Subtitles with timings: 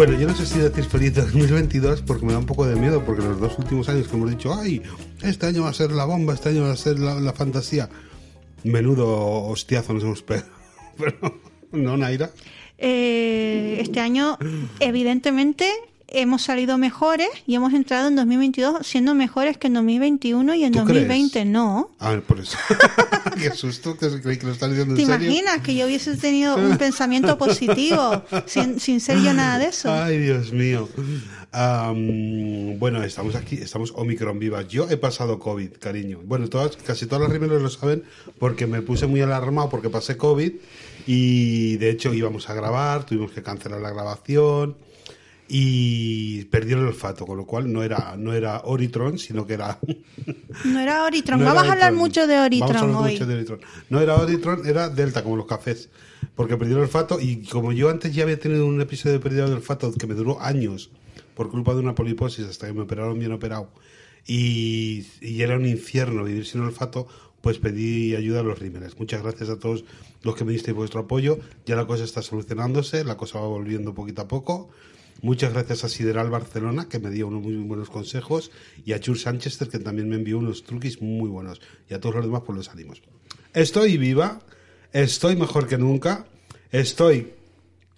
[0.00, 3.04] Bueno, yo no sé si decir feliz 2022 porque me da un poco de miedo,
[3.04, 4.80] porque los dos últimos años que hemos dicho, ay,
[5.22, 7.90] este año va a ser la bomba, este año va a ser la, fantasía.
[8.64, 9.06] Menudo
[9.42, 10.48] hostiazo nos hemos pegado.
[10.96, 11.40] Pero,
[11.72, 12.30] ¿no, Naira?
[12.78, 14.38] Eh, este año,
[14.78, 15.70] evidentemente,
[16.12, 20.72] hemos salido mejores y hemos entrado en 2022 siendo mejores que en 2021 y en
[20.72, 21.46] ¿Tú 2020 crees?
[21.46, 21.90] no.
[21.98, 22.56] A ver, por eso.
[23.38, 25.26] Qué susto, que lo estás diciendo ¿Te en serio.
[25.30, 29.92] imaginas que yo hubiese tenido un pensamiento positivo sin, sin ser yo nada de eso?
[29.92, 30.88] Ay, Dios mío.
[31.52, 34.68] Am, bueno, estamos aquí, estamos Omicron vivas.
[34.68, 36.20] Yo he pasado COVID, cariño.
[36.24, 38.04] Bueno, todas, casi todas las rimeros lo saben
[38.38, 40.52] porque me puse muy alarmado porque pasé COVID
[41.06, 44.76] y de hecho íbamos a grabar, tuvimos que cancelar la grabación
[45.52, 49.78] y perdí el olfato, con lo cual no era, no era Oritron, sino que era...
[50.64, 51.40] No era Oritron.
[51.40, 51.96] no Vamos era a hablar Oritron.
[51.98, 53.12] mucho de Vamos a Oritron hablar hoy.
[53.14, 53.60] mucho de Oritron.
[53.88, 55.90] No era Oritron, era Delta, como los cafés.
[56.36, 59.46] Porque perdí el olfato y como yo antes ya había tenido un episodio de pérdida
[59.48, 60.90] de olfato que me duró años
[61.34, 63.70] por culpa de una poliposis hasta que me operaron bien operado
[64.26, 67.06] y, y era un infierno vivir sin olfato,
[67.40, 68.98] pues pedí ayuda a los rímenes.
[68.98, 69.84] Muchas gracias a todos
[70.22, 71.38] los que me disteis vuestro apoyo.
[71.66, 74.68] Ya la cosa está solucionándose, la cosa va volviendo poquito a poco.
[75.22, 78.50] Muchas gracias a Sideral Barcelona, que me dio unos muy buenos consejos,
[78.84, 81.60] y a Chur Sánchez, que también me envió unos truquis muy buenos.
[81.88, 83.02] Y a todos los demás, pues los ánimos.
[83.52, 84.40] Estoy viva,
[84.92, 86.26] estoy mejor que nunca,
[86.70, 87.34] estoy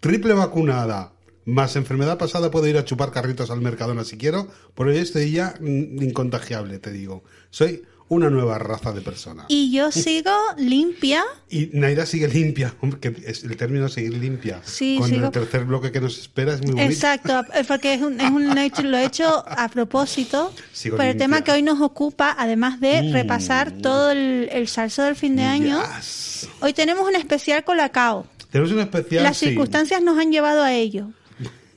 [0.00, 1.12] triple vacunada,
[1.44, 5.30] más enfermedad pasada, puedo ir a chupar carritos al Mercadona si quiero, por hoy estoy
[5.30, 7.22] ya incontagiable, te digo.
[7.50, 9.44] Soy una nueva raza de persona.
[9.48, 11.22] Y yo sigo limpia.
[11.48, 14.60] Y Naira sigue limpia, que es el término seguir limpia.
[14.64, 16.90] Sí, Con sigo- el tercer bloque que nos espera es muy bonito.
[16.92, 21.12] Exacto, porque es un, es un hecho, lo he hecho a propósito Sigo por el
[21.12, 21.24] limpia.
[21.26, 23.12] tema que hoy nos ocupa, además de Mm.
[23.12, 25.80] repasar todo el, el salso del fin de año.
[25.98, 26.48] Yes.
[26.60, 28.26] Hoy tenemos un especial con la CAO.
[28.50, 29.22] Tenemos un especial.
[29.22, 29.46] Las sí.
[29.46, 31.08] circunstancias nos han llevado a ello.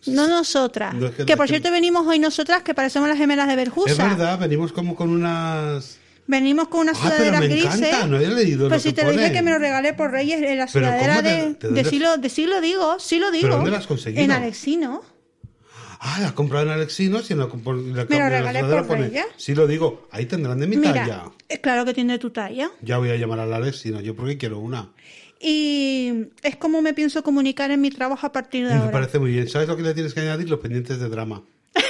[0.06, 0.94] No nosotras.
[0.94, 3.48] No, es que- que, es por que- cierto venimos hoy nosotras que parecemos las gemelas
[3.48, 4.04] de Es Berjusa.
[4.08, 5.98] verdad, venimos como con unas.
[6.28, 7.76] Venimos con unas Ah, pero sudaderas me grises.
[7.76, 9.34] encanta, no he leído Pero lo si que te lo dije pone.
[9.34, 12.30] que me lo regalé por Reyes, en la Pero sudadera ¿cómo te- de, de dónde-
[12.30, 13.50] siglo, de digo, sí lo digo.
[13.50, 14.24] dónde lo has conseguido?
[14.24, 15.04] En Alexino.
[16.00, 18.60] Ah, la has comprado en Alexinos y en la, por- la, Me lo la regalé
[18.60, 19.26] sudadera por pone- Reyes.
[19.38, 20.08] Sí, lo digo.
[20.12, 21.24] Ahí tendrán de mi Mira, talla.
[21.48, 22.70] eh, claro que tiene tu talla.
[22.82, 24.90] Ya voy a llamar al Alexino, yo porque quiero una.
[25.40, 28.92] Y es como me pienso comunicar en mi trabajo a partir de Me ahora.
[28.92, 29.48] parece muy bien.
[29.48, 30.50] ¿Sabes lo que le tienes que añadir?
[30.50, 31.44] Los pendientes de drama.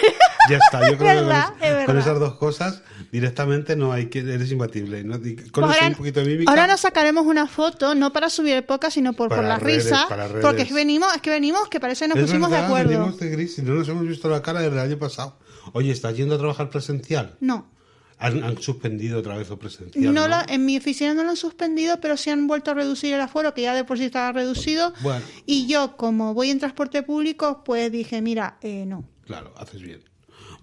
[0.47, 4.07] Ya está, yo creo verdad, que con, es- con esas dos cosas directamente no hay
[4.07, 5.03] que eres imbatible.
[5.03, 5.13] ¿no?
[5.19, 6.51] Con Pues eso ahora, un poquito de mímica.
[6.51, 9.59] ahora nos sacaremos una foto, no para subir el podcast, sino por, Para por la
[9.59, 10.07] redes, risa.
[10.41, 12.67] Porque es que venimos, es que venimos, que parece que nos Es pusimos verdad, de
[12.67, 12.89] acuerdo.
[12.89, 15.37] venimos de gris y no nos hemos visto la cara desde el año pasado.
[15.73, 17.35] Oye, ¿estás yendo a trabajar presencial?
[17.39, 17.73] No.
[18.17, 20.05] Han, han suspendido otra vez lo presencial.
[20.05, 20.27] No ¿no?
[20.29, 23.19] la- en mi oficina no lo han suspendido, pero sí han vuelto a reducir el
[23.19, 24.93] aforo, que ya de por sí estaba reducido.
[25.01, 25.25] Bueno.
[25.45, 29.03] Y yo, como voy en transporte público, pues dije, mira, eh, no.
[29.25, 30.01] Claro, haces bien.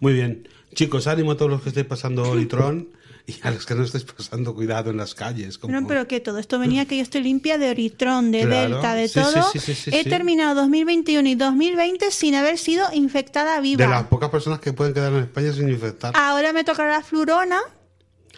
[0.01, 0.49] Muy bien.
[0.75, 2.89] Chicos, ánimo a todos los que estéis pasando Olitron
[3.27, 5.59] y a los que no estéis pasando cuidado en las calles.
[5.59, 8.75] como- Pero, pero que todo esto venía que yo estoy limpia de Oritrón, de Claro.
[8.75, 9.51] Delta, de Sí, todo.
[9.53, 13.87] sí, sí, He terminado 2021 y 2020 sin haber sido infectada de viva.
[13.87, 16.13] las pocas personas que pueden quedar en España sin infectar.
[16.17, 17.61] Ahora me tocará la flurona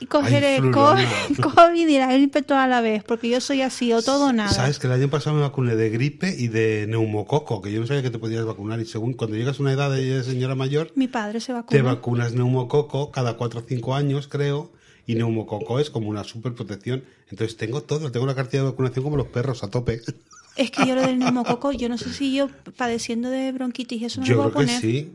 [0.00, 1.08] y cogeré Ay, flurona.
[1.54, 4.32] COVID y la gripe toda a la vez, porque yo soy así, o todo o
[4.32, 4.50] nada.
[4.50, 7.86] Sabes que el año pasado me vacuné de gripe y de neumococo, que yo no
[7.86, 8.80] sabía que te podías vacunar.
[8.80, 11.84] Y según cuando llegas a una edad de señora mayor, Mi padre se te vacunó.
[11.84, 14.70] vacunas neumococo cada 4 o 5 años, creo.
[15.06, 17.04] Y neumococo es como una super protección.
[17.30, 20.00] Entonces tengo todo, tengo la cartilla de vacunación como los perros a tope.
[20.56, 24.20] Es que yo lo del neumococo, yo no sé si yo padeciendo de bronquitis, eso
[24.20, 24.80] me Yo lo creo que poner.
[24.80, 25.12] sí.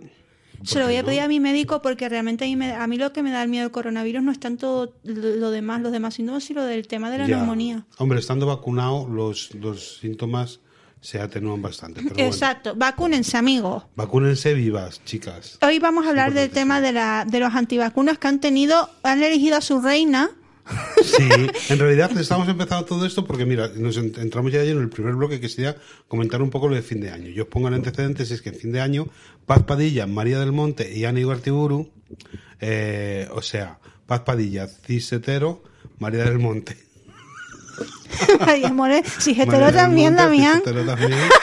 [0.63, 2.85] Se lo ¿Por voy a pedir a mi médico porque realmente a mí, me- a
[2.87, 5.91] mí lo que me da el miedo del coronavirus no es tanto lo demás, los
[5.91, 7.37] demás síntomas, sino del tema de la Ya.
[7.37, 7.85] neumonía.
[7.97, 10.59] Hombre, estando vacunado, los, los síntomas
[11.01, 12.01] se atenúan bastante.
[12.01, 12.27] Pero bueno.
[12.29, 13.83] Exacto, vacúnense, amigos.
[13.95, 15.57] Vacúnense vivas, chicas.
[15.61, 19.23] Hoy vamos a hablar del tema de, la, de los antivacunas que han tenido, han
[19.23, 20.29] elegido a su reina.
[21.03, 21.27] Sí,
[21.69, 25.15] en realidad estamos empezando todo esto porque, mira, nos en- entramos ya en el primer
[25.15, 25.75] bloque que sería
[26.07, 27.29] comentar un poco lo de fin de año.
[27.29, 29.07] Yo os pongo el antecedente, si es que en fin de año,
[29.45, 31.89] Paz Padilla, María del Monte y Ana Ibartiburu,
[32.61, 35.63] eh, o sea, Paz Padilla, cis hetero,
[35.99, 36.77] María del Monte,
[39.45, 40.15] María del también,
[40.85, 41.29] Damián.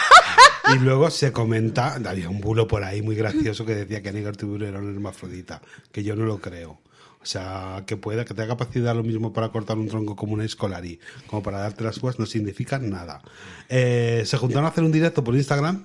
[0.74, 4.36] Y luego se comenta, había un bulo por ahí muy gracioso que decía que Anígar
[4.36, 5.62] Tiburo era un hermafrodita,
[5.92, 6.80] que yo no lo creo.
[7.26, 10.44] O sea, que pueda, que tenga capacidad lo mismo para cortar un tronco como una
[10.44, 13.20] escolari, como para darte las uvas, no significa nada.
[13.68, 15.84] Eh, se juntaron a hacer un directo por Instagram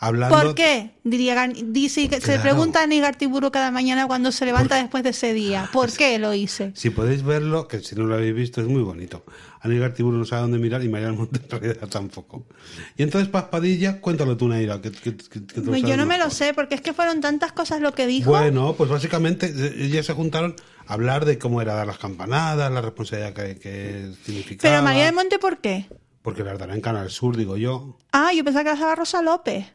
[0.00, 0.34] hablando...
[0.36, 0.90] ¿Por qué?
[1.04, 2.42] Diría, dice que se Claro.
[2.42, 5.68] pregunta a Nigar Tiburo cada mañana cuando se levanta después de ese día.
[5.72, 6.72] ¿Por qué lo hice?
[6.74, 9.24] Si podéis verlo, que si no lo habéis visto es muy bonito.
[9.62, 12.46] Anígar Tiburo no sabe dónde mirar y María del Monte en realidad tampoco.
[12.96, 14.80] Y entonces Paspadilla, cuéntalo tú, Naira.
[14.80, 17.20] Que, que- que- que tú Pues yo no me lo sé, porque es que fueron
[17.20, 18.30] tantas cosas lo que dijo.
[18.30, 20.56] Bueno, pues básicamente eh, ellas se juntaron
[20.86, 24.72] a hablar de cómo era dar las campanadas, la responsabilidad que, que significaba.
[24.72, 25.86] Pero María del Monte, ¿por qué?
[26.22, 27.98] Porque las dará en Canal Sur, digo yo.
[28.12, 29.66] Ah, yo pensaba que las daba Rosa López.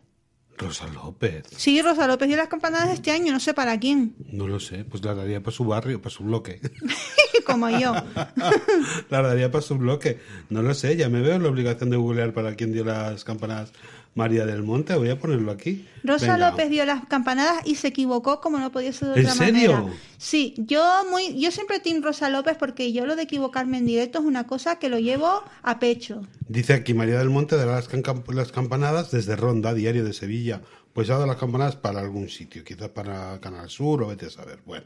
[0.57, 1.45] Rosa López.
[1.55, 4.15] Sí, Rosa López dio las campanadas este año, no sé para quién.
[4.31, 6.61] No lo sé, pues las daría para su barrio, para su bloque.
[7.45, 7.93] Como yo.
[9.09, 10.19] las daría para su bloque.
[10.49, 13.23] No lo sé, ya me veo en la obligación de googlear para quién dio las
[13.23, 13.73] campanadas
[14.15, 14.95] María del Monte.
[14.95, 15.85] Voy a ponerlo aquí.
[16.03, 16.49] Rosa Venga.
[16.49, 19.73] López dio las campanadas y se equivocó como no podía ser de ¿En otra serio?
[19.73, 19.93] manera.
[20.17, 24.19] Sí, yo muy, yo siempre team Rosa López porque yo lo de equivocarme en directo
[24.19, 26.21] es una cosa que lo llevo a pecho.
[26.47, 27.89] Dice aquí María del Monte dará las,
[28.29, 30.61] las campanadas desde Ronda, diario de Sevilla.
[30.93, 34.29] Pues ha dado las campanadas para algún sitio, quizás para Canal Sur o vete a
[34.29, 34.59] saber.
[34.65, 34.85] Bueno,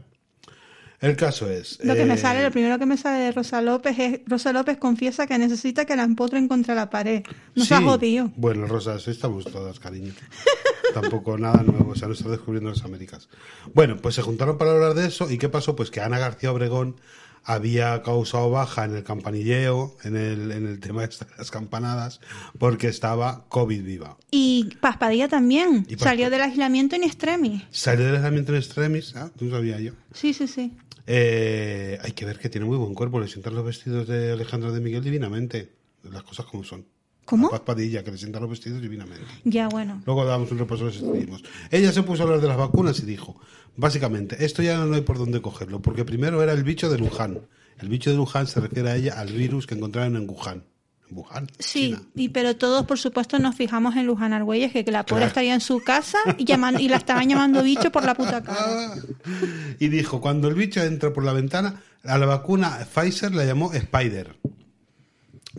[1.01, 1.79] el caso es.
[1.83, 4.51] Lo que me eh, sale, lo primero que me sale de Rosa López es Rosa
[4.51, 7.23] López confiesa que necesita que la empotren contra la pared.
[7.55, 7.83] No se ha sí.
[7.85, 8.31] jodido.
[8.35, 10.13] Bueno, Rosa, así estamos todas, cariño.
[10.93, 13.29] Tampoco nada nuevo, o sea, no está descubriendo las Américas.
[13.73, 15.29] Bueno, pues se juntaron para hablar de eso.
[15.29, 15.75] ¿Y qué pasó?
[15.75, 16.95] Pues que Ana García Obregón
[17.43, 22.19] había causado baja en el campanilleo, en el, en el tema de las campanadas,
[22.57, 24.17] porque estaba COVID viva.
[24.31, 25.85] Y Paspadilla también.
[25.87, 27.63] Y Paspa- Salió del aislamiento in extremis.
[27.71, 29.93] Salió del aislamiento en extremis, ah, no sabía yo.
[30.13, 30.73] Sí, sí, sí.
[31.11, 33.19] Eh, hay que ver que tiene muy buen cuerpo.
[33.19, 35.73] Le sientan los vestidos de Alejandra de Miguel divinamente.
[36.03, 36.85] Las cosas como son.
[37.25, 37.47] ¿Cómo?
[37.47, 39.25] A Paz Padilla, que le sientan los vestidos divinamente.
[39.43, 40.03] Ya, bueno.
[40.05, 41.43] Luego damos un repaso de los seguimos.
[41.71, 43.41] Ella se puso a hablar de las vacunas y dijo,
[43.75, 47.41] básicamente, esto ya no hay por dónde cogerlo, porque primero era el bicho de Luján.
[47.79, 50.63] El bicho de Luján se refiere a ella al virus que encontraron en Wuhan.
[51.11, 51.47] Wuhan.
[51.59, 52.01] Sí, China.
[52.15, 55.27] y pero todos, por supuesto, nos fijamos en Luján Argüelles, que, que la pobre Claro.
[55.27, 58.93] estaría en su casa y, llaman- y la estaban llamando bicho por la puta cara.
[59.79, 63.73] Y dijo, cuando el bicho entra por la ventana, a la vacuna Pfizer la llamó
[63.73, 64.35] Spider.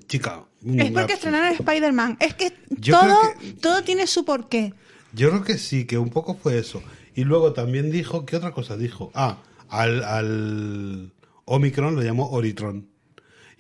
[0.07, 0.45] Chica.
[0.65, 2.17] Es porque estrenaron Spider-Man.
[2.21, 4.75] Es que Yo todo, que- todo tiene su porqué.
[5.13, 6.83] Yo creo que sí, que un poco fue eso.
[7.15, 9.11] Y luego también dijo, ¿qué otra cosa dijo?
[9.15, 9.39] Ah,
[9.69, 11.13] al, al
[11.47, 12.90] Omicron lo llamó Oritron.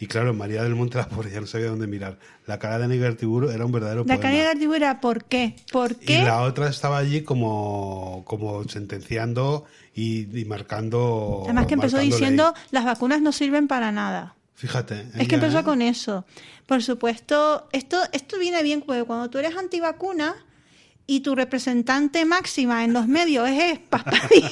[0.02, 2.18] Y claro, María del Monte, la pobre, ya no sabía dónde mirar.
[2.46, 4.20] La cara de Aníbal Tiburo era un verdadero La poema.
[4.22, 5.56] cara de Gartibú era ¿por qué?
[5.70, 6.24] ¿Por Y qué?
[6.24, 11.42] la otra estaba allí como, como sentenciando y, y marcando.
[11.44, 12.62] Además que empezó diciendo ley.
[12.70, 14.36] las vacunas no sirven para nada.
[14.54, 15.06] Fíjate.
[15.18, 15.64] Es que empezó ¿eh?
[15.64, 16.24] con eso.
[16.66, 20.34] Por supuesto, esto, esto viene bien porque cuando tú eres antivacuna
[21.06, 24.48] y tu representante máxima en los medios es Paspadilla.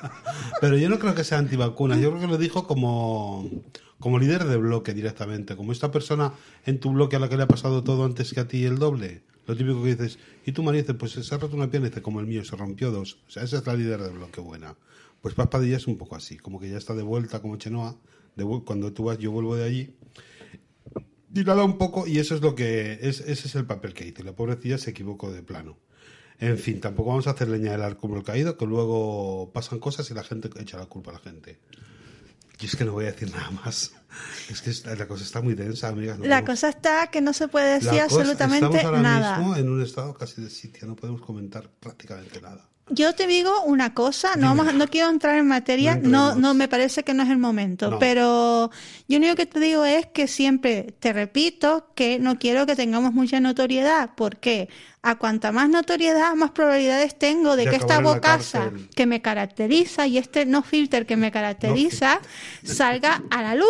[0.60, 3.50] Pero yo no creo que sea antivacunas, yo creo que lo dijo como,
[3.98, 6.32] como líder de bloque directamente, como esta persona
[6.64, 8.78] en tu bloque a la que le ha pasado todo antes que a ti el
[8.78, 9.22] doble.
[9.46, 12.02] Lo típico que dices, y tú María dices, pues se ha roto una pierna dice,
[12.02, 13.18] como el mío, se rompió dos.
[13.28, 14.76] O sea, esa es la líder de bloque buena.
[15.22, 17.96] Pues Paz Padilla es un poco así, como que ya está de vuelta como Chenoa,
[18.64, 19.94] cuando tú vas yo vuelvo de allí.
[21.34, 24.06] Y nada un poco, y eso es lo que, es, ese es el papel que
[24.06, 24.22] hizo.
[24.22, 25.78] La pobrecilla se equivocó de plano.
[26.38, 30.14] En fin, tampoco vamos a hacer leña del árbol caído, que luego pasan cosas y
[30.14, 31.58] la gente echa la culpa a la gente.
[32.60, 33.92] Y es que no voy a decir nada más.
[34.48, 36.18] Es que la cosa está muy densa, amigas.
[36.18, 39.02] no La podemos- cosa está que no se puede la decir cosa- absolutamente estamos ahora
[39.02, 39.36] nada.
[39.38, 42.66] mismo en un estado casi de sitio, no podemos comentar prácticamente nada.
[42.88, 46.68] Yo te digo una cosa, no vamos, no quiero entrar en materia, No no, me
[46.68, 47.98] parece que no es el momento, No.
[47.98, 48.70] pero
[49.08, 52.76] yo lo único que te digo es que siempre te repito que no quiero que
[52.76, 54.68] tengamos mucha notoriedad, porque
[55.02, 60.06] a cuanta más notoriedad, más probabilidades tengo de, De que esta bocaza que me caracteriza
[60.06, 62.20] y este no filter que me caracteriza
[62.62, 63.66] salga a la luz.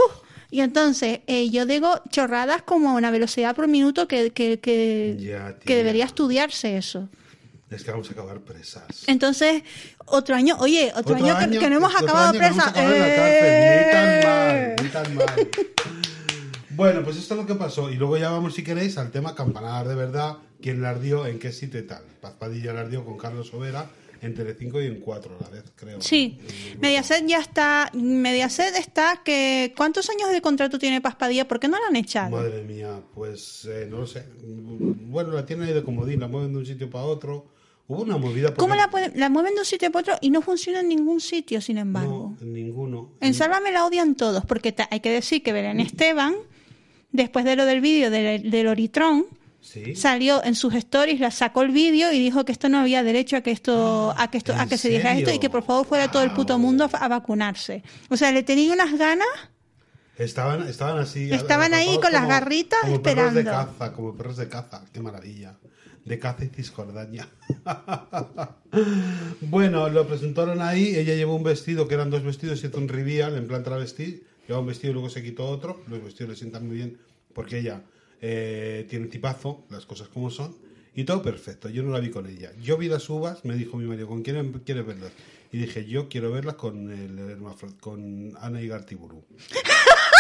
[0.51, 5.17] Y entonces eh, yo digo chorradas como a una velocidad por minuto que, que, que,
[5.19, 7.09] Ya, que debería estudiarse eso.
[7.71, 8.85] Es que vamos a acabar presas.
[9.09, 9.63] Entonces,
[10.07, 12.67] otro año, oye, otro, año, que- que, no hemos otro acabado año que vamos presa.
[12.67, 14.77] a acabar en la ¡Eh!
[14.83, 15.49] Ni tan mal, ni tan mal.
[16.71, 17.91] Bueno, pues esto es lo que pasó.
[17.91, 20.37] Y luego ya vamos, si queréis, al tema campanadas de verdad.
[20.61, 21.27] ¿Quién la ardió?
[21.27, 22.03] ¿En qué sitio y tal?
[22.21, 23.87] Paz Padilla la ardió con Carlos Overa
[24.23, 26.01] en Telecinco y en Cuatro a la vez, creo.
[26.01, 31.47] Sí, Eh, Mediaset ya está, Mediaset está que ¿cuántos años de contrato tiene Paspadilla?
[31.47, 32.31] ¿Por qué no la han echado?
[32.31, 34.25] Madre mía, pues eh, no lo sé.
[34.43, 37.47] Bueno, la tienen ahí de comodín, la mueven de un sitio para otro.
[37.89, 38.49] Hubo una movida.
[38.49, 40.89] porque- ¿Cómo la, pueden- la mueven de un sitio para otro y no funciona en
[40.89, 42.35] ningún sitio, sin embargo?
[42.41, 43.13] No, en ninguno.
[43.21, 46.35] En Sálvame la odian todos, porque ta- hay que decir que Belén Esteban
[47.13, 49.27] después de lo del vídeo del, del Oritron,
[49.61, 49.97] Sí.
[49.97, 53.37] salió en sus stories, la sacó el vídeo y dijo que esto no había derecho
[53.37, 55.65] a que esto, a que esto, a ¿en que se dijera esto y que por
[55.65, 57.83] favor fuera todo el puto mundo a, a vacunarse.
[58.09, 59.27] O sea, le tenía unas ganas.
[60.19, 61.31] Estaban, estaban así.
[61.33, 63.73] Estaban ahí con las garritas como Perros de esperando.
[63.73, 64.85] caza, como perros de caza.
[64.93, 65.59] Qué maravilla.
[66.07, 67.29] De y cisjordania.
[69.41, 70.95] bueno, lo presentaron ahí.
[70.95, 74.23] Ella llevó un vestido, que eran dos vestidos, hizo un reveal en plan travesti.
[74.47, 75.83] Llevaba un vestido y luego se quitó otro.
[75.89, 76.97] Los vestidos le sientan muy bien
[77.35, 77.83] porque ella
[78.23, 80.55] eh, tiene tipazo, las cosas como son.
[80.95, 81.69] Y todo perfecto.
[81.69, 82.53] Yo no la vi con ella.
[82.63, 85.11] Yo vi las uvas, me dijo mi marido, ¿con quién quieres verlas?
[85.51, 87.39] Y dije, yo quiero verlas con, el,
[87.81, 89.25] con Ana Igartiburu.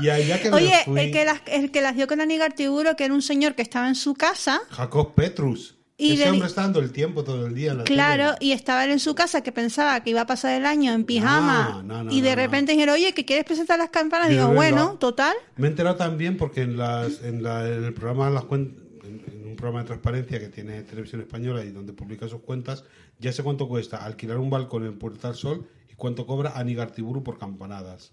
[0.00, 2.52] Y allá que me Oye, fui, el que, las, el que las dio con Anígar
[2.54, 5.76] Tiburo, que era un señor que estaba en su casa, Jacob Petrus.
[5.98, 8.38] Y Ese hombre está dando el tiempo todo el día en la claro, tele.
[8.40, 11.04] y estaba él en su casa que pensaba que iba a pasar el año en
[11.04, 11.68] pijama.
[11.74, 14.28] No, no, no, y de repente dijeron, oye, que quieres presentar las campanas.
[14.28, 15.34] Digo, bueno, total.
[15.56, 19.22] Me he enterado también porque en, las, en, la- en el programa Las Cuen- en,
[19.32, 22.82] en un programa de transparencia que tiene Televisión Española y donde publica sus cuentas,
[23.20, 27.22] ya sé cuánto cuesta alquilar un balcón en Puerta del Sol y cuánto cobra Anigartiburu
[27.22, 28.12] por campanadas.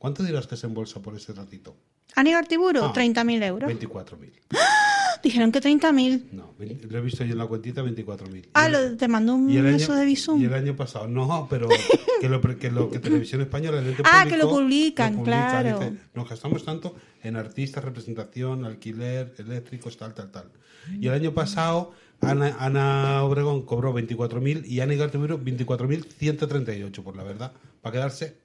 [0.00, 1.76] ¿Cuánto dirás que se embolsa por ese ratito?
[2.16, 3.70] Anígar Tiburo, Ah, 30.000 euros.
[3.70, 4.32] 24.000.
[5.22, 6.30] Dijeron que 30.000.
[6.32, 8.48] No, lo he visto yo en la cuentita, 24.000.
[8.54, 10.40] Ah, lo- te mandó un Y el, eso de Bizum.
[10.40, 11.68] y el año pasado, no, pero
[12.22, 15.78] que lo, que lo que Televisión Española, el Ah, que lo publican, claro.
[15.80, 20.50] dice, nos gastamos tanto en artistas, representación, alquiler, eléctricos, tal, tal, tal.
[20.98, 21.92] Y el año pasado,
[22.22, 27.52] Ana, Ana Obregón cobró 24.000 y Ana Igartiburu 24.138, por la verdad,
[27.82, 28.38] para quedarse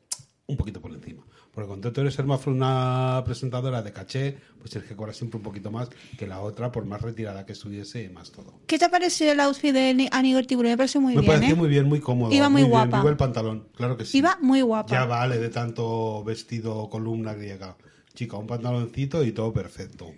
[0.47, 1.24] un poquito por encima.
[1.55, 5.71] Porque cuando tú eres una presentadora de caché, pues tienes que cobrar siempre un poquito
[5.71, 8.59] más que la otra, por más retirada que estuviese y más todo.
[8.67, 10.67] ¿Qué te ha parecido el outfit de Anígar Tiburo?
[10.67, 11.57] Me pareció muy Me bien, pareció ¿eh?
[11.57, 12.33] muy bien, muy cómodo.
[12.33, 12.71] Iba muy bien.
[12.71, 13.00] guapa.
[13.00, 14.17] Iba el pantalón, claro que sí.
[14.17, 14.91] Iba muy guapa.
[14.91, 17.77] Ya vale de tanto vestido columna griega.
[18.13, 20.12] Chica, un pantaloncito y todo perfecto.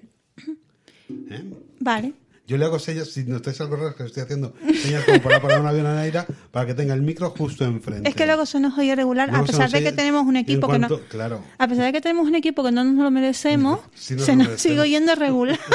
[1.29, 1.53] ¿Eh?
[1.79, 2.13] Vale.
[2.47, 5.59] Yo le hago señas, si notáis algo raro que estoy haciendo, señas como para parar
[5.59, 8.07] un avión a Naira para que tenga el micro justo enfrente.
[8.07, 10.43] Es que luego se nos oye regular, a Luego pesar de que tenemos un en
[10.43, 10.87] equipo que no...
[11.09, 11.43] Claro.
[11.57, 14.37] A pesar de que tenemos un equipo que no nos lo merecemos, Sí nos se
[14.37, 15.59] nos sigue oyendo regular.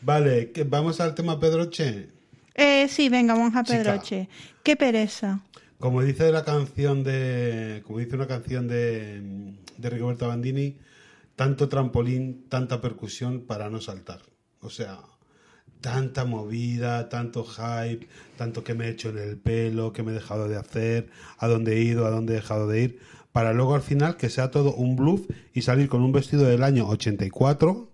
[0.00, 2.08] Vale, que vamos al tema Pedroche.
[2.54, 3.82] eh, sí, venga, vamos a Chica.
[3.82, 4.28] Pedroche.
[4.62, 5.40] Qué pereza.
[5.78, 7.82] Como dice la canción de.
[7.84, 9.20] Como dice una canción de,
[9.76, 10.76] de Rigoberta Bandini,
[11.36, 14.20] tanto trampolín, tanta percusión para no saltar.
[14.62, 15.00] O sea,
[15.80, 18.06] tanta movida, tanto hype,
[18.38, 21.48] tanto que me he hecho en el pelo, que me he dejado de hacer, a
[21.48, 23.00] dónde he ido, a dónde he dejado de ir,
[23.32, 26.62] para luego al final que sea todo un bluff y salir con un vestido del
[26.62, 27.88] año 84.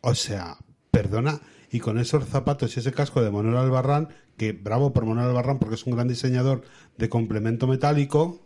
[0.00, 0.56] O sea,
[0.90, 5.28] perdona, y con esos zapatos y ese casco de Manuel Albarrán, que bravo por Manuel
[5.28, 6.62] Albarrán porque es un gran diseñador
[6.96, 8.40] de complemento metálico,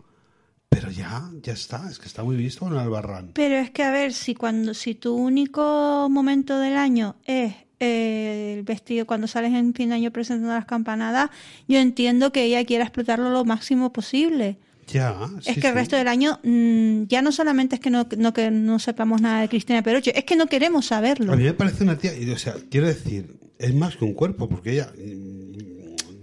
[0.68, 3.30] pero ya, ya está, es que está muy visto Manuel Albarrán.
[3.34, 8.54] Pero es que a ver, si cuando si tu único momento del año es eh,
[8.56, 11.30] el vestido cuando sales en fin de año presentando las campanadas,
[11.68, 14.58] yo entiendo que ella quiera explotarlo lo máximo posible.
[14.88, 15.78] Ya, es sí, que el sí.
[15.78, 19.40] resto del año mm, ya no solamente es que no, no que no sepamos nada
[19.40, 21.32] de Cristina Peroche, es que no queremos saberlo.
[21.32, 24.14] A mí me parece una tía, y, o sea, quiero decir, es más que un
[24.14, 25.75] cuerpo, porque ella mm,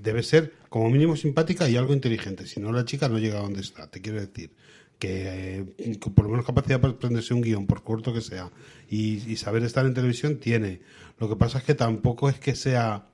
[0.04, 2.46] debe ser como mínimo simpática y algo inteligente.
[2.48, 3.90] Si no, la chica no llega a donde está.
[3.90, 4.52] Te quiero decir
[5.00, 8.52] que, eh, por lo menos capacidad para aprenderse un guion, por corto que sea,
[8.90, 10.82] y, y saber estar en televisión tiene.
[11.20, 13.08] Lo que pasa es que tampoco es que sea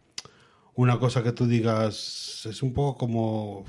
[0.76, 3.66] una cosa que tú digas, es un poco como...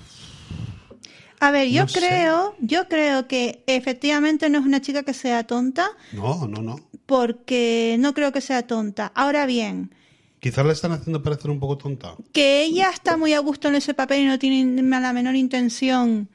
[1.40, 2.00] A ver, yo No sé.
[2.00, 6.76] creo, yo creo que efectivamente no es una chica que sea tonta, No, no, no.
[7.06, 9.10] porque no creo que sea tonta.
[9.14, 9.94] Ahora bien,
[10.40, 12.14] Quizás la están haciendo parecer un poco tonta.
[12.32, 16.28] que ella está muy a gusto en ese papel y no tiene la menor intención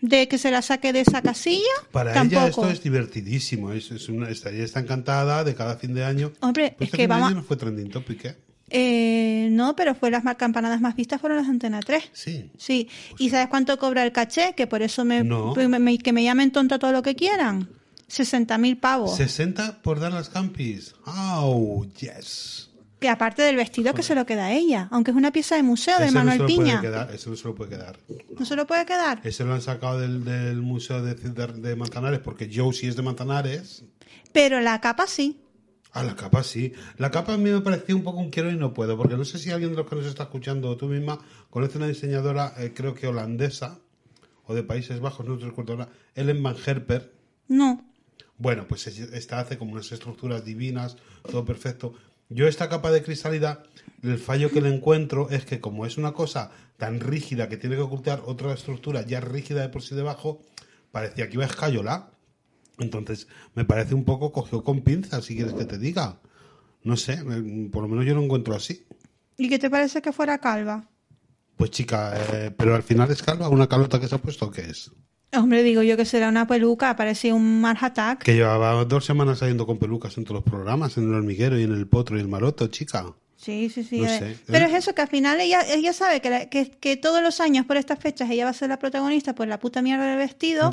[0.00, 1.60] de que se la saque de esa casilla,
[1.92, 2.40] Para tampoco.
[2.40, 3.70] ella esto es divertidísimo.
[3.72, 6.32] Es, es una, está, ella está encantada de cada fin de año.
[6.40, 8.36] Hombre, Pero es este que vamos- no fue trending topic, ¿eh?
[8.72, 12.04] Eh, no, pero fue las campanadas más vistas fueron las Antena 3.
[12.12, 12.50] Sí.
[12.56, 12.88] Sí,
[13.18, 14.54] ¿y sabes cuánto cobra el caché?
[14.56, 15.54] Que por eso me, No.
[15.54, 17.68] me- me- que me llamen tonta todo lo que quieran.
[18.06, 19.16] 60 mil pavos.
[19.16, 20.94] 60 por dar las campis.
[21.04, 22.69] Oh, yes.
[23.00, 25.62] Que aparte del vestido que se lo queda a ella, aunque es una pieza de
[25.62, 26.80] museo de no Manuel puede Piña.
[26.82, 27.98] quedar, ese no se lo puede quedar.
[28.38, 29.20] ¿No se lo puede quedar?
[29.24, 32.96] Ese lo han sacado del, del Museo de, de, de Manzanares porque Joe sí es
[32.96, 33.84] de Manzanares.
[34.32, 35.40] Pero la capa sí.
[35.92, 36.72] Ah, la capa sí.
[36.98, 39.24] La capa a mí me parecía un poco un quiero y no puedo, porque no
[39.24, 42.52] sé si alguien de los que nos está escuchando o tú misma conoce una diseñadora,
[42.58, 43.78] eh, creo que holandesa,
[44.46, 47.12] o de Países Bajos, no te recuerdo ahora, Ellen Van Herper.
[47.48, 47.82] No.
[48.36, 50.96] Bueno, pues es- esta hace como unas estructuras divinas,
[51.30, 51.94] todo perfecto.
[52.30, 53.64] Yo esta capa de cristalidad,
[54.02, 57.76] el fallo que le encuentro es que como es una cosa tan rígida que tiene
[57.76, 60.40] que ocultar otra estructura ya rígida de por sí debajo,
[60.92, 62.10] parecía que iba a escayolar.
[62.78, 66.18] Entonces, me parece un poco cogió con pinzas, si quieres que te diga.
[66.82, 68.86] No sé, me- por lo menos yo lo encuentro así.
[69.36, 70.88] ¿Y qué te parece que fuera calva?
[71.56, 74.50] Pues chica, eh, pero al final es calva, una calota que se ha puesto, ¿o
[74.50, 74.90] ¿qué es?
[75.32, 78.22] Hombre, digo yo que será una peluca, parecía un Mars Attack.
[78.24, 81.62] Que llevaba dos semanas saliendo con pelucas en todos los programas, en el hormiguero y
[81.62, 83.06] en el potro y el maroto, chica.
[83.36, 84.00] Sí, sí, sí.
[84.00, 84.18] No eh.
[84.18, 84.36] sé.
[84.48, 87.40] Pero es eso, que al final ella, ella sabe que, la- que, que todos los
[87.40, 90.18] años por estas fechas ella va a ser la protagonista por la puta mierda del
[90.18, 90.70] vestido.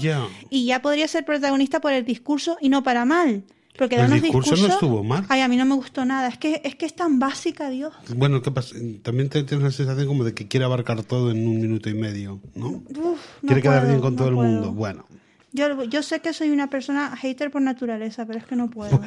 [0.50, 3.44] Y ya podría ser protagonista por el discurso y no para mal.
[3.78, 4.70] Porque El discurso no discursos...
[4.70, 5.26] estuvo mal.
[5.30, 6.28] Ay, a mí no me gustó nada.
[6.28, 7.94] Es que es, que es tan básica, Dios.
[8.16, 8.76] Bueno, ¿qué pasa?
[9.04, 11.94] También te tienes la sensación como de que quiere abarcar todo en un minuto y
[11.94, 12.70] medio, ¿no?
[12.70, 14.72] Uf, no quiere quedar bien con no todo el mundo.
[14.72, 15.06] Bueno.
[15.54, 19.00] Yo, yo sé que soy una persona hater por naturaleza, pero es que no puedo.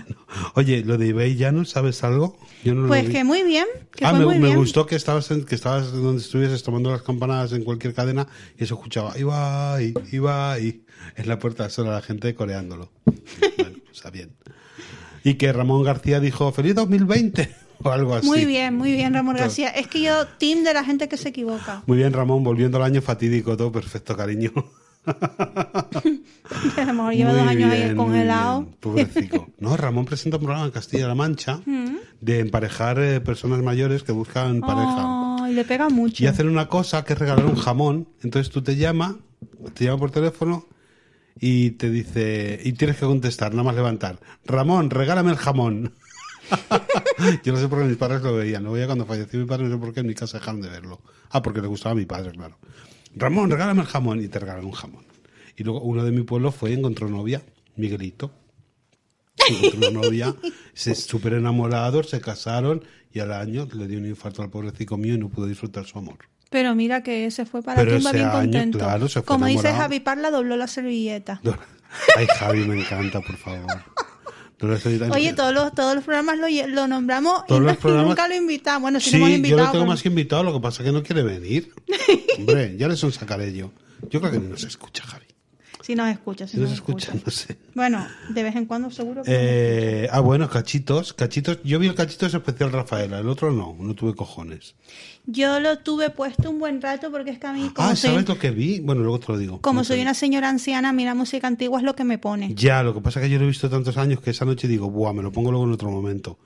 [0.54, 2.38] Oye, lo de eBay ya no sabes algo?
[2.64, 3.66] Yo no pues que muy bien.
[3.92, 4.56] Que ah, fue me, muy me bien.
[4.58, 8.66] gustó que estabas, en- que estabas donde estuvieses tomando las campanadas en cualquier cadena y
[8.66, 10.82] se escuchaba, iba ahí, iba ahí,
[11.16, 12.90] en la puerta sola la gente coreándolo.
[13.58, 14.30] bueno, o sea, bien.
[15.24, 17.50] Y que Ramón García dijo, feliz 2020
[17.82, 18.26] o algo así.
[18.26, 19.36] Muy bien, muy bien, Ramón.
[19.36, 19.68] García.
[19.70, 21.82] Es que yo, team de la gente que se equivoca.
[21.86, 24.52] Muy bien, Ramón, volviendo al año fatídico, todo perfecto, cariño.
[26.76, 28.66] A lo mejor lleva Muy dos años ahí bien, muy congelado.
[29.58, 31.96] No, Ramón presenta un programa en Castilla-La Mancha Mm.
[32.20, 35.36] de emparejar eh, personas mayores que buscan pareja.
[35.44, 36.22] Ay, le pega mucho.
[36.22, 38.08] Y hacen una cosa que es regalar un jamón.
[38.22, 39.16] Entonces tú te llama,
[39.74, 40.66] te llama por teléfono
[41.38, 44.18] y te dice, y tienes que contestar, nada más levantar.
[44.44, 45.92] Ramón, regálame el jamón.
[47.44, 48.62] Yo no sé por qué mis padres lo veían.
[48.62, 50.68] Luego ya cuando falleció mi padre, no sé por qué en mi casa dejaron de
[50.68, 51.00] verlo.
[51.30, 52.58] Ah, porque le gustaba a mi padre, claro.
[53.14, 54.22] Ramón, regálame el jamón.
[54.22, 55.04] Y te regalan un jamón.
[55.56, 57.42] Y luego uno de mi pueblo fue y encontró novia,
[57.76, 58.32] Miguelito.
[59.48, 60.34] Encontró una novia,
[60.74, 65.14] se súper enamorados, se casaron y al año le dio un infarto al pobrecito mío
[65.14, 66.18] y no pudo disfrutar su amor.
[66.50, 68.78] Pero mira que se fue para Pero tumba bien año, contento.
[68.78, 69.82] claro, se fue Como dice enamorado.
[69.84, 71.40] Javi Parla, dobló la servilleta.
[72.16, 73.66] Ay, Javi, me encanta, por favor.
[75.12, 77.60] Oye, todos los, todos los programas lo, nombramos y, no-
[78.04, 78.82] nunca lo invitamos.
[78.82, 79.58] Bueno, sí, Sí, hemos yo invitado.
[79.60, 81.72] lo tengo pero- más que invitado, lo que pasa es que no quiere venir.
[82.38, 83.70] Hombre, ya le son sacaré yo.
[84.10, 85.26] Yo creo que ni nos escucha, Javi.
[85.82, 87.56] Si nos escucha, si Si nos escucha, no sé.
[87.74, 89.30] Bueno, de vez en cuando seguro que...
[89.32, 91.58] Eh, ah, bueno, cachitos, cachitos.
[91.64, 94.74] Yo vi el cachitos especial Rafaela, el otro no, no tuve cojones.
[95.26, 98.10] Yo lo tuve puesto un buen rato porque es que a mí, como, Ah, soy,
[98.10, 98.80] ¿sabes lo que vi?
[98.80, 99.60] Bueno, luego te lo digo.
[99.60, 102.18] como No soy una señora anciana, a mí la música antigua es lo que me
[102.18, 102.54] pone.
[102.54, 104.68] Ya, lo que pasa es que yo lo he visto tantos años que esa noche
[104.68, 106.38] digo, buah, me lo pongo luego en otro momento.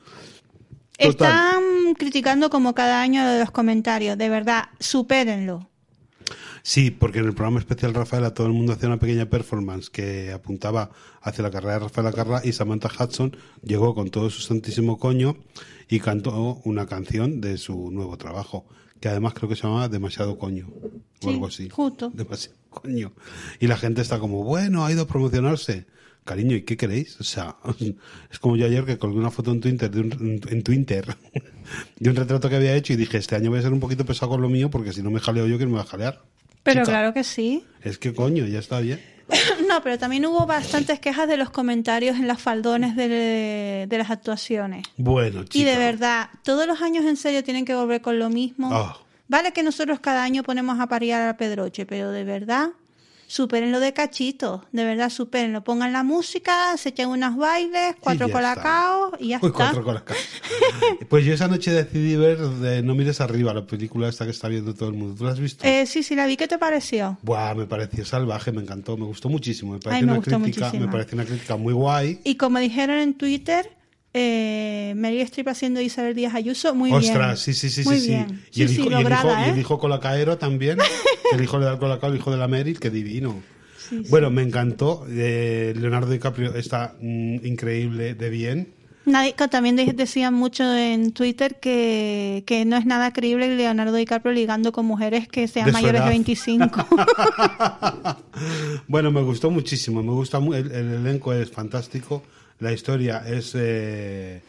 [0.96, 1.10] Total.
[1.10, 4.16] Están criticando como cada año los comentarios.
[4.16, 5.68] De verdad, supérenlo.
[6.66, 10.32] Sí, porque en el programa especial Rafaela todo el mundo hacía una pequeña performance que
[10.32, 14.98] apuntaba hacia la carrera de Rafaela Carrá y Samantha Hudson llegó con todo su santísimo
[14.98, 15.36] coño
[15.90, 18.64] y cantó una canción de su nuevo trabajo,
[18.98, 21.68] que además creo que se llamaba Demasiado Coño o Sí, algo así.
[21.68, 22.10] justo.
[22.14, 23.12] Demasiado Coño.
[23.60, 25.86] Y la gente está como, bueno, ha ido a promocionarse.
[26.24, 27.20] Cariño, ¿y qué queréis?
[27.20, 27.56] O sea,
[28.30, 31.14] es como yo ayer que colgué una foto en Twitter, de un, en Twitter
[32.00, 34.06] de un retrato que había hecho y dije, este año voy a ser un poquito
[34.06, 36.22] pesado con lo mío porque si no me jaleo yo, ¿quién me va a jalear?
[36.64, 36.92] Pero Chica.
[36.92, 37.64] claro que sí.
[37.82, 39.00] Es que coño, ya está bien.
[39.68, 44.10] No, pero también hubo bastantes quejas de los comentarios en las faldones de, de las
[44.10, 44.84] actuaciones.
[44.96, 45.58] Bueno, chica.
[45.58, 48.68] Y de verdad, todos los años en serio tienen que volver con lo mismo.
[48.72, 48.98] Ah.
[49.28, 52.68] Vale que nosotros cada año ponemos a parear a Pedroche, pero de verdad,
[53.26, 54.64] superen lo de cachito.
[54.72, 55.64] De verdad, supérenlo.
[55.64, 59.64] Pongan la música, se echen unos bailes, cuatro colacaos y ya Uy, está.
[59.64, 60.18] cuatro colacaos.
[61.08, 64.48] pues yo esa noche decidí ver de No mires arriba, la película esta que está
[64.48, 65.14] viendo todo el mundo.
[65.16, 65.66] ¿Tú la has visto?
[65.66, 66.36] Eh, sí, sí, la vi.
[66.36, 67.18] ¿Qué te pareció?
[67.22, 69.72] Buah, me pareció salvaje, me encantó, me gustó muchísimo.
[69.74, 70.86] Me pareció Ay, me una crítica, muchísimo.
[70.86, 72.20] me pareció una crítica muy guay.
[72.24, 73.70] Y como dijeron en Twitter,
[74.14, 77.02] eh, Meryl Streep haciendo Isabel Díaz Ayuso, muy bien.
[77.02, 78.42] Ostras, sí, sí, sí, Muy sí, bien.
[78.54, 79.60] Y el Sí, hijo, sí, y el hijo, lograda, y el ¿eh?
[79.60, 80.78] hijo Colacaero también.
[81.32, 83.34] el hijo le da el Colacao, el hijo de la Meryl, qué divino.
[83.76, 84.02] Sí.
[84.08, 85.04] Bueno, me encantó.
[85.10, 88.68] Eh, Leonardo DiCaprio está mm, increíble de bien.
[89.06, 93.94] Nadie, que también de- decían mucho en Twitter que, que no es nada creíble Leonardo
[93.96, 96.04] DiCaprio ligando con mujeres que sean De mayores edad.
[96.06, 96.86] de 25.
[98.88, 102.22] Bueno, me gustó muchísimo, me gusta el, el elenco es fantástico,
[102.58, 104.42] la historia es eh,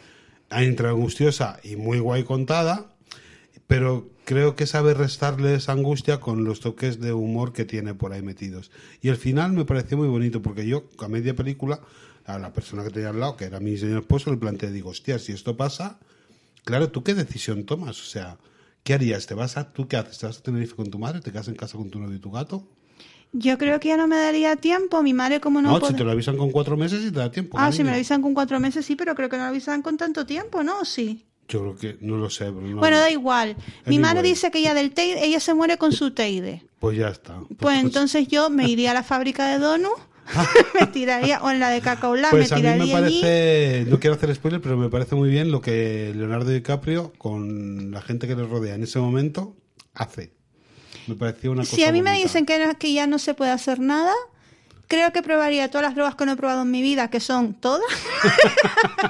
[1.63, 2.93] y muy guay contada,
[3.67, 8.13] pero creo que sabe restarle esa angustia con los toques de humor que tiene por
[8.13, 8.71] ahí metidos.
[9.01, 11.79] Y el final me pareció muy bonito, porque yo a media película,
[12.25, 14.89] a la persona que tenía al lado, que era mi señor esposo, le planteé, digo,
[14.89, 15.99] hostia, si esto pasa,
[16.63, 18.01] claro, ¿tú qué decisión tomas?
[18.01, 18.37] O sea,
[18.83, 19.27] ¿qué harías?
[19.27, 20.17] ¿Te vas a, ¿Tú qué haces?
[20.17, 21.21] ¿Te vas a Tenerife con tu madre?
[21.21, 22.67] ¿Te quedas en casa con tu novio y tu gato?
[23.37, 25.03] Yo creo que ya no me daría tiempo.
[25.03, 25.71] Mi madre, como no.
[25.73, 27.57] No, puede- si te lo avisan con cuatro meses y te da tiempo.
[27.59, 29.81] Ah, si me lo avisan con cuatro meses, sí, pero creo que no lo avisan
[29.81, 30.85] con tanto tiempo, ¿no?
[30.85, 31.25] Sí.
[31.47, 32.45] Yo creo que no lo sé.
[32.45, 33.55] pero no- Bueno, da igual.
[33.85, 36.63] Mi madre dice que ella del Teide, ella se muere con su Teide.
[36.79, 37.39] Pues ya está.
[37.59, 39.91] Pues entonces yo me iría a la fábrica de Donut,
[40.79, 43.21] me tiraría, o en la de Cacaolá Pues a me mí me tiraría allí.
[43.21, 47.91] parece, no quiero hacer spoiler, pero me parece muy bien lo que Leonardo DiCaprio, con
[47.91, 49.55] la gente que le rodea en ese momento,
[49.93, 50.33] hace.
[51.07, 53.33] Me pareció una cosa Si a mí me dicen que, no- que ya no se
[53.33, 54.13] puede hacer nada,
[54.87, 57.53] creo que probaría todas las drogas que no he probado en mi vida, que son
[57.53, 57.85] todas.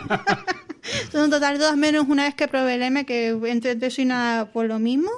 [1.11, 4.51] son total todas, menos una vez que probé el M, que entre eso y nada
[4.51, 5.09] por lo mismo.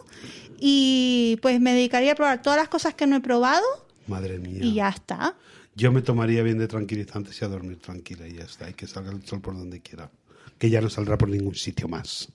[0.59, 3.63] Y pues me dedicaría a probar todas las cosas que no he probado
[4.07, 4.59] Madre mía.
[4.63, 5.35] y ya está.
[5.75, 8.67] Yo me tomaría bien de tranquilizantes y a dormir tranquila y ya está.
[8.69, 10.09] Y que salga el sol por donde quiera.
[10.57, 12.29] Que ya no saldrá por ningún sitio más.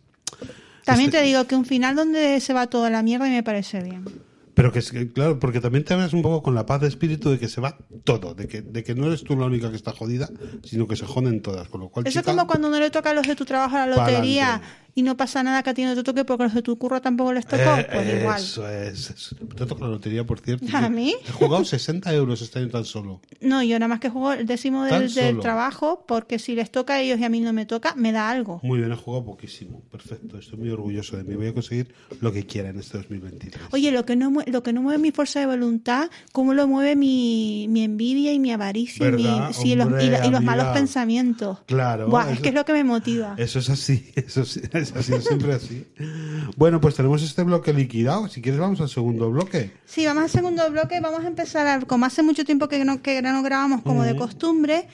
[0.85, 3.43] También Este- te digo que un final donde se va toda la mierda y me
[3.43, 4.05] parece bien.
[4.55, 6.89] Pero que, es que, claro, porque también te hablas un poco con la paz de
[6.89, 9.71] espíritu de que se va todo, de que, de que no eres tú la única
[9.71, 10.29] que está jodida,
[10.63, 13.11] sino que se joden todas, con lo cual Eso es como cuando no le toca
[13.11, 14.61] a los de tu trabajo la lotería.
[14.95, 17.01] Y no pasa nada que a ti no te toque porque los de tu curro
[17.01, 17.63] tampoco les tocó.
[17.63, 18.41] eh, pues igual.
[18.41, 20.67] Eso es, es- Te toca la lotería, por cierto.
[20.77, 21.15] ¿A mí?
[21.27, 23.21] He jugado 60 euros este año tan solo.
[23.41, 26.95] No, yo nada más que juego el décimo del, del trabajo porque si les toca
[26.95, 28.61] a ellos y a mí no me toca, me da algo.
[28.63, 29.81] Muy bien, he jugado poquísimo.
[29.91, 31.35] Perfecto, estoy muy orgulloso de mí.
[31.35, 33.63] Voy a conseguir lo que quiera en este 2023.
[33.73, 36.97] Oye, lo que no lo que no mueve mi fuerza de voluntad, cómo lo mueve
[36.97, 40.67] mi, mi envidia y mi avaricia y, mi- sí, los- y, y los Hombre, malos
[40.75, 41.59] pensamientos.
[41.67, 43.35] Claro, Buah, es eso- que es lo que me motiva.
[43.39, 45.87] Eso es así, eso sí, es así, siempre así.
[46.57, 48.29] Bueno, pues tenemos este bloque liquidado.
[48.29, 49.73] Si quieres, vamos al segundo bloque.
[49.87, 51.01] Sí, vamos al segundo bloque.
[51.01, 54.15] Vamos a empezar, a- como hace mucho tiempo que no, que no grabamos como de
[54.17, 54.87] costumbre,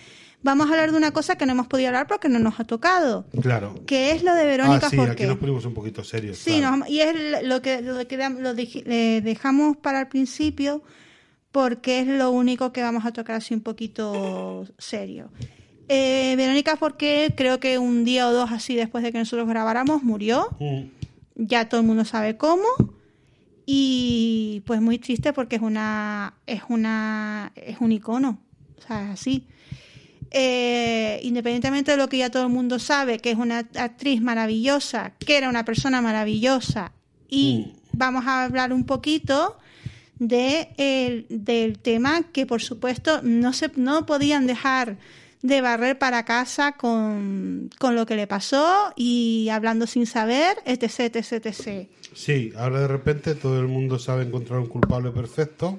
[0.43, 2.65] vamos a hablar de una cosa que no hemos podido hablar porque no nos ha
[2.65, 3.75] tocado, Claro.
[3.87, 5.27] que es lo de Verónica ah, sí, aquí Forqué.
[5.27, 6.39] nos ponemos un poquito serios.
[6.39, 6.77] Sí, claro.
[6.77, 10.83] nos- y es lo que, lo que lo dejamos para el principio
[11.51, 15.31] porque es lo único que vamos a tocar así un poquito serio.
[15.89, 20.03] Eh, Verónica Forqué creo que un día o dos así después de que nosotros grabáramos
[20.03, 20.83] murió, Mm.
[21.37, 22.65] ya todo el mundo sabe cómo.
[23.67, 28.41] Y pues muy triste porque es una es una es un icono,
[28.79, 29.47] o sea, es así.
[30.31, 35.13] Eh, independientemente de lo que ya todo el mundo sabe, que es una actriz maravillosa,
[35.19, 36.93] que era una persona maravillosa,
[37.31, 39.57] y vamos a hablar un poquito
[40.19, 44.97] de el- del tema que por supuesto no se no podían dejar
[45.43, 51.15] de barrer para casa con, con lo que le pasó y hablando sin saber, etc,
[51.17, 51.89] etc, etc.
[52.15, 55.79] Sí, ahora de repente todo el mundo sabe encontrar un culpable perfecto.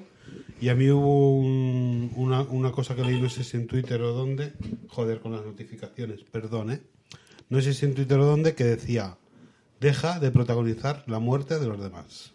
[0.60, 4.00] Y a mí hubo un- una, una cosa que leí, no sé si en Twitter
[4.02, 4.52] o dónde,
[4.88, 6.80] joder con las notificaciones, perdón, ¿eh?
[7.48, 9.16] No sé si en Twitter o dónde, que decía,
[9.80, 12.32] deja de protagonizar la muerte de los demás.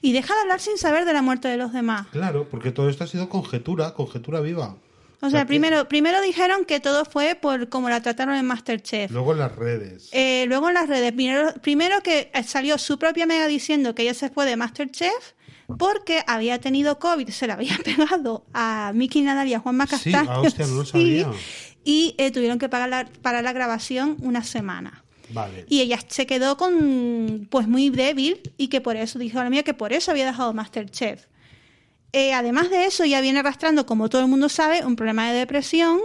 [0.00, 2.06] Y deja de hablar sin saber de la muerte de los demás.
[2.10, 4.76] Claro, porque todo esto ha sido conjetura, conjetura viva.
[5.20, 9.10] O sea, que- primero, primero dijeron que todo fue por cómo la trataron en Masterchef.
[9.10, 10.08] Luego en las redes.
[10.12, 14.14] Eh, luego en las redes, primero, primero que salió su propia amiga diciendo que ella
[14.14, 15.32] se fue de Masterchef
[15.76, 20.12] porque había tenido COVID, se la había pegado a Miki Nadal y a Juanma Sí,
[20.12, 20.30] Castaño.
[20.30, 21.24] ah, hostia, no lo sí,
[21.84, 25.04] y eh, tuvieron que pagar la, parar la grabación una semana.
[25.30, 25.66] Vale.
[25.68, 29.50] Y ella se quedó con pues muy débil y que por eso dijo a la
[29.50, 31.26] mía que por eso había dejado Masterchef.
[32.12, 35.38] Eh, además de eso, ya viene arrastrando, como todo el mundo sabe, un problema de
[35.38, 36.00] depresión,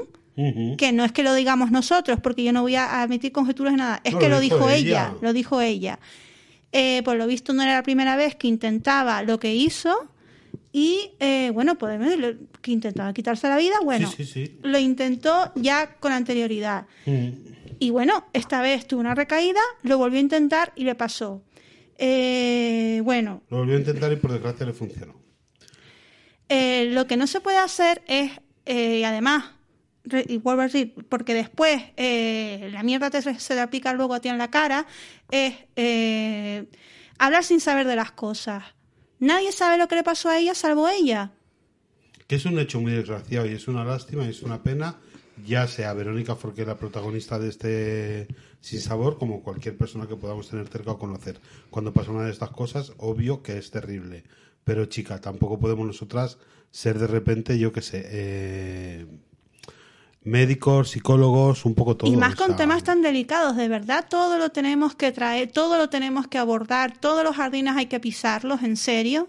[0.78, 4.02] que no es que lo digamos nosotros, porque yo no voy a admitir conjeturas nada,
[4.04, 5.14] es No, que lo lo dijo ella, ella.
[5.22, 6.00] lo dijo ella.
[6.72, 9.96] Eh, por lo visto no era la primera vez que intentaba lo que hizo
[10.72, 14.58] y, eh, bueno, podemos lo- que intentaba quitarse la vida, bueno, Sí, sí, sí.
[14.64, 16.88] lo intentó ya con anterioridad.
[17.06, 17.28] Mm.
[17.78, 21.44] Y bueno, esta vez tuvo una recaída, lo volvió a intentar y le pasó.
[22.00, 25.14] Eh, bueno, Lo volvió a intentar y por desgracia le funcionó.
[26.54, 28.32] Eh, lo que no se puede hacer es,
[28.68, 29.46] eh, además,
[30.06, 34.20] y vuelvo a decir, porque después eh, la mierda te, se te aplica luego a
[34.20, 34.86] ti en la cara,
[35.32, 36.68] es eh,
[37.18, 38.64] hablar sin saber de las cosas.
[39.18, 41.32] Nadie sabe lo que le pasó a ella salvo ella.
[42.28, 44.98] Que es un hecho muy desgraciado y es una lástima y es una pena,
[45.48, 48.28] ya sea Verónica Forqué la protagonista de este
[48.62, 51.40] Sin Sabor, como cualquier persona que podamos tener cerca o conocer.
[51.72, 54.24] Cuando pasa una de estas cosas, obvio que es terrible.
[54.64, 56.38] Pero chica, tampoco podemos nosotras
[56.72, 59.06] ser de repente, yo qué sé, eh,
[60.24, 62.10] médicos, psicólogos, un poco todo.
[62.12, 65.52] y más o con sea, temas tan delicados, de verdad, todo lo tenemos que traer,
[65.52, 69.28] todo lo tenemos que abordar, todos los jardines hay que pisarlos, ¿en serio?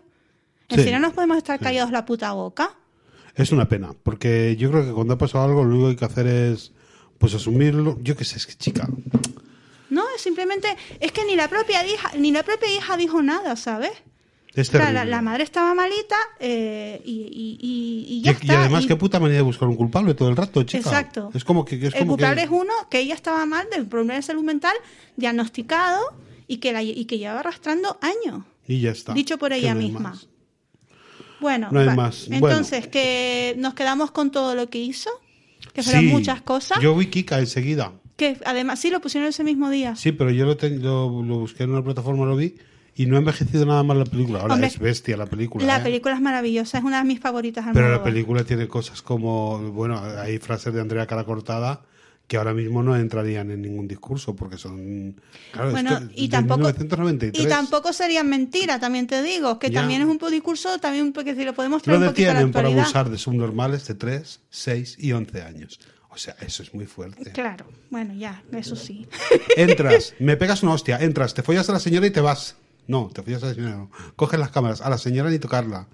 [0.68, 1.64] ¿En Sí, serio nos podemos estar sí.
[1.64, 2.70] callados la puta boca?
[3.34, 5.96] Es una pena, porque yo creo que cuando ha pasado algo, lo único que hay
[5.96, 6.72] que hacer es
[7.18, 7.98] pues asumirlo.
[8.02, 8.88] Yo qué sé, es que chica,
[9.90, 10.68] No, es simplemente,
[11.00, 13.90] es que ni la propia hija, ni la propia hija dijo nada, ¿sabes?
[14.54, 14.92] Es O sea, terrible.
[14.92, 18.60] la, la madre estaba malita eh, y, y, y, ya y está.
[18.60, 20.88] además, y qué puta manera de buscar un culpable todo el rato, chica.
[20.90, 21.30] Exacto.
[21.34, 22.44] Es como que, es el culpable que...
[22.44, 24.74] es uno, que ella estaba mal del problema de salud mental,
[25.16, 26.00] diagnosticado
[26.46, 28.44] y que, la, y que lleva arrastrando años.
[28.68, 29.12] Y ya está.
[29.12, 30.00] Dicho por ella no misma.
[30.00, 30.28] más.
[31.40, 32.28] Bueno, No hay más.
[32.28, 32.48] Bueno.
[32.48, 35.10] Entonces, que nos quedamos con todo lo que hizo,
[35.72, 37.92] que fueron Sí, muchas cosas, Yo vi Kika enseguida.
[38.16, 39.96] que además sí lo pusieron ese mismo día.
[39.96, 42.54] Sí, pero yo lo, ten- lo, lo busqué en una plataforma, lo vi
[42.96, 44.40] y no ha envejecido nada más la película.
[44.40, 45.64] Ahora Hombre, es bestia la película.
[45.66, 45.83] la ¿eh?
[45.83, 47.64] película es maravillosa, es una de mis favoritas.
[47.72, 51.83] Pero la película tiene cosas como, bueno, hay frases de Andrea Cara Cortada
[52.26, 55.20] que ahora mismo no entrarían en ningún discurso porque son,
[55.52, 57.44] claro, Bueno, esto es y tampoco, 1993.
[57.44, 59.80] y tampoco serían mentiras, también te digo, que Ya.
[59.80, 62.85] también es un discurso, también porque si lo podemos traer Lo un detienen por actualidad.
[62.85, 65.78] abusar de subnormales de 3, 6 y 11 años.
[66.09, 67.30] O sea, eso es muy fuerte.
[67.33, 69.07] Claro, bueno, ya, eso sí.
[69.57, 72.57] Entras, me pegas una hostia, entras, te follas a la señora y te vas.
[72.86, 73.90] No, te follas a la señora, no.
[74.16, 75.88] Coges las cámaras, a la señora ni tocarla.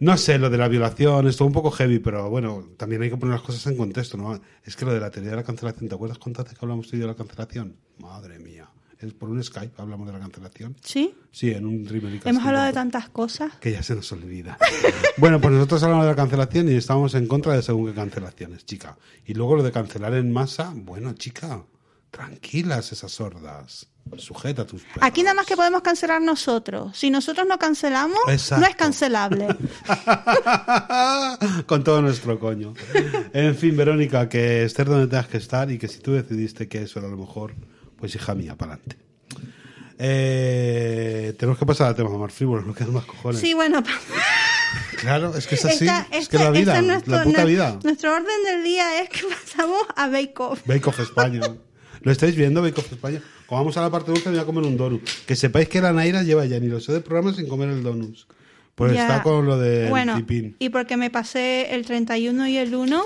[0.00, 3.10] No sé, lo de la violación es todo un poco heavy, pero bueno, también hay
[3.10, 4.40] que poner las cosas en contexto, ¿no?
[4.64, 6.88] Es que lo de la teoría de la cancelación, ¿te acuerdas cuántas veces que hablamos
[6.88, 7.76] tú y yo de la cancelación?
[7.98, 8.70] Madre mía.
[8.98, 10.76] Es por un Skype hablamos de la cancelación.
[10.82, 11.14] ¿Sí?
[11.30, 12.26] Sí, en un remake.
[12.26, 13.56] Hemos hablado de tantas cosas.
[13.56, 14.58] Que ya se nos olvida.
[15.18, 18.64] bueno, pues nosotros hablamos de la cancelación y estamos en contra de según qué cancelaciones,
[18.66, 18.96] chica.
[19.26, 21.62] Y luego lo de cancelar en masa, bueno, chica,
[22.10, 23.86] tranquilas esas sordas.
[24.16, 24.98] Sujeta tus perros.
[25.02, 26.96] Aquí nada más que podemos cancelar nosotros.
[26.98, 28.64] Si nosotros no cancelamos, Exacto.
[28.64, 29.46] no es cancelable.
[31.66, 32.74] Con todo nuestro coño.
[33.32, 36.82] En fin, Verónica, que estés donde tengas que estar y que si tú decidiste que
[36.82, 37.54] eso era lo mejor,
[37.98, 38.96] pues hija mía, para adelante.
[39.98, 43.40] Eh, tenemos que pasar a temas más frívolos, no quedan más cojones.
[43.40, 43.82] Sí, bueno,
[45.00, 47.78] Claro, es que es así, esta- es que la vida, es nuestro, la puta vida.
[47.84, 50.62] Nuestro orden del día es que pasamos a Bake Off.
[50.66, 51.40] Bake Off España.
[52.02, 53.20] ¿Lo estáis viendo, Bake Off España?
[53.46, 55.02] Como vamos a la parte dulce, me voy a comer un donut.
[55.26, 57.82] Que sepáis que la Naira lleva ya ni lo sé de programa sin comer el
[57.82, 58.16] donut.
[58.74, 59.02] Pues Ya.
[59.02, 60.56] está con lo del bueno, tipín.
[60.58, 63.02] y porque me pasé el 31 y el 1,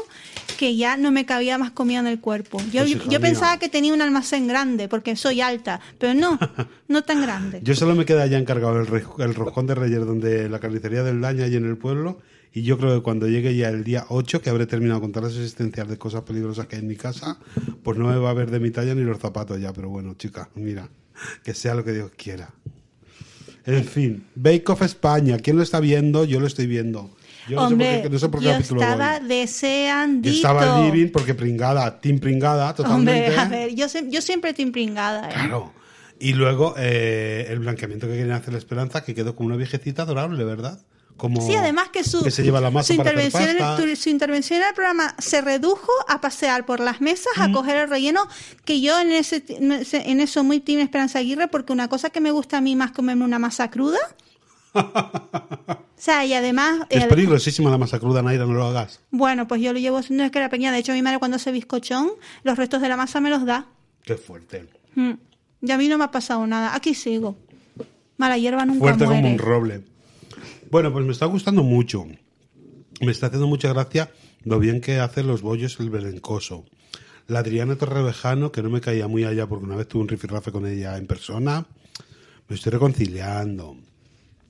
[0.56, 2.58] que ya no me cabía más comida en el cuerpo.
[2.72, 6.38] Yo, Pues, yo, yo pensaba que tenía un almacén grande, porque soy alta, pero no,
[6.88, 7.58] no tan grande.
[7.64, 8.86] Yo solo me queda ya encargado el,
[9.18, 12.20] el roscón de Reyes, donde la carnicería del Daña y en el pueblo.
[12.56, 15.32] Y yo creo que cuando llegue ya el día 8, que habré terminado con todas
[15.32, 17.36] las existencias de cosas peligrosas que hay en mi casa,
[17.82, 19.72] pues no me va a ver de mi talla ni los zapatos ya.
[19.72, 20.88] Pero bueno, chica, mira,
[21.42, 22.54] que sea lo que Dios quiera.
[23.66, 26.24] En fin, Bake Off España, ¿quién lo está viendo?
[26.24, 27.10] Yo lo estoy viendo.
[27.48, 29.28] Yo no Hombre, sé por qué, no sé por qué yo estaba voy.
[29.28, 30.36] deseandito.
[30.36, 33.30] Estaba living porque pringada, team pringada, totalmente.
[33.30, 35.32] Hombre, a ver, yo, yo siempre estoy impringada, ¿eh?
[35.32, 35.72] Claro.
[36.20, 40.02] Y luego eh, el blanqueamiento que querían hacer la Esperanza, que quedó como una viejecita
[40.02, 40.80] adorable, ¿verdad?
[41.16, 44.60] Como Sí, además que su, que se lleva la masa su, intervención tu- su intervención
[44.60, 48.26] en el programa se redujo a pasear por las mesas, a coger el relleno,
[48.64, 52.32] que yo en ese en eso muy team Esperanza Aguirre, porque una cosa que me
[52.32, 53.98] gusta a mí más comerme una masa cruda.
[54.74, 56.80] o sea, y además...
[56.90, 59.00] Es eh, peligrosísima la masa cruda, Naira, no lo hagas.
[59.10, 60.72] bueno, pues yo lo llevo haciendo es que era pequeña.
[60.72, 62.10] De hecho, mi madre cuando hace bizcochón,
[62.42, 63.66] los restos de la masa me los da.
[64.02, 64.68] Qué fuerte.
[64.96, 65.12] Mm.
[65.62, 66.74] Y a mí no me ha pasado nada.
[66.74, 67.36] Aquí sigo.
[68.16, 69.20] Mala hierba nunca Fuerte muere.
[69.22, 69.84] como un roble.
[70.74, 72.04] Bueno, pues me está gustando mucho.
[73.00, 74.10] Me está haciendo mucha gracia
[74.42, 76.64] lo bien que hacen los bollos el belencoso.
[77.28, 80.50] La Adriana Torrevejano, que no me caía muy allá porque una vez tuve un rifirrafe
[80.50, 81.64] con ella en persona,
[82.48, 83.76] me estoy reconciliando.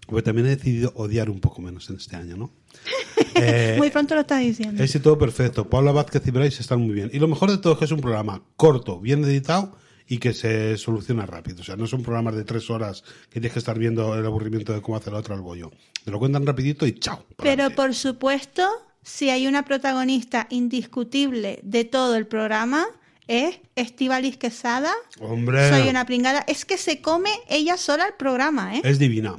[0.07, 2.51] Porque también he decidido odiar un poco menos en este año, ¿no?
[3.37, 4.83] Eh, Muy pronto lo estás diciendo.
[4.83, 5.69] Es todo perfecto.
[5.69, 7.11] Paula Vázquez y Bryce están muy bien.
[7.13, 10.33] Y lo mejor de todo es que es un programa corto, bien editado y que
[10.33, 11.61] se soluciona rápido.
[11.61, 14.73] O sea, no son programas de tres horas que tienes que estar viendo el aburrimiento
[14.73, 15.71] de cómo hace la otra el bollo.
[16.05, 17.25] Te lo cuentan rapidito y chao.
[17.37, 18.69] Pero por supuesto,
[19.03, 22.87] si hay una protagonista indiscutible de todo el programa,
[23.27, 24.93] es Estivalis Quesada.
[25.21, 26.45] Hombre, Soy una pringada.
[26.47, 28.83] Es que se come ella sola el programa, ¿eh?
[28.85, 29.37] es divina.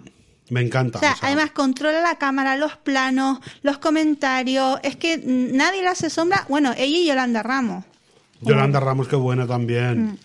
[0.50, 1.00] Me encanta.
[1.00, 4.80] O sea, o sea, además controla la cámara, los planos, los comentarios.
[4.84, 6.46] Es que nadie le hace sombra.
[6.50, 7.84] Bueno, ella y Yolanda Ramos.
[8.42, 10.06] Yolanda Ramos, qué buena también.
[10.06, 10.18] Mm.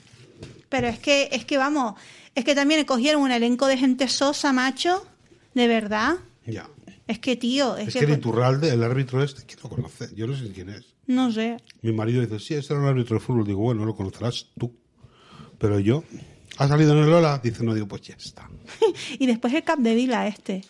[0.70, 1.94] Pero es que, es que vamos,
[2.34, 5.06] es que también cogieron un elenco de gente sosa, macho.
[5.52, 6.14] De verdad.
[6.46, 6.68] Ya.
[7.06, 10.08] Es que, tío, es, Es que, que el Iturralde, el árbitro este, ¿quién lo conoce?
[10.14, 10.94] Yo no sé quién es.
[11.06, 11.56] no sé.
[11.82, 13.44] Mi marido dice, sí, ese era un árbitro de fútbol.
[13.44, 14.72] Digo, bueno, lo conocerás tú.
[15.58, 16.04] Pero yo,
[16.56, 17.40] ¿ha salido en el Lola?
[17.42, 18.48] Dice, no, digo, pues ya está.
[19.18, 20.64] y después el Capdevila este.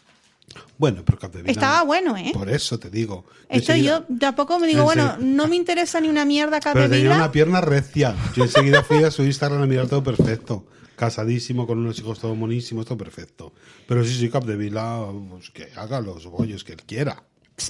[0.78, 1.52] Bueno, pero Capdevila...
[1.52, 2.30] Estaba bueno, ¿eh?
[2.32, 3.24] Por eso te digo.
[3.48, 7.14] Esto yo tampoco me digo, en bueno, no me interesa ni una mierda Pero tenía
[7.14, 8.14] una pierna recia.
[8.34, 10.64] Yo enseguida fui a su Instagram a mirar todo perfecto.
[10.96, 13.52] Casadísimo, con unos hijos todo monísimos, todo perfecto.
[13.86, 17.22] Pero sí, sí, Capdevila, pues que haga los bollos que él quiera.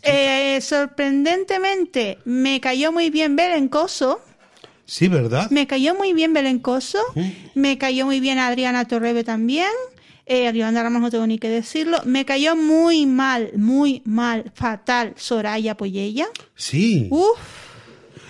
[0.03, 4.21] Eh, sorprendentemente, me cayó muy bien Belencoso.
[4.85, 5.51] Sí, ¿verdad?
[5.51, 6.99] Me cayó muy bien Belencoso.
[7.55, 9.71] Me cayó muy bien Adriana Torrebe también.
[10.33, 11.99] Eh, Yolanda Ramos no tengo ni que decirlo.
[12.05, 16.29] Me cayó muy mal, muy mal, fatal Soraya Poyella.
[16.55, 17.09] Sí.
[17.11, 17.37] Uf,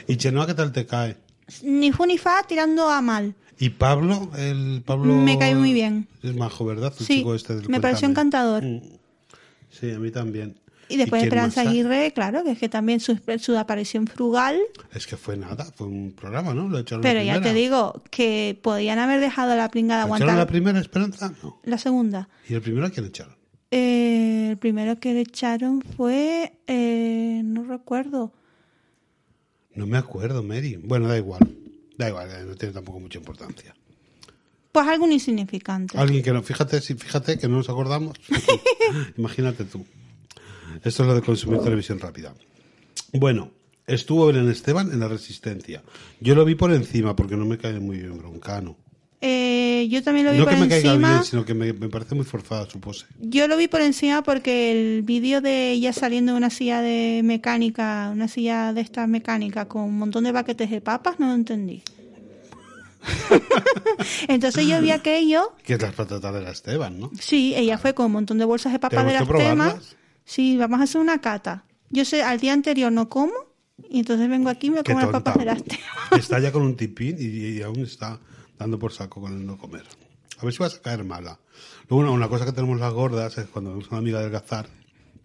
[0.09, 1.19] ¿Y Chenoa qué tal te cae?
[1.63, 3.35] ni fu ni fa tirando a mal.
[3.59, 4.31] ¿Y Pablo?
[4.39, 5.15] El Pablo...
[5.15, 6.09] Me cae muy bien.
[6.23, 6.95] Es majo, ¿verdad?
[6.99, 8.65] El Sí, chico este del me pareció encantador.
[8.65, 8.81] Mm.
[9.69, 10.59] Sí, a mí también.
[10.91, 11.61] Y después quién Esperanza?
[11.63, 14.61] Aguirre, claro, que es que también su, su aparición frugal.
[14.93, 16.69] Es que fue nada, fue un programa, ¿no?
[16.69, 20.29] Lo Pero la ya te digo que podían haber dejado a la pringada ¿Lo aguantar
[20.29, 21.33] echaron la primera Esperanza?
[21.43, 21.61] No.
[21.65, 22.29] la segunda.
[22.49, 23.37] ¿Y el primero a quién echaron?
[23.71, 26.53] Eh, el primero que le echaron fue.
[26.67, 28.33] eh, no recuerdo.
[29.75, 30.77] No me acuerdo, Mary.
[30.77, 31.41] Bueno, da igual.
[31.97, 33.75] Da igual, eh, no tiene tampoco mucha importancia.
[34.73, 35.99] Pues algún insignificante.
[35.99, 38.17] Alguien que no, fíjate, si fíjate que no nos acordamos.
[39.17, 39.85] Imagínate tú.
[40.85, 42.35] Esto es lo de consumir televisión rápida.
[43.13, 43.51] Bueno,
[43.87, 45.83] estuvo Belén Esteban en La Resistencia.
[46.21, 48.77] Yo lo vi por encima porque no me cae muy bien broncano.
[49.23, 51.11] Eh, yo también lo vi No por que me caiga encima.
[51.11, 53.05] bien, sino que me, me parece muy forzada su pose.
[53.19, 57.21] Yo lo vi por encima porque el vídeo de ella saliendo de una silla de
[57.23, 61.35] mecánica, una silla de estas mecánicas con un montón de paquetes de papas, no lo
[61.35, 61.83] entendí.
[64.29, 67.11] Entonces yo vi aquello, Que es las patatas de la Esteban, ¿no?
[67.19, 69.97] sí, ella fue con un montón de bolsas de papas de las probarlas.
[70.25, 71.65] Sí, vamos a hacer una cata.
[71.91, 73.33] Yo sé, al día anterior no como
[73.89, 75.85] y entonces vengo aquí y me como las papas de las temas.
[76.13, 78.21] Está ya con un tipín y, y aún está
[78.59, 79.85] dando por saco con el no comer.
[80.39, 81.39] A ver si vas a caer mala.
[81.89, 84.69] Luego, una, una cosa que tenemos las gordas es cuando vemos a una amiga adelgazar.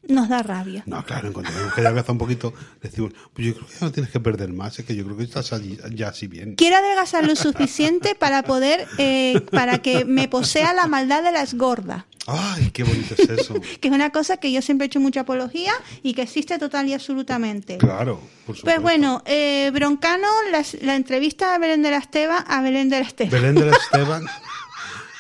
[0.08, 0.84] Nos da rabia.
[0.86, 3.80] No, claro, en cuanto vemos que adelgaza un poquito, decimos, pues yo creo que ya
[3.86, 6.56] no tienes que perder más, es que yo creo que estás allí- ya así bien.
[6.56, 11.54] Quiero adelgazar lo suficiente para poder, eh, para que me posea la maldad de las
[11.56, 12.04] gordas.
[12.28, 13.54] Ay, qué bonito es eso.
[13.82, 16.88] que es una cosa que yo siempre he hecho mucha apología y que existe total
[16.88, 17.78] y absolutamente.
[17.78, 18.64] Claro, por supuesto.
[18.64, 23.00] Pues bueno, eh, Broncano, las- la, entrevista a Belén de la Esteba, a Belén de
[23.00, 23.30] la Esteba.
[23.32, 24.26] Belén de la Esteban.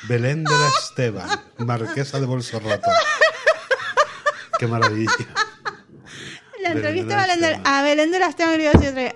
[0.08, 2.89] Belén de la Esteban, marquesa de Bolsorrato.
[4.60, 5.12] Qué maravilla.
[6.62, 8.72] La entrevista a Belén a Belén de la Esteban, le iba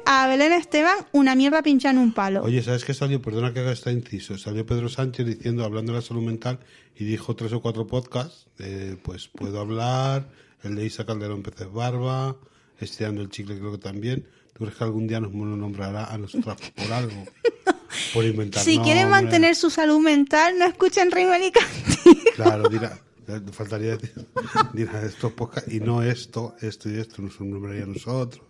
[0.05, 2.43] a Belén Esteban, una mierda pincha en un palo.
[2.43, 3.23] Oye, ¿sabes qué salió?
[3.23, 4.37] Perdona que haga este inciso.
[4.37, 6.59] Salió Pedro Sánchez diciendo, hablando de la salud mental,
[6.95, 8.45] y dijo tres o cuatro podcasts.
[8.59, 10.29] eh, pues puedo hablar,
[10.61, 12.35] el de Isa Calderón Peces Barba,
[12.79, 14.27] Estirando el Chicle creo que también.
[14.53, 17.25] ¿Tú crees que algún día nos nombrará a nosotras por algo?
[18.13, 22.23] Por inventar si quieren mantener su salud mental, no escuchen Rimmel y Cantil.
[22.35, 22.99] Claro, dirá,
[23.51, 24.27] faltaría decir,
[24.73, 28.43] dirá estos podcasts, y no esto, esto y esto, nos nombraría a nosotros.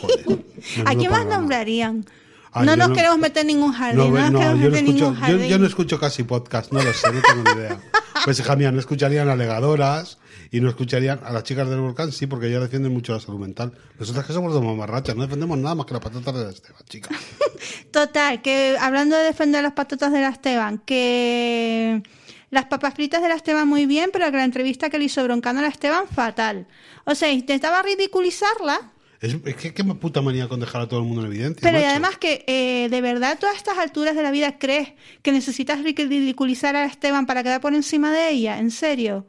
[0.00, 0.44] Joder.
[0.86, 2.04] ¿A quién más nombrarían?
[2.52, 4.74] Ah, no yo nos no- queremos meter en ningún jardín, no, yo, no meter en
[4.74, 7.80] escucho, ningún yo, yo no escucho casi podcast, no lo sé, no tengo ni idea.
[8.24, 10.18] Pues hija mía, no escucharían alegadoras
[10.50, 13.38] y no escucharían a las chicas del volcán, sí, porque ellas defienden mucho la salud
[13.38, 13.72] mental.
[14.00, 16.82] Nosotras que somos de mamarrachas, no defendemos nada más que las patatas de la Esteban,
[16.88, 17.10] chica.
[17.92, 22.02] Total, que hablando de defender las patatas de la Esteban, que
[22.50, 25.60] las papas fritas de la Esteban muy bien, pero la entrevista que le hizo Broncano
[25.60, 26.66] a la Esteban, fatal.
[27.04, 31.06] O sea, intentaba ridiculizarla, Es, es que qué puta manía con dejar a todo el
[31.06, 31.60] mundo en evidencia.
[31.62, 34.92] pero y además que eh, de verdad a todas estas alturas de la vida crees
[35.22, 39.26] que necesitas ridiculizar a la Esteban para quedar por encima de ella, en serio.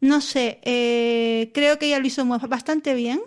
[0.00, 3.20] No sé, eh, creo que ella lo hizo bastante bien,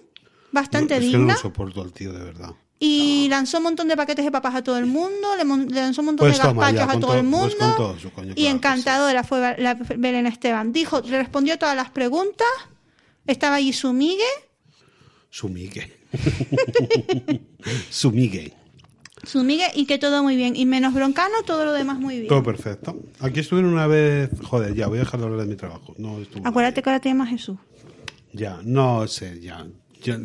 [0.52, 1.34] bastante No, es que no digna.
[1.34, 2.52] lo soporto al tío, de verdad.
[2.82, 5.82] Y lanzó un montón de paquetes de papas a todo el mundo, le, mon- le
[5.82, 7.56] lanzó un montón Pues de toma, ya, gazpachos a todo el mundo.
[7.58, 10.72] pues todo coño, y claro encantadora fue Ba- la Belén Esteban.
[10.72, 12.48] Dijo, le respondió todas las preguntas.
[13.28, 14.24] Estaba allí su migue.
[15.30, 16.00] Su Migue.
[17.90, 18.54] Su Migue.
[19.24, 20.56] Su migue y que todo muy bien.
[20.56, 22.28] Y menos broncano, todo lo demás muy bien.
[22.30, 22.98] Todo perfecto.
[23.20, 24.30] Aquí estuvieron una vez.
[24.44, 25.94] Joder, ya, voy a dejar de hablar de mi trabajo.
[25.98, 27.58] No Acuérdate que ahora te llamas Jesús.
[28.32, 29.68] Ya, no sé, ya.
[30.02, 30.18] Ya,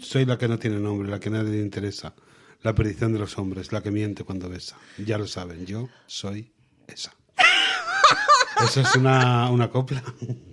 [0.00, 2.14] Soy la que no tiene nombre, la que a nadie le interesa.
[2.62, 4.76] La perdición de los hombres, la que miente cuando besa.
[4.98, 6.52] Ya lo saben, yo soy
[6.86, 7.14] esa.
[8.64, 10.02] Eso es una, una copla.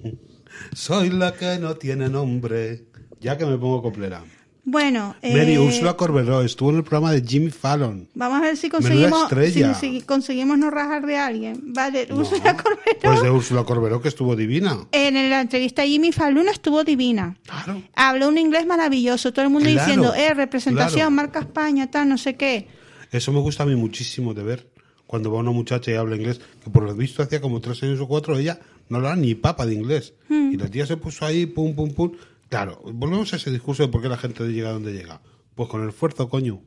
[0.74, 2.88] soy la que no tiene nombre.
[3.20, 4.24] Ya que me pongo coplera.
[4.70, 8.06] Bueno, Mary eh, Úrsula Corberó estuvo en el programa de Jimmy Fallon.
[8.14, 9.74] vamos a ver si conseguimos, estrella.
[9.74, 11.74] si, si conseguimos no rajar de alguien.
[11.74, 13.00] Vale, Úrsula Corberó.
[13.02, 14.78] Pues de Úrsula Corberó, que estuvo divina.
[14.92, 17.38] En la entrevista a Jimmy Fallon estuvo divina.
[17.46, 17.82] Claro.
[17.96, 21.12] Habló un inglés maravilloso, todo el mundo Claro, diciendo, eh, representación, claro.
[21.12, 22.68] marca España, tal, no sé qué.
[23.14, 24.68] Eso me gusta a mí muchísimo de ver.
[25.06, 28.02] Cuando va una muchacha y habla inglés, que por lo visto hacía como tres años
[28.02, 30.14] o cuatro, ella no hablaba ni papa de inglés.
[30.28, 30.52] Hmm.
[30.52, 32.12] Y la tía se puso ahí, pum, pum, pum.
[32.50, 35.22] Claro, volvemos a ese discurso de por qué la gente llega donde llega.
[35.56, 36.62] Pues con el esfuerzo, coño.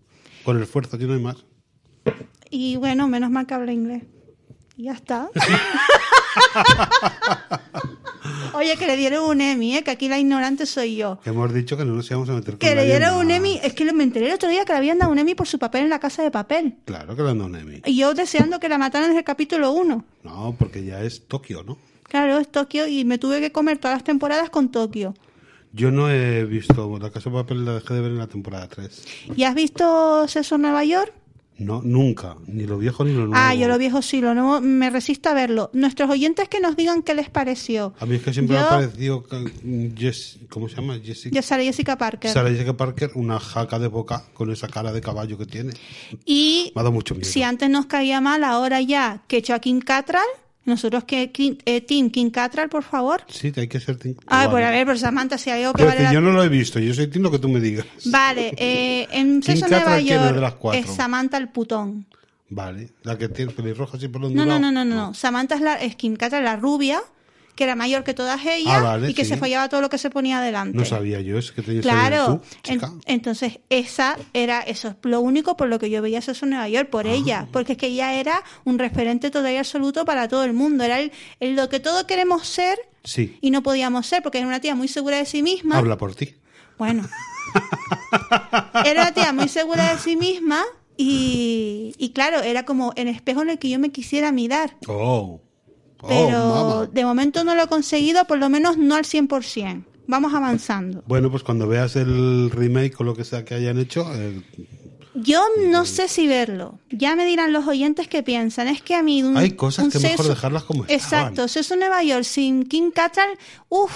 [0.44, 1.44] Con el esfuerzo, aquí no hay más.
[2.50, 4.02] Y bueno, menos mal que habla inglés.
[4.76, 5.30] Y ya está.
[8.54, 9.84] Oye, que le dieron un Emmy, ¿eh?
[9.84, 11.20] que aquí la ignorante soy yo.
[11.20, 13.30] Que hemos dicho que no nos íbamos a meter con Que le dieron un.
[13.30, 15.46] Emmy, es que me enteré el otro día que le habían dado un Emmy por
[15.46, 16.76] su papel en la casa de papel.
[16.84, 17.80] Claro que le han dado un Emmy.
[17.86, 20.04] Y yo deseando que la mataran desde el capítulo 1.
[20.24, 21.78] No, porque ya es Tokio, ¿no?
[22.02, 25.14] Claro, es Tokio y me tuve que comer todas las temporadas con Tokio.
[25.72, 28.68] Yo no he visto La Casa de Papel, la dejé de ver en la temporada
[28.68, 29.04] 3.
[29.36, 31.12] ¿Y has visto Sexo en Nueva York?
[31.58, 32.36] No, nunca.
[32.46, 33.34] Ni lo viejo ni lo nuevo.
[33.36, 35.68] Ah, yo lo viejo sí, lo nuevo me resisto a verlo.
[35.74, 37.92] Nuestros oyentes que nos digan qué les pareció.
[38.00, 39.22] A mí es que siempre me ha parecido.
[39.62, 40.98] mm, Jess- ¿Cómo se llama?
[41.04, 41.34] Jessica.
[41.66, 42.30] Jessica Parker.
[42.32, 45.74] Sarah Jessica Parker, una jaca de boca con esa cara de caballo que tiene.
[46.24, 47.28] Y Me ha dado mucho miedo.
[47.30, 50.24] si antes nos caía mal, ahora ya que Kim Cattrall,
[50.64, 51.30] nosotros que
[51.64, 53.22] eh, Team Kim Cattrall, por favor.
[53.28, 53.96] Sí, hay que ser.
[53.98, 54.50] tin- Ay, Vale.
[54.50, 56.48] pues a ver, por Samantha, si hay algo que vale la yo no lo he
[56.48, 57.86] visto, yo soy Tim lo que tú me digas.
[58.06, 62.06] Vale, eh, en Sexo Nueva Cattrall, ¿quién es York es Samantha el putón.
[62.50, 65.14] Vale, la que tiene pelirroja así por los No, no, no, no, no.
[65.14, 67.00] Samantha es, la, es Kim Cattrall, la rubia,
[67.60, 69.28] que era mayor que todas ellas Ah, vale, y que sí.
[69.32, 70.78] se follaba todo lo que se ponía adelante.
[70.78, 75.20] No sabía yo eso que tenías Claro, tú, en- entonces esa era eso es lo
[75.20, 76.90] único por lo que yo veía Sexo en Nueva York Ah.
[76.90, 80.54] por ella, porque es que ella era un referente total y absoluto para todo el
[80.54, 84.38] mundo, era el, el lo que todos queremos ser Sí, y no podíamos ser porque
[84.38, 85.76] era una tía muy segura de sí misma.
[85.76, 86.36] habla por ti.
[86.78, 87.06] Bueno.
[88.86, 90.62] Era una tía muy segura de sí misma
[90.96, 94.76] y, y claro, era como el espejo en el que yo me quisiera mirar.
[94.86, 95.40] Oh,
[96.08, 96.86] Pero mamá.
[96.92, 99.84] de momento no lo he conseguido, por lo menos no al 100%.
[100.06, 101.04] Vamos avanzando.
[101.06, 104.42] Bueno, pues cuando veas el remake o lo que sea que hayan hecho, eh,
[105.14, 106.78] Yo no sé si verlo.
[106.90, 108.66] Ya me dirán los oyentes qué piensan.
[108.68, 110.84] Es que a mí un, Hay cosas un que mejor dejarlas como.
[110.88, 111.46] Exacto.
[111.48, 113.36] Sexo en Nueva York sin Kim Cattrall,
[113.68, 113.92] uff.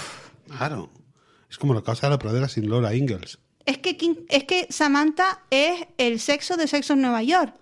[0.47, 0.89] claro.
[1.49, 3.39] Es como la casa de la pradera sin Laura Ingalls.
[3.65, 7.53] Es que, Kim- es que Samantha es el sexo de Sexo en Nueva York.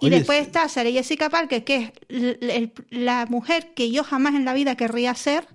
[0.00, 1.92] Y Oye, después está Sarah Jessica Parker, que es
[2.40, 5.46] el- la mujer que yo jamás en la vida querría ser.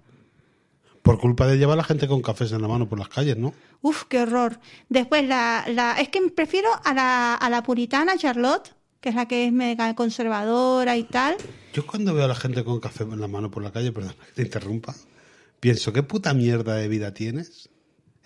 [1.03, 3.37] Por culpa de llevar a la gente con cafés en la mano por las calles,
[3.37, 3.53] ¿no?
[3.81, 4.59] Uf, qué horror.
[4.89, 9.27] Después la, la es que prefiero a la, a la puritana Charlotte, que es la
[9.27, 11.37] que es mega conservadora y tal.
[11.73, 14.13] Yo cuando veo a la gente con café en la mano por la calle, perdona
[14.13, 14.93] que te interrumpa,
[15.59, 17.69] pienso, ¿qué puta mierda de vida tienes?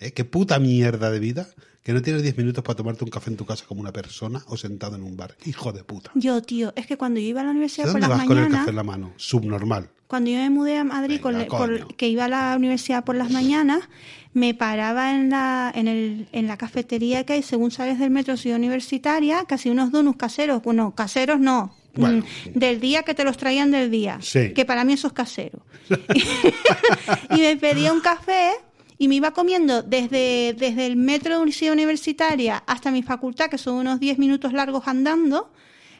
[0.00, 0.12] ¿Eh?
[0.12, 1.46] ¿Qué puta mierda de vida?
[1.82, 4.42] Que no tienes 10 minutos para tomarte un café en tu casa como una persona
[4.48, 5.36] o sentado en un bar.
[5.44, 6.10] Hijo de puta.
[6.14, 8.26] Yo, tío, es que cuando yo iba a la ¿De universidad por dónde las vas
[8.26, 9.12] con el mañanas, café en la mano?
[9.16, 9.88] Subnormal.
[10.08, 13.14] cuando yo me mudé a Madrid, con le- por- que iba a la universidad por
[13.14, 13.88] las mañanas,
[14.34, 18.36] me paraba en la, en, el, en la cafetería que hay según sales del metro
[18.36, 20.62] Ciudad Universitaria, casi unos donuts caseros.
[20.62, 21.72] Bueno, caseros no.
[21.94, 22.24] Bueno.
[22.54, 24.18] mm, Del día que te los traían del día.
[24.20, 24.52] Sí.
[24.54, 25.64] Que para mí eso es casero.
[27.30, 28.50] y me pedía un café
[28.98, 33.58] y me iba comiendo desde, desde el metro de Ciudad Universitaria hasta mi facultad, que
[33.58, 35.50] son unos 10 minutos largos andando.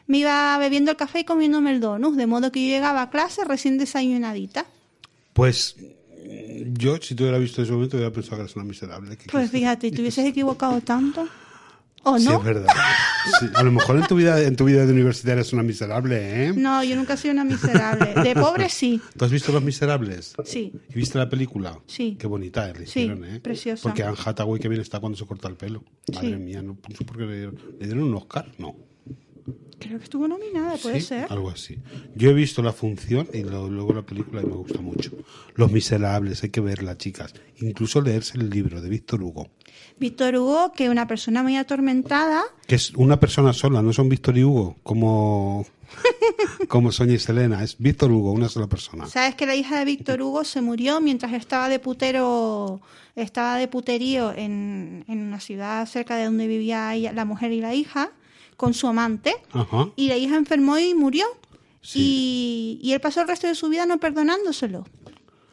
[0.07, 3.09] Me iba bebiendo el café y comiéndome el donut, de modo que yo llegaba a
[3.09, 4.65] clase recién desayunadita.
[5.33, 5.75] Pues
[6.73, 9.17] yo, si te hubiera visto en ese momento, hubiera pensado que eres una miserable.
[9.17, 11.27] ¿Qué Pues fíjate, ¿te hubieses equivocado tanto?
[12.09, 12.67] ¿O Sí, es verdad.
[13.39, 16.45] Sí, A lo mejor en tu vida en tu vida de universitaria eres una miserable,
[16.45, 16.53] ¿eh?
[16.55, 18.13] No, yo nunca he sido una miserable.
[18.23, 19.01] De pobre sí.
[19.17, 20.33] ¿Tú has visto Los Miserables?
[20.45, 20.73] Sí.
[20.89, 21.79] ¿Y viste la película?
[21.87, 22.15] Sí.
[22.19, 23.39] Qué bonita la Sí, hicieron, ¿eh?
[23.39, 23.83] preciosa.
[23.83, 25.83] Porque Anne Hathaway que bien está cuando se corta el pelo.
[26.13, 26.35] Madre Sí.
[26.37, 28.75] mía, no, no sé por qué le dieron, ¿le dieron un Oscar, no.
[29.79, 31.27] Creo que estuvo nominada, puede Sí, ser.
[31.29, 31.77] Algo así.
[32.15, 35.11] Yo he visto la función y lo- luego la película y me gusta mucho.
[35.55, 37.33] Los Miserables, hay que verla, chicas.
[37.57, 39.51] Incluso leerse el libro de Víctor Hugo,
[39.99, 44.37] Víctor Hugo, que una persona muy atormentada, que es una persona sola, no son Víctor
[44.37, 45.65] y Hugo, como,
[46.67, 49.07] como Sonia y Selena, es Víctor Hugo, una sola persona.
[49.07, 52.81] sabes que la hija de Víctor Hugo se murió mientras estaba de putero,
[53.15, 57.61] estaba de puterío en, en una ciudad cerca de donde vivía ella- la mujer y
[57.61, 58.11] la hija,
[58.55, 59.89] con su amante, Ajá.
[59.95, 61.25] y la hija enfermó y murió.
[61.81, 62.79] Sí.
[62.81, 64.85] Y, y él pasó el resto de su vida no perdonándoselo.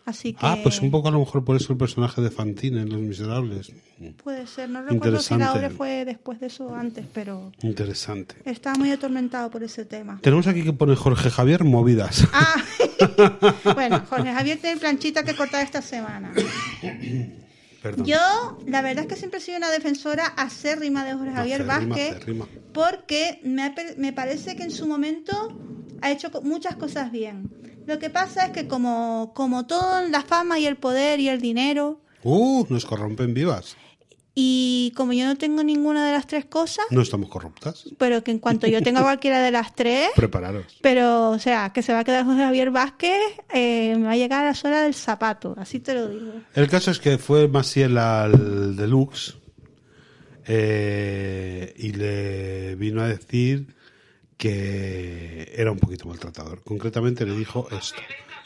[0.07, 2.83] Así que Ah, pues un poco a lo mejor por eso el personaje de Fantine
[2.83, 3.73] en Los Miserables.
[4.23, 4.69] puede ser.
[4.69, 8.35] No recuerdo si la obra fue después de eso o antes, pero Interesante.
[8.45, 10.19] estaba muy atormentado por ese tema.
[10.23, 12.27] Tenemos aquí que pone Jorge Javier movidas.
[12.33, 12.57] Ah,
[13.75, 16.33] bueno, Jorge Javier tiene planchita que cortar esta semana.
[17.83, 18.07] Perdón.
[18.07, 21.87] Yo, la verdad es que siempre he sido una defensora acérrima de Jorge Javier acérrima,
[21.89, 22.47] Vázquez, acérrima.
[22.73, 25.59] porque me, me parece que en su momento
[26.01, 27.51] ha hecho muchas cosas bien.
[27.87, 31.41] Lo que pasa es que como, como todo, la fama y el poder y el
[31.41, 33.77] dinero, Uh, nos corrompen vivas.
[34.35, 37.85] y como yo no tengo ninguna de las tres cosas, No estamos corruptas.
[37.99, 40.79] pero que en cuanto yo tenga cualquiera de las tres, Prepararos.
[40.81, 43.21] pero o sea, que se va a quedar Jorge Javier Vázquez,
[43.53, 46.33] eh, me va a llegar a la suela del zapato, así te lo digo.
[46.55, 49.35] El caso es que fue Maciel al Deluxe
[50.47, 53.75] eh, y le vino a decir
[54.37, 56.63] que era un poquito maltratador.
[56.63, 58.01] Concretamente le dijo esto.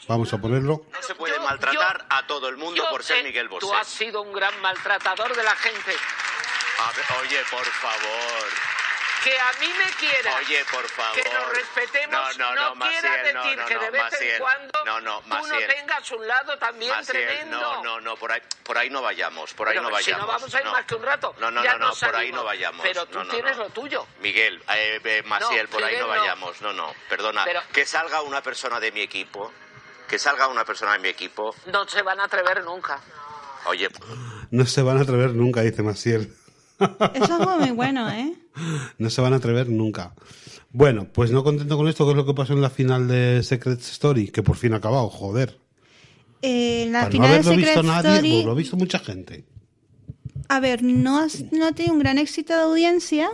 [0.07, 0.85] Vamos a ponerlo.
[0.91, 3.65] No se puede Yo- maltratar yo- a todo el mundo por ser Miguel Bosé.
[3.67, 5.91] Tú has sido un gran maltratador de la gente.
[6.79, 8.49] A ver, oye, por favor.
[9.23, 10.35] Que a mí me quiera.
[10.37, 11.21] Oye, por favor.
[11.21, 12.37] Que nos respetemos.
[12.37, 14.31] No, no, no, quiera Maciel, no, decir no, que no, de vez Maciel.
[14.31, 15.67] en cuando No, no, tú Maciel.
[15.67, 17.59] no tengas un lado también Maciel, tremendo.
[17.59, 20.21] no, no, no, por ahí, por ahí no vayamos, por ahí Pero no si vayamos.
[20.27, 22.31] no vamos a ir más que un rato, No, no, ya no, no, por ahí
[22.31, 22.81] no vayamos.
[22.85, 23.63] Pero tú No, no, tienes no.
[23.63, 24.07] lo tuyo.
[24.19, 26.21] Miguel, eh, eh, Maciel, No, por ahí no Miguel, no.
[26.21, 26.61] vayamos.
[26.61, 27.43] No, no, perdona.
[27.45, 29.51] Pero- Que salga una persona de mi equipo,
[30.07, 31.53] que salga una persona de mi equipo.
[31.65, 32.99] No se van a atrever nunca.
[33.65, 33.89] Oye,
[34.51, 36.33] No se van a atrever nunca, dice Maciel.
[37.13, 38.33] Eso fue muy bueno, ¿eh?
[38.97, 40.13] No se van a atrever nunca.
[40.71, 43.41] Bueno, pues no contento con esto, ¿qué es lo que pasó en la final de
[43.43, 44.29] Secret Story?
[44.29, 45.57] Que por fin ha acabado, joder.
[46.41, 48.77] Eh, la Para no final de haberlo Secret visto nadie, Story, pues lo ha visto
[48.77, 49.45] mucha gente.
[50.47, 53.29] a ver, no, has- no tenido un gran éxito de audiencia,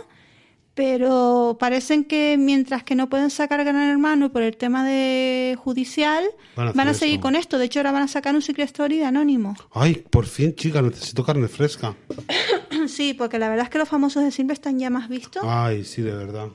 [0.76, 6.22] pero parecen que mientras que no pueden sacar Gran Hermano por el tema de judicial,
[6.54, 7.22] Van a van a, seguir eso.
[7.22, 7.56] con esto.
[7.58, 9.56] De hecho, ahora van a sacar un Secret Story de Anónimo.
[9.72, 11.96] Ay, por fin, chica, necesito carne fresca.
[12.88, 15.42] Sí, porque la verdad es que los famosos de siempre están ya más vistos.
[15.44, 16.48] Ay, sí, de verdad.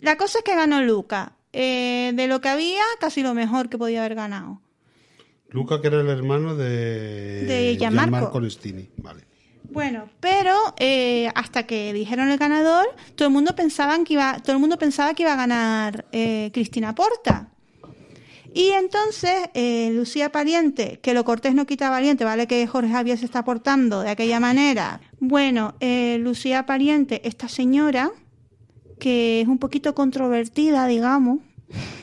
[0.00, 1.32] La cosa es que ganó Luca.
[1.52, 4.60] Eh, de lo que había, casi lo mejor que podía haber ganado.
[5.48, 8.38] Luca, que era el hermano de, De Gianmarco.
[8.38, 8.90] Lestini.
[8.98, 9.24] Vale.
[9.72, 14.52] Bueno, pero eh, hasta que dijeron el ganador, todo el mundo pensaban que iba, todo
[14.52, 17.48] el mundo pensaba que iba a ganar eh, Cristina Porta.
[18.54, 23.16] Y entonces eh, Lucía Pariente, que lo cortés no quita valiente, vale que Jorge Javier
[23.16, 25.00] se está portando de aquella manera.
[25.20, 28.10] Bueno, eh, Lucía Pariente, esta señora,
[29.00, 31.38] que es un poquito controvertida, digamos,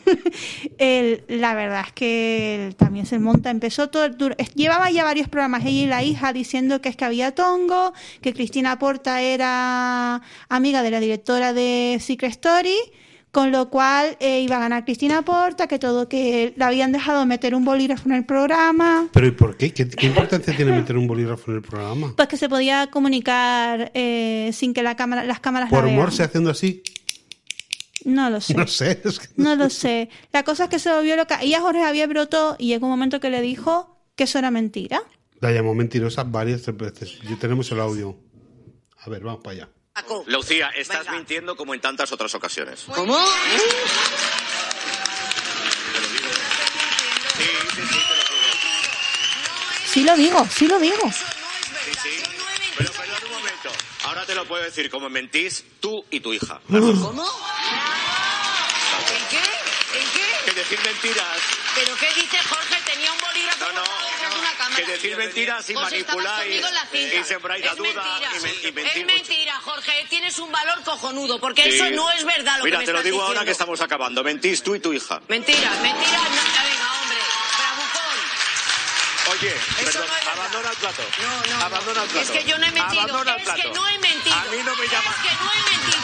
[1.28, 4.10] la verdad es que él también se monta, empezó todo,
[4.56, 8.34] llevaba ya varios programas ella y la hija diciendo que es que había tongo, que
[8.34, 12.76] Cristina Porta era amiga de la directora de Secret Story,
[13.32, 17.26] con lo cual eh, iba a ganar Cristina Porta, que todo que le habían dejado
[17.28, 19.08] meter un bolígrafo en el programa.
[19.14, 19.72] ¿Pero y por qué?
[19.72, 22.14] ¿Qué, qué importancia tiene meter un bolígrafo en el programa?
[22.16, 25.98] Pues que se podía comunicar eh, sin que la cámara, las cámaras Por la vean.
[25.98, 26.82] morse haciendo así.
[28.06, 28.54] No lo sé.
[28.58, 29.02] No sé.
[29.04, 30.10] es que- No lo sé.
[30.32, 31.44] La cosa es que se volvió loca.
[31.44, 34.52] Y a Jorge Javier brotó y llegó un momento que le dijo que eso era
[34.52, 35.02] mentira.
[35.42, 37.20] La llamó mentirosa varias veces.
[37.30, 38.18] Ya tenemos el audio.
[39.02, 39.70] A ver, vamos para allá.
[40.28, 41.12] Lucía, estás Venga.
[41.14, 42.86] mintiendo como en tantas otras ocasiones.
[42.94, 43.18] ¿Cómo?
[47.38, 47.44] Sí,
[47.76, 48.40] sí, sí, te lo digo.
[49.86, 51.12] Sí lo digo, sí lo digo.
[51.12, 52.10] Sí, sí.
[52.78, 53.70] Pero perdón un momento.
[54.06, 56.62] Ahora te lo puedo decir como mentís tú y tu hija.
[56.70, 56.90] ¿Cómo?
[56.92, 56.96] ¿En
[59.30, 59.38] qué?
[59.98, 60.39] ¿En qué?
[60.50, 61.38] Que decir mentiras.
[61.76, 62.76] ¿Pero qué dice Jorge?
[62.84, 63.82] Tenía un bolígrafo No, no.
[63.86, 64.76] guardado detrás de una cámara.
[64.86, 68.32] Que decir mentiras y Vos manipular y, en la duda mentira.
[68.32, 69.06] y, y Es mucho.
[69.06, 70.06] mentira, Jorge.
[70.10, 71.70] Tienes un valor cojonudo, porque Sí.
[71.70, 74.24] eso no es verdad lo Mira, que me te lo digo ahora que estamos acabando.
[74.24, 75.22] Mentís tú y tu hija.
[75.28, 76.18] Mentira, mentira.
[76.18, 77.18] No, ya venga, hombre.
[77.60, 78.18] Bravucón.
[79.32, 80.34] Oye, Eso perdón, no es verdad.
[80.34, 81.04] abandona el plato.
[81.22, 82.34] No, no, Abandona el plato.
[82.34, 83.02] Es que yo no he mentido.
[83.02, 83.62] Abandona el es plato.
[83.62, 84.36] que no he mentido.
[84.36, 85.16] A mí no me llamas.
[85.16, 85.99] Es que no he mentido.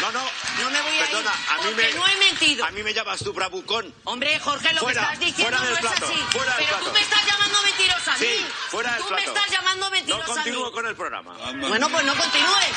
[0.00, 0.20] No, no.
[0.60, 1.50] No me voy a Perdona, ir.
[1.50, 1.92] a mí porque me.
[1.94, 2.64] no he mentido.
[2.64, 3.94] A mí me llamas tú bravucón.
[4.04, 6.14] Hombre, Jorge, lo Fuera, que estás diciendo fuera no es así.
[6.30, 6.84] fuera del Pero plato.
[6.86, 8.46] tú me estás llamando mentirosa a Sí, mí.
[8.70, 9.22] fuera del tú plato.
[9.22, 10.34] me estás llamando No mentirosa a mí.
[10.34, 11.34] continúo con el programa.
[11.68, 12.74] Bueno, pues no continúes.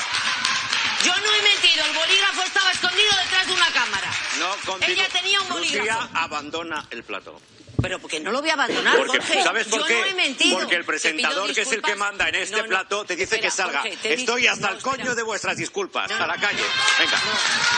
[1.03, 1.85] Yo no he mentido.
[1.85, 4.11] El bolígrafo estaba escondido detrás de una cámara.
[4.39, 4.95] No continúo.
[4.95, 6.01] Ella tenía un bolígrafo.
[6.01, 7.39] Lucía, abandona el plato.
[7.87, 9.43] Pero porque no lo voy a abandonar, Porque, Jorge.
[9.43, 10.01] ¿Sabes por Yo qué?
[10.01, 10.57] no he mentido.
[10.59, 12.67] Porque el presentador, que es el que manda en este No, no.
[12.69, 13.79] plato, te dice Espera, que salga.
[13.81, 15.15] Jorge, Estoy hasta no, el coño espera.
[15.15, 16.09] de vuestras disculpas.
[16.09, 16.63] No, a la calle.
[16.99, 17.17] Venga.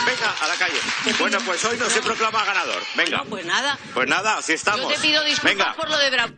[0.06, 0.78] Venga, a la calle.
[1.18, 2.82] Bueno, pues hoy no se proclama ganador.
[2.96, 3.18] Venga.
[3.18, 3.78] No, pues nada.
[3.94, 4.82] Pues nada, así estamos.
[4.82, 5.76] Yo te pido disculpas Venga.
[5.76, 6.34] por lo de Bravo.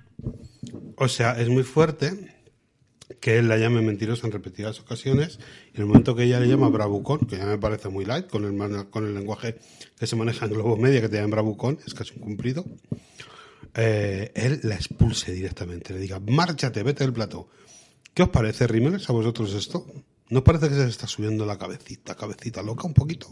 [0.96, 2.36] O sea, es muy fuerte
[3.20, 5.38] que él la llame mentirosa en repetidas ocasiones
[5.72, 8.28] y en el momento que ella le llama bravucón, que ya me parece muy light
[8.28, 9.58] con el, con el lenguaje
[9.98, 12.64] que se maneja en Globo Media, que te llaman bravucón, es casi un cumplido,
[13.74, 17.48] eh, él la expulse directamente, le diga, márchate, vete del plato.
[18.14, 19.86] ¿Qué os parece, Rímenes, a vosotros esto?
[20.28, 23.28] ¿No parece que se está subiendo la cabecita, cabecita loca un poquito?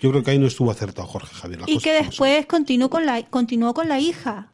[0.00, 1.60] Yo creo que ahí no estuvo acertado Jorge Javier.
[1.60, 4.52] la Y cosa que después continuó con la, continuó con la hija.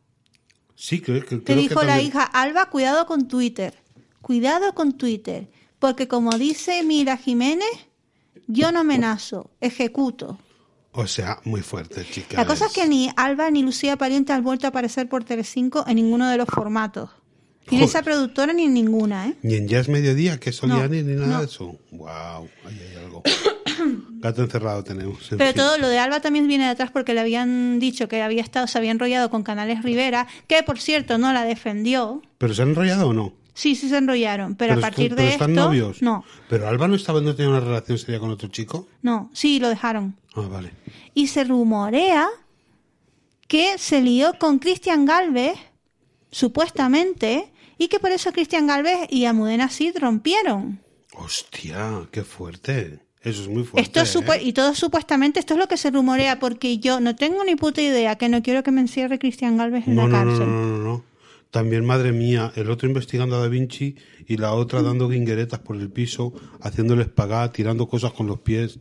[0.75, 3.75] Sí, creo, que que dijo la hija, Alba, cuidado con Twitter.
[4.21, 5.51] Cuidado con Twitter.
[5.81, 7.89] Porque como dice Mira Jiménez,
[8.47, 10.39] yo no amenazo, ejecuto.
[11.01, 12.37] O sea, muy fuerte, chica.
[12.37, 15.85] La cosa es que ni Alba ni Lucía Pariente han vuelto a aparecer por Telecinco
[15.87, 17.11] en ninguno de los formatos.
[17.71, 19.35] Ni en esa productora ni en ninguna, ¿eh?
[19.43, 21.39] Ni en Jazz Mediodía, que solía No, ni, ni nada no.
[21.41, 21.77] de eso.
[21.93, 23.23] Wow, ahí hay algo.
[24.21, 25.31] Gato encerrado tenemos.
[25.31, 25.57] en Pero fin.
[25.63, 28.67] todo lo de Alba también viene de atrás porque le habían dicho que había estado,
[28.67, 32.23] se había enrollado con Canales Rivera, que por cierto no la defendió.
[32.39, 33.35] ¿Pero se han enrollado o no?
[33.55, 36.01] Sí, sí se enrollaron, pero, a partir pero de están esto, novios?
[36.01, 38.89] no, ¿Pero Alba no estaba no tenía una relación seria con otro chico?
[39.03, 40.17] no, sí lo dejaron.
[40.37, 40.71] Ah, vale.
[41.19, 42.29] Y se rumorea
[43.49, 45.59] que se lió con Cristian Galvez,
[46.31, 50.81] supuestamente, y que por eso Cristian Galvez y Almudena Cid rompieron.
[51.15, 53.01] Hostia, qué fuerte.
[53.21, 53.81] Eso es muy fuerte.
[53.81, 54.43] Esto es ¿eh?
[54.45, 57.83] y todo supuestamente, esto es lo que se rumorea, porque yo no tengo ni puta
[57.83, 60.47] idea, que no quiero que me encierre Cristian Galvez en No, la no, no, cárcel.
[60.49, 61.05] no, no, no.
[61.51, 63.97] También, madre mía, el otro investigando a Da Vinci
[64.27, 68.79] y la otra dando guingueretas por el piso, haciéndoles pagar, tirando cosas con los pies.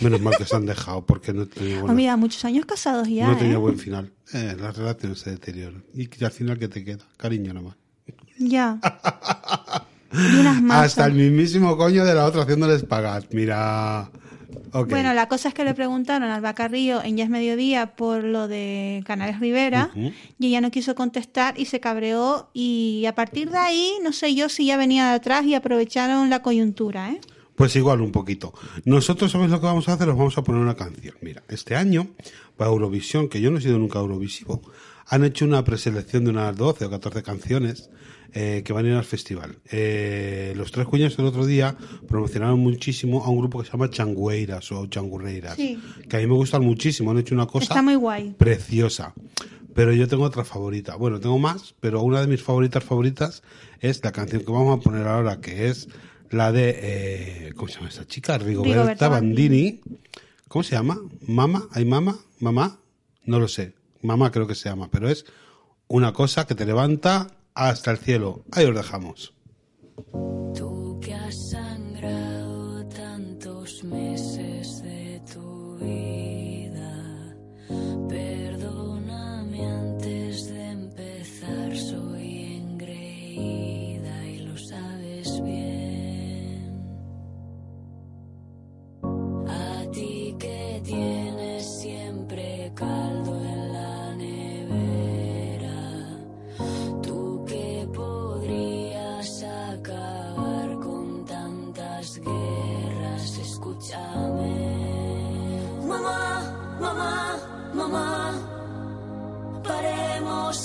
[0.00, 3.08] Menos mal que se han dejado, porque no tenía, Oh, bueno, mira, muchos años casados
[3.08, 3.56] ya, no tenía ¿eh?
[3.56, 4.12] buen final.
[4.32, 5.84] Eh, las relaciones se deterioran.
[5.94, 7.04] Y al final, ¿qué te queda?
[7.16, 7.76] Cariño nomás.
[8.38, 8.78] Ya.
[10.10, 10.86] Y unas masas.
[10.86, 13.24] Hasta el mismísimo coño de la otra haciéndoles pagar.
[13.30, 14.10] Mira.
[14.72, 18.48] Bueno, la cosa es que le preguntaron al Bacarrillo en Ya es Mediodía por lo
[18.48, 23.58] de Canales Rivera y ella no quiso contestar y se cabreó y a partir de
[23.58, 27.20] ahí no sé yo si ya venía de atrás y aprovecharon la coyuntura, ¿eh?
[27.58, 28.54] Pues igual un poquito.
[28.84, 30.08] Nosotros, ¿sabes lo que vamos a hacer?
[30.08, 31.14] Os vamos a poner una canción.
[31.20, 32.06] Mira, este año,
[32.56, 34.62] para Eurovisión, que yo no he sido nunca Eurovisivo,
[35.06, 37.90] han hecho una preselección de unas 12 o 14 canciones
[38.32, 39.58] eh, que van a ir al festival.
[39.72, 43.90] Eh, los tres cuñas el otro día promocionaron muchísimo a un grupo que se llama
[43.90, 45.80] Changueiras o Changurreiras, Sí.
[46.08, 47.10] que a mí me gustan muchísimo.
[47.10, 48.34] Han hecho una cosa Está muy guay.
[48.38, 49.14] preciosa.
[49.74, 50.94] Pero yo tengo otra favorita.
[50.96, 53.42] Bueno, tengo más, pero una de mis favoritas favoritas
[53.80, 55.88] es la canción que vamos a poner ahora, que es
[56.30, 58.38] la de, eh, ¿cómo se llama esta chica?
[58.38, 59.80] Rigoberta, Rigoberta Bandini.
[60.48, 60.98] ¿Cómo se llama?
[61.26, 61.68] ¿Mama?
[61.72, 62.18] ¿Hay mama?
[62.40, 62.78] ¿Mamá?
[63.24, 63.74] No lo sé.
[64.02, 65.26] Mamá creo que se llama, pero es
[65.88, 68.44] una cosa que te levanta hasta el cielo.
[68.52, 69.34] Ahí os dejamos.
[70.54, 70.77] Tú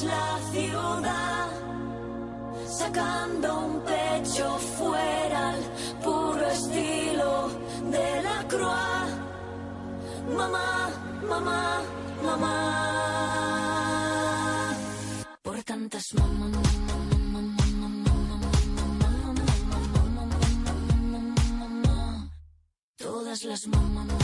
[0.04, 1.50] la ciudad,
[2.68, 5.62] sacando un pecho fuera al
[6.04, 7.50] puro estilo
[7.92, 9.10] de la croix.
[10.38, 10.90] Mamá,
[11.30, 11.82] mamá,
[12.24, 12.56] mamá,
[15.42, 16.62] por tantas mamá,
[22.98, 24.23] todas las mamá.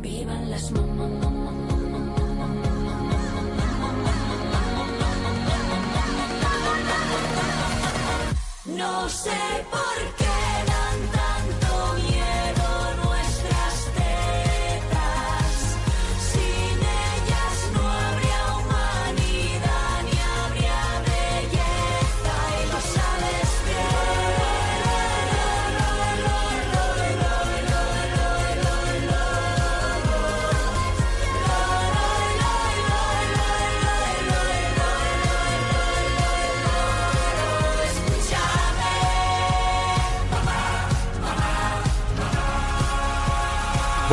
[0.00, 0.72] Vivan las.
[8.64, 9.30] No sé
[9.70, 10.21] por qué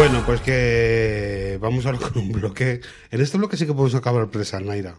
[0.09, 2.81] Bueno, pues que vamos ahora con un bloque.
[3.11, 4.95] En este bloque sí que podemos acabar presa, Naira.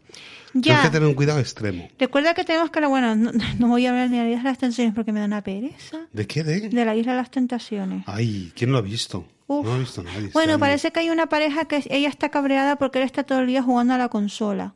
[0.54, 0.62] Ya.
[0.62, 1.88] Tenemos que tener un cuidado extremo.
[1.98, 4.48] Recuerda que tenemos que, bueno, no, no voy a hablar ni de la isla de
[4.50, 6.06] las tentaciones porque me da una pereza.
[6.12, 6.44] ¿De qué?
[6.44, 6.68] ¿De?
[6.68, 8.04] De la isla de las tentaciones.
[8.06, 9.26] Ay, ¿quién lo ha visto?
[9.48, 9.64] Uf.
[9.64, 10.30] No lo ha visto nadie.
[10.32, 13.48] Bueno, parece que hay una pareja que ella está cabreada porque él está todo el
[13.48, 14.74] día jugando a la consola.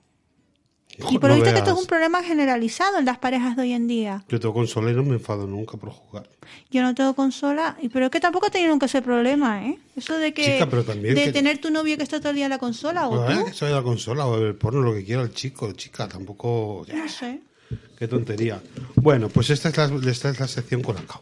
[1.10, 3.62] Y por No lo visto que esto es un problema generalizado en las parejas de
[3.62, 4.24] hoy en día.
[4.28, 6.28] Yo tengo consola y no me enfado nunca por jugar.
[6.70, 9.78] Yo no tengo consola, pero es que tampoco tiene nunca ese problema, ¿eh?
[9.96, 12.36] Eso de que Chica, pero también de que- tener tu novio que está todo el
[12.36, 14.82] día en la consola o Pues, tú, eh, vaya a la consola o ver porno,
[14.82, 16.86] lo que quiera el chico, chica, tampoco...
[16.94, 17.40] no sé.
[17.98, 18.62] Qué tontería.
[18.96, 21.20] Bueno, pues esta es la, esta es la sección Colacao.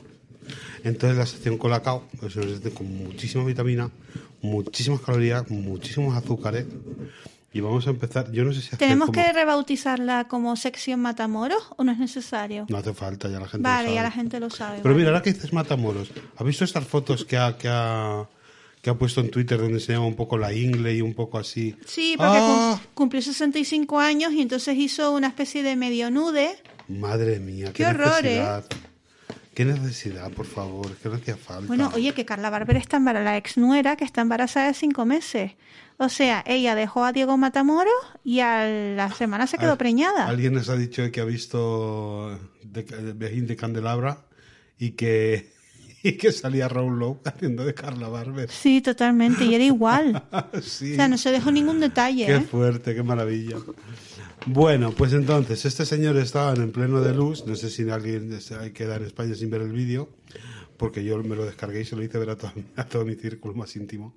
[0.84, 3.90] Entonces la sección Colacao es una sección con muchísima vitamina,
[4.42, 6.66] muchísimas calorías, muchísimos azúcares.
[7.54, 11.62] Y vamos a empezar, yo no sé si ¿Tenemos como- que rebautizarla como sección Matamoros
[11.76, 12.64] o no es necesario?
[12.68, 13.94] No hace falta, ya la gente lo Vale, sabe.
[13.94, 14.76] ya la gente lo sabe.
[14.78, 14.96] Pero vale.
[14.96, 18.26] mira, ahora que dices Matamoros, ¿has visto estas fotos que ha, que ha,
[18.80, 21.38] que ha puesto en Twitter donde se llama un poco la ingle y un poco
[21.38, 21.76] así?
[21.84, 22.78] Sí, porque ¡Ah!
[22.80, 26.56] cum- cumplió 65 años y entonces hizo una especie de medio nude.
[26.88, 28.22] Madre mía, qué, Qué horror, ¿eh?
[28.40, 28.64] necesidad.
[29.54, 31.66] Qué necesidad, por favor, que no hacía falta.
[31.66, 35.04] Bueno, oye, que Carla Barber está embarazada, la ex nuera que está embarazada de cinco
[35.04, 35.52] meses.
[36.04, 37.92] O sea, ella dejó a Diego Matamoros
[38.24, 40.26] y a la semana se quedó Al- preñada.
[40.26, 44.26] Alguien nos ha dicho que ha visto de, de Bejín de Candelabra
[44.78, 45.52] y que,
[46.02, 48.50] y que salía Raúl Lowe haciendo de Carla Barber.
[48.50, 50.24] Sí, totalmente, y era igual.
[50.62, 50.92] sí.
[50.92, 52.26] O sea, no se dejó ningún detalle.
[52.26, 52.40] Qué ¿eh?
[52.40, 53.56] fuerte, qué maravilla.
[54.46, 57.46] Bueno, pues entonces, este señor estaba en pleno de luz.
[57.46, 60.08] No sé si alguien se- hay queda en España sin ver el vídeo,
[60.76, 63.14] porque yo me lo descargué y se lo hice ver a todo, a todo mi
[63.14, 64.16] círculo más íntimo.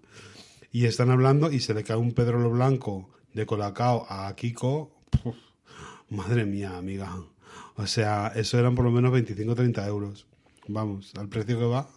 [0.75, 4.91] Y están hablando y se le cae un pedrolo blanco de Colacao a Kiko.
[5.09, 5.37] Puf,
[6.09, 7.15] madre mía, amiga.
[7.77, 10.27] O sea, eso eran por lo menos 25 o 30 euros.
[10.67, 11.87] Vamos, al precio que va.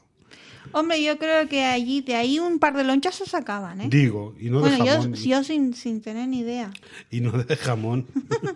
[0.70, 3.88] Hombre, yo creo que allí, de ahí un par de lonchas se sacaban, ¿eh?
[3.90, 5.14] Digo, y no de bueno, yo, jamón.
[5.14, 6.70] yo sin, sin tener ni idea.
[7.10, 8.06] y no de jamón.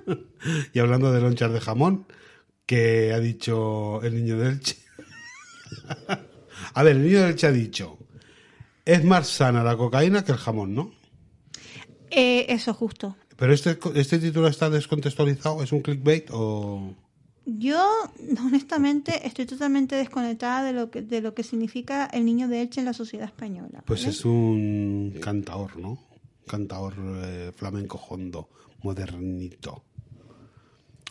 [0.72, 2.06] y hablando de lonchas de jamón,
[2.64, 4.76] que ha dicho el niño del Elche.
[6.74, 7.98] a ver, el niño del Elche ha dicho,
[8.84, 10.92] es más sana la cocaína que el jamón, ¿no?
[12.10, 13.16] Eh, eso justo.
[13.36, 16.94] Pero este, este título está descontextualizado, ¿es un clickbait o...?
[17.44, 17.84] Yo,
[18.46, 22.80] honestamente, estoy totalmente desconectada de lo que, de lo que significa el niño de Elche
[22.80, 23.82] en la sociedad española.
[23.84, 25.98] Pues es un cantaor, ¿no?
[26.46, 28.48] Cantaor eh, flamenco hondo,
[28.82, 29.82] modernito.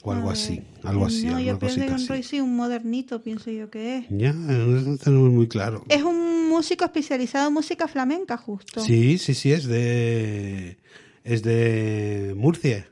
[0.04, 2.08] O algo así, algo así, No, yo pienso que un.
[2.08, 4.06] Roy sí, un modernito, pienso yo que es.
[4.10, 5.86] Ya, no tenemos muy claro.
[5.90, 8.82] Es un músico especializado en música flamenca, justo.
[8.82, 10.78] Sí, sí, sí, es de.
[11.24, 12.90] Es de Murcia.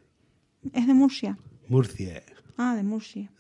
[0.72, 1.38] Es de Murcia.
[1.68, 2.24] Murcia.
[2.58, 3.32] Ah, de Murcia.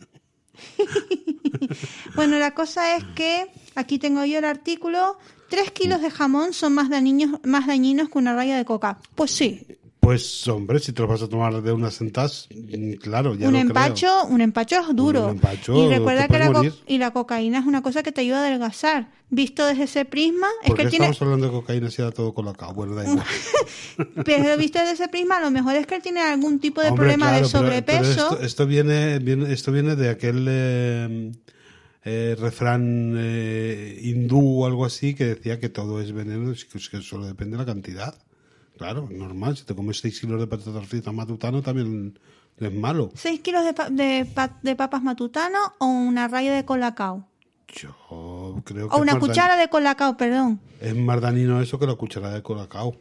[2.15, 5.17] bueno, la cosa es que aquí tengo yo el artículo.
[5.49, 8.99] Tres kilos de jamón son más dañinos, más dañinos que una raya de coca.
[9.15, 9.65] Pues sí,
[9.99, 13.53] Pues, hombre, si te lo vas a tomar de unas sentas, mm, claro, ya un
[13.53, 15.25] lo empacho, un empacho es duro.
[15.25, 18.43] Un empacho, y recuerda que la, y la cocaína es una cosa que te ayuda
[18.43, 19.11] a adelgazar.
[19.29, 22.11] Visto desde ese prisma, es ¿Por que qué tiene, estamos hablando de cocaína si era
[22.11, 22.73] todo colacao?
[22.73, 23.25] Bueno, da igual.
[24.25, 26.87] pero visto desde ese prisma, a lo mejor es que él tiene algún tipo de
[26.89, 27.99] Hombre, problema claro, de sobrepeso.
[28.01, 31.31] pero esto, esto viene, viene- esto viene de aquel eh,
[32.05, 36.53] eh, refrán eh, hindú o algo así que decía que todo es veneno,
[36.91, 38.15] que solo depende de la cantidad.
[38.79, 39.55] Claro, normal.
[39.57, 42.17] Si te comes 6 kilos de patatas fritas matutano también
[42.57, 43.11] es malo.
[43.13, 47.27] ¿Seis kilos de, pa- de, pa- de papas matutano o una raya de colacao?
[47.67, 50.59] Yo creo que O una cuchara de colacao, perdón.
[50.81, 52.95] es más dañino eso que la cuchara de colacao.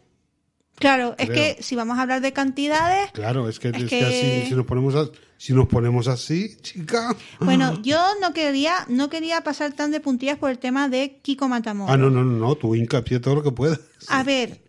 [0.75, 3.99] Claro, es que si vamos a hablar de cantidades, Claro, es que, Es es que
[4.01, 5.09] que- así, si nos ponemos a-
[5.39, 7.17] si nos ponemos así, chica.
[7.41, 11.49] bueno, yo no quería, no quería pasar tan de puntillas por el tema de Kiko
[11.49, 11.95] Matamoros.
[11.95, 13.81] Ah, no, no, no, tú hincapié todo lo que puedas.
[14.09, 14.61] A ver,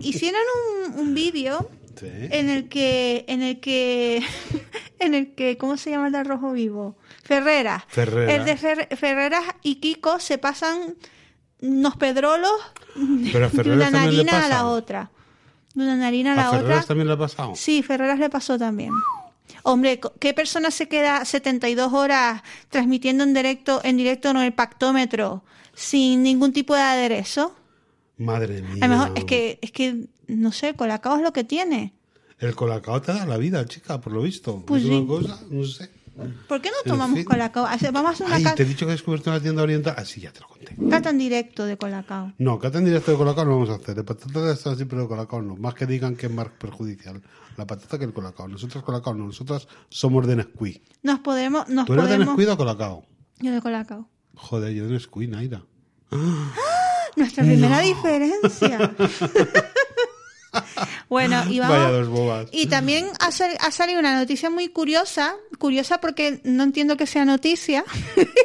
[0.00, 0.40] hicieron
[0.94, 2.06] un, un vídeo Sí.
[2.10, 4.22] en el que, en el que,
[4.98, 6.96] en el que, ¿cómo se llama el de rojo vivo?
[7.22, 7.84] Ferreras.
[7.88, 8.34] Ferreras.
[8.34, 10.94] El de Fer- Ferreras y Kiko se pasan
[11.60, 12.50] unos pedrolos
[13.30, 15.10] Pero de una narina a la otra.
[15.74, 16.88] De una narina a la ¿A Ferreras otra.
[16.88, 17.52] también le ha pasado?
[17.56, 18.90] Sí, Ferreras le pasó también.
[19.62, 25.44] Hombre, ¿qué persona se queda 72 horas transmitiendo en directo, en directo en el pactómetro
[25.74, 27.54] sin ningún tipo de aderezo?
[28.18, 28.84] Madre mía.
[28.84, 31.94] A lo mejor es que, es que, no sé, Colacao es lo que tiene.
[32.38, 34.64] El colacao te da la vida, chica, por lo visto.
[34.66, 34.94] Pues es sí.
[34.94, 35.90] una cosa, no sé.
[36.48, 37.24] ¿Por qué no tomamos fin.
[37.24, 37.64] Colacao?
[37.92, 39.94] Vamos a hacer una Ay, ca- te he dicho que he descubierto una tienda oriental.
[39.96, 40.76] Ah, sí, ya te lo conté.
[40.90, 42.32] cata en directo de Colacao.
[42.38, 43.94] No, cata en directo de colacao no vamos a hacer.
[43.94, 45.56] De patata está así, pero de colacao no.
[45.56, 47.22] Más que digan que es más perjudicial
[47.56, 48.46] la patata que el colacao.
[48.48, 50.82] Nosotros colacao no, nosotras somos de Nesquí.
[51.02, 52.36] Nos podemos, nos ¿Tú eres de podemos.
[52.36, 53.06] Nesquí o colacao?
[53.40, 54.08] Yo de Colacao.
[54.34, 55.62] Joder, yo de Nesquí, Naira.
[57.16, 58.94] Nuestra primera diferencia.
[61.12, 61.76] bueno, y vamos.
[61.78, 62.46] Vaya dos bobas.
[62.52, 67.06] Y también ha, sal- ha salido una noticia muy curiosa, curiosa porque no entiendo que
[67.06, 67.84] sea noticia,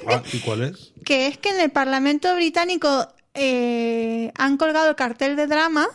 [0.07, 0.91] Ah, ¿Y cuál es?
[1.05, 5.87] que es que en el Parlamento británico eh, han colgado el cartel de drama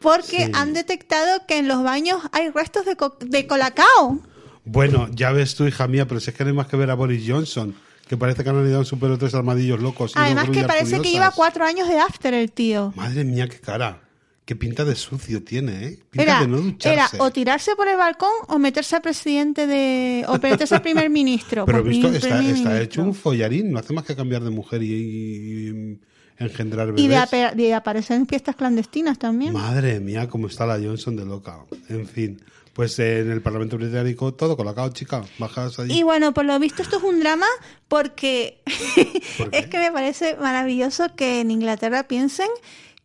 [0.00, 0.52] porque Sí.
[0.54, 4.18] han detectado que en los baños hay restos de, co- de colacao.
[4.64, 6.90] Bueno, ya ves tú, hija mía, pero si es que no hay más que ver
[6.90, 7.74] a Boris Johnson,
[8.08, 10.12] que parece que han ido un super tres armadillos locos.
[10.14, 12.92] y Además que parece que lleva cuatro años de after el tío.
[12.96, 14.00] Madre mía, qué cara.
[14.44, 15.98] Qué pinta de sucio tiene, ¿eh?
[16.10, 17.16] Pinta Era, de no ducharse.
[17.16, 20.24] era o tirarse por el balcón o meterse al presidente de.
[20.26, 21.64] o meterse al primer ministro.
[21.64, 24.82] Pero visto, prim- está, está hecho un follarín, no hace más que cambiar de mujer
[24.82, 25.98] y, y
[26.38, 27.02] engendrar bebés.
[27.02, 29.52] Y de, aparecer en fiestas clandestinas también.
[29.52, 31.60] Madre mía, cómo está la Johnson de loca.
[31.88, 32.40] En fin,
[32.72, 35.22] pues eh, en el Parlamento Británico todo colocado, chica.
[35.38, 36.00] Bajas allí.
[36.00, 37.46] Y bueno, por lo visto esto es un drama
[37.86, 38.60] porque
[39.52, 42.48] es que me parece maravilloso que en Inglaterra piensen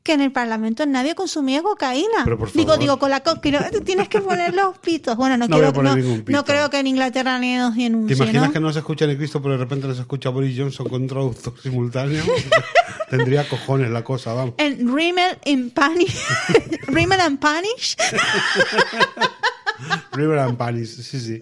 [0.07, 2.23] que en el Parlamento nadie consumía cocaína.
[2.23, 2.79] Pero por Digo, favor.
[2.79, 5.15] digo, con la co- que no- tienes que poner los pitos.
[5.17, 6.31] Bueno, no, No quiero no, pito.
[6.31, 8.53] no creo que en Inglaterra ni nos ¿Te denuncie, imaginas ¿no?
[8.53, 11.53] que no se escucha ni Cristo, pero de repente les escucha Boris Johnson con traductor
[11.61, 12.23] simultáneo?
[13.09, 14.55] Tendría cojones la cosa, vamos.
[14.57, 16.17] En Rimmel in Panish.
[16.87, 17.95] Rimmel and Panish.
[20.13, 21.39] River and Panis, sí, sí.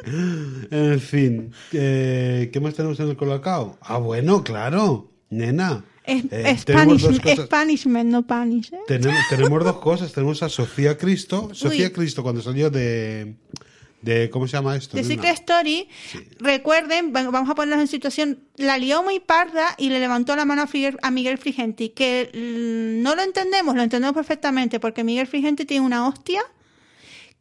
[0.69, 3.77] En fin, eh, ¿qué más tenemos en el colocado?
[3.81, 5.85] Ah, bueno, claro, nena.
[6.07, 7.45] Es, Eh, tenemos Spanish, dos cosas.
[7.45, 8.71] Spanishman, no Panish.
[8.73, 8.77] ¿eh?
[8.87, 10.11] Tenemos, tenemos dos cosas.
[10.13, 11.49] Tenemos a Sofía Cristo.
[11.53, 11.91] Sofía Uy.
[11.93, 13.35] Cristo, cuando salió de,
[14.01, 14.29] de.
[14.29, 14.95] ¿Cómo se llama esto?
[14.97, 15.87] De Secret una- Story,
[16.39, 20.45] recuerden, va- vamos a ponernos en situación, la lió muy parda y le levantó la
[20.45, 20.63] mano
[21.01, 25.85] a Miguel Frigenti, que mm, no lo entendemos, lo entendemos perfectamente, porque Miguel Frigenti tiene
[25.85, 26.41] una hostia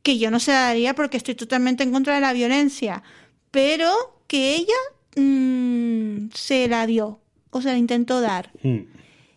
[0.03, 3.03] que yo no se la daría porque estoy totalmente en contra de la violencia,
[3.51, 3.91] pero
[4.27, 4.75] que ella
[5.17, 7.21] mm, se la dio,
[7.55, 8.51] o se la intentó dar.
[8.63, 8.81] Mm.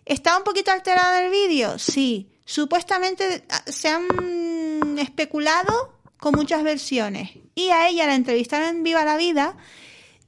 [0.06, 1.78] ¿Está un poquito alterada el vídeo?
[1.78, 2.28] Sí.
[2.46, 7.30] Supuestamente ah, se han especulado con muchas versiones.
[7.54, 9.56] Y a ella la entrevistaron en Viva la Vida.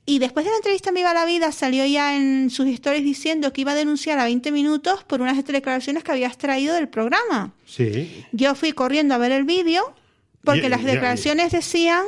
[0.06, 3.52] Y después de la entrevista en Viva la Vida salió ya en sus historias diciendo
[3.54, 7.54] que iba a denunciar a 20 minutos por unas declaraciones que había extraído del programa.
[7.66, 8.26] Sí.
[8.32, 9.96] Yo fui corriendo a ver el vídeo
[10.44, 12.06] porque las declaraciones decían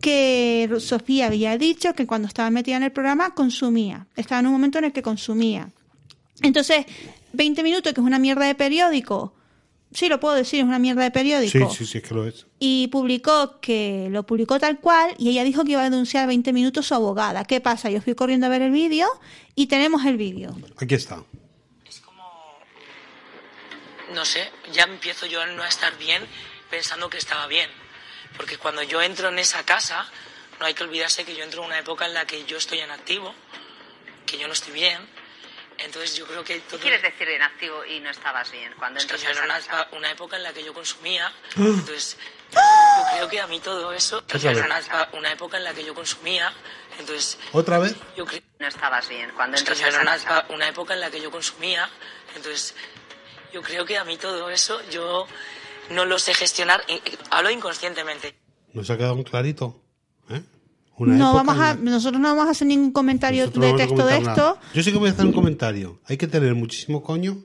[0.00, 4.06] que Sofía había dicho que cuando estaba metida en el programa consumía.
[4.16, 5.70] Estaba en un momento en el que consumía.
[6.42, 6.86] Entonces,
[7.32, 9.34] 20 minutos, que es una mierda de periódico.
[9.92, 11.70] Sí, lo puedo decir, es una mierda de Sí, periódico.
[11.70, 12.46] sí, sí, es que lo es.
[12.60, 16.52] Y publicó que lo publicó tal cual y ella dijo que iba a denunciar 20
[16.52, 17.44] minutos su abogada.
[17.44, 17.90] ¿Qué pasa?
[17.90, 19.08] Yo fui corriendo a ver el vídeo
[19.56, 20.56] y tenemos el vídeo.
[20.78, 21.24] Aquí está.
[21.88, 22.22] Es como.
[24.14, 26.22] No sé, ya empiezo yo a no estar bien
[26.70, 27.68] pensando que estaba bien.
[28.36, 30.06] Porque cuando yo entro en esa casa,
[30.58, 32.80] no hay que olvidarse que yo entro en una época en la que yo estoy
[32.80, 33.34] en activo,
[34.26, 35.08] que yo no estoy bien.
[35.78, 36.80] Entonces yo creo que ¿Qué todo.
[36.80, 39.88] quieres decir en activo y no estabas bien cuando entras en a una, esa casa?
[39.92, 41.32] una época en la que yo consumía.
[41.56, 42.18] Entonces,
[42.52, 42.58] yo
[43.14, 44.22] creo que a mí todo eso.
[44.34, 46.52] Una, una época en la que yo consumía.
[46.98, 47.94] Entonces, ¿Otra vez?
[48.14, 48.42] yo creo.
[48.58, 50.44] No estabas bien cuando entras a en una, casa.
[50.50, 51.88] una época en la que yo consumía,
[52.36, 52.74] entonces
[53.54, 55.26] yo creo que a mí todo eso yo
[55.90, 56.80] no lo sé gestionar,
[57.30, 58.34] hablo inconscientemente.
[58.72, 59.82] ¿Nos ha quedado un clarito?
[60.28, 60.42] ¿Eh?
[60.96, 63.72] Una No época vamos a, la- nosotros no vamos a hacer ningún comentario Nosotros no
[63.78, 64.28] de texto de esto.
[64.30, 64.60] nada.
[64.74, 65.98] Yo sí que voy a hacer un comentario.
[66.06, 67.38] Hay que tener muchísimo coño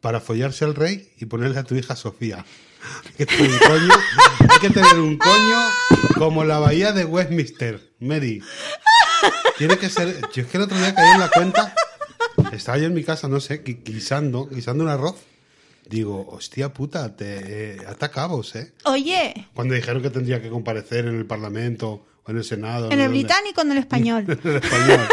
[0.00, 2.44] para follarse al rey y ponerle a tu hija Sofía.
[3.06, 3.94] Hay que tener un coño,
[4.48, 5.58] hay que tener un coño
[6.16, 8.40] como la bahía de Westminster, Mary.
[9.58, 10.20] Tiene que ser.
[10.32, 11.74] Yo es que el otro día caí en la cuenta.
[12.52, 15.16] Estaba yo en mi casa, no sé, gui- guisando, guisando un arroz.
[15.88, 18.72] Digo, hostia puta, te eh, ata cabos, ¿eh?
[18.84, 22.90] Oye, Cuando dijeron que tendría que comparecer en el Parlamento o en el Senado.
[22.90, 23.20] en no el dónde.
[23.20, 24.24] británico, en el español.
[24.28, 25.06] en el español.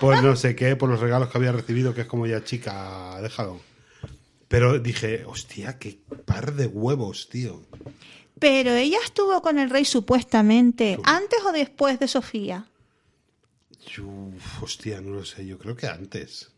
[0.00, 3.18] Pues no sé qué, por los regalos que había recibido, que es como ya chica,
[3.22, 3.60] déjalo.
[4.48, 7.62] Pero dije, hostia, qué par de huevos, tío.
[8.38, 12.66] Pero ella estuvo con el rey supuestamente, antes o después de Sofía.
[13.98, 16.50] Uf, hostia, no lo sé, yo creo que antes.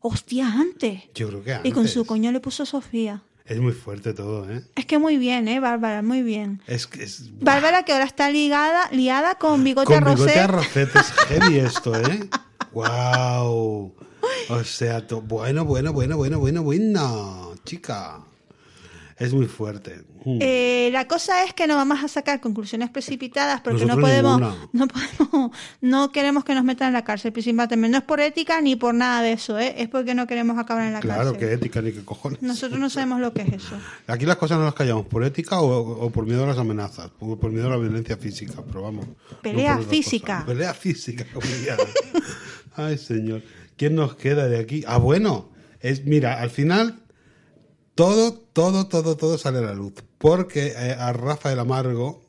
[0.00, 1.02] Hostia, antes.
[1.14, 1.70] Yo creo que antes.
[1.70, 3.22] Y con su coño le puso Sofía.
[3.44, 4.64] Es muy fuerte todo, ¿eh?
[4.74, 6.02] Es que muy bien, ¿eh, Bárbara?
[6.02, 6.60] Muy bien.
[6.66, 7.30] Es que es...
[7.40, 12.28] Bárbara que ahora está ligada, liada con bigote Con bigote arrocete es heavy esto, ¿eh?
[12.72, 13.94] ¡Wow!
[14.48, 18.20] O sea, to- bueno, bueno, bueno, bueno, bueno, bueno, chica.
[19.16, 20.02] Es muy fuerte.
[20.40, 24.68] Eh, la cosa es que no vamos a sacar conclusiones precipitadas porque no podemos, ninguna.
[24.72, 25.50] no podemos,
[25.80, 27.76] no queremos que nos metan en la cárcel principalmente.
[27.76, 29.74] No es por ética ni por nada de eso, ¿eh?
[29.78, 31.48] es porque no queremos acabar en la claro, cárcel.
[31.48, 32.42] que ética ni qué cojones.
[32.42, 33.76] Nosotros no sabemos lo que es eso.
[34.08, 37.10] Aquí las cosas no las callamos por ética o, o por miedo a las amenazas,
[37.20, 39.06] o por miedo a la violencia física, pero vamos.
[39.42, 40.42] Pelea por física.
[40.44, 41.24] Pelea física.
[42.74, 43.42] Ay, señor.
[43.76, 44.84] ¿Quién nos queda de aquí?
[44.86, 45.50] Ah, bueno.
[45.80, 47.05] Es, mira, al final
[47.96, 49.94] todo, todo, todo, todo sale a la luz.
[50.18, 52.22] Porque eh, a Rafael Amargo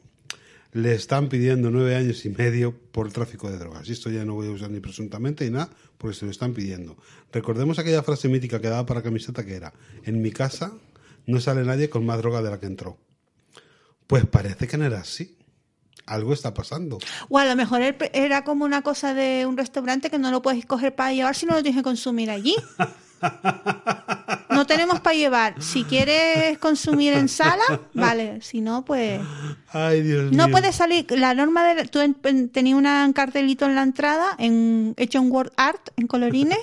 [0.72, 3.88] le están pidiendo nueve años y medio por tráfico de drogas.
[3.90, 6.54] Y esto ya no voy a usar ni presuntamente ni nada, porque se lo están
[6.54, 6.98] pidiendo.
[7.32, 10.72] Recordemos aquella frase mítica que daba para camiseta que era, en mi casa
[11.26, 12.98] no sale nadie con más droga de la que entró.
[14.08, 15.38] Pues parece que no era así.
[16.06, 17.00] Algo está pasando.
[17.28, 20.66] O a lo mejor era como una cosa de un restaurante que no lo puedes
[20.66, 22.56] coger para llevar si no lo tienes que consumir allí.
[24.68, 25.62] Tenemos para llevar.
[25.62, 27.64] Si quieres consumir en sala,
[27.94, 28.40] vale.
[28.42, 29.20] Si no, pues
[29.70, 30.52] Ay, Dios no mío.
[30.52, 31.06] puede salir.
[31.12, 35.32] La norma de tú en- en- tenías un cartelito en la entrada, en, hecho en
[35.32, 36.60] word art, en colorines.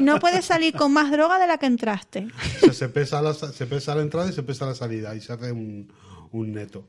[0.00, 2.28] No puedes salir con más droga de la que entraste.
[2.56, 5.20] O sea, se, pesa la, se pesa la entrada y se pesa la salida y
[5.20, 5.92] se hace un,
[6.32, 6.88] un neto.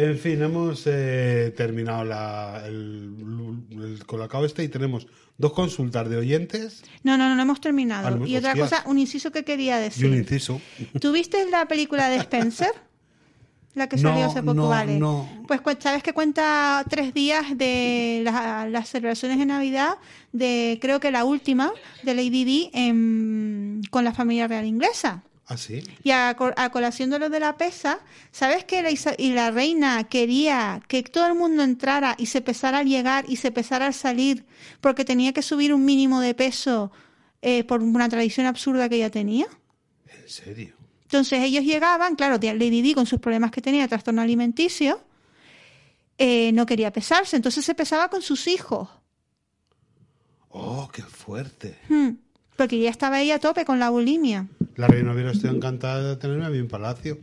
[0.00, 3.14] En fin, hemos eh, terminado la, el,
[3.72, 8.06] el colacao este y tenemos dos consultas de oyentes No, no, no, no hemos terminado.
[8.06, 10.06] Ah, no, y otra cosa, un inciso que quería y decir.
[10.06, 10.60] un inciso.
[11.00, 12.70] ¿Tuviste la película de Spencer?
[13.74, 14.98] La que No, salió hace poco, no, vale.
[14.98, 15.28] no.
[15.46, 19.98] Pues cu- sabes que cuenta tres días de la- las celebraciones de Navidad
[20.32, 21.72] de, creo que la última,
[22.02, 25.22] de Lady Di en- con la familia real inglesa.
[25.50, 25.82] ¿Ah, sí?
[26.04, 28.00] Y a, co- a colación de lo de la pesa,
[28.32, 32.78] ¿sabes que la, y la reina quería que todo el mundo entrara y se pesara
[32.80, 34.44] al llegar y se pesara al salir
[34.82, 36.92] porque tenía que subir un mínimo de peso
[37.40, 39.46] eh, por una tradición absurda que ella tenía?
[40.22, 40.74] ¿En serio?
[41.04, 45.00] Entonces ellos llegaban, claro, Lady Di con sus problemas que tenía, trastorno alimenticio,
[46.18, 48.90] eh, no quería pesarse, entonces se pesaba con sus hijos,
[50.50, 51.78] ¡Oh, qué fuerte!
[51.88, 52.10] Hmm,
[52.56, 54.46] porque ya estaba ella a tope con la bulimia.
[54.78, 57.18] La reina hubiera estado encantada de tenerme a mí en palacio.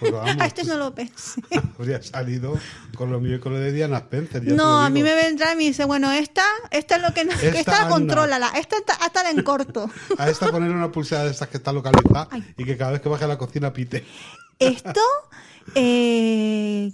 [0.00, 1.40] Porque vamos, A este no lo pensé.
[1.78, 2.58] habría salido
[2.96, 4.44] con lo mío y con lo de Diana Spencer.
[4.44, 6.42] ya No, a mí me vendrá y me dice, bueno, esta,
[6.72, 9.88] esta es lo que no, Esta, esta, contrólala, esta está- hasta la en corto.
[10.18, 13.08] A esta poner una pulsera de estas que está localizada y que cada vez que
[13.08, 14.04] baje a la cocina pite.
[14.58, 15.00] Esto,
[15.76, 16.90] eh,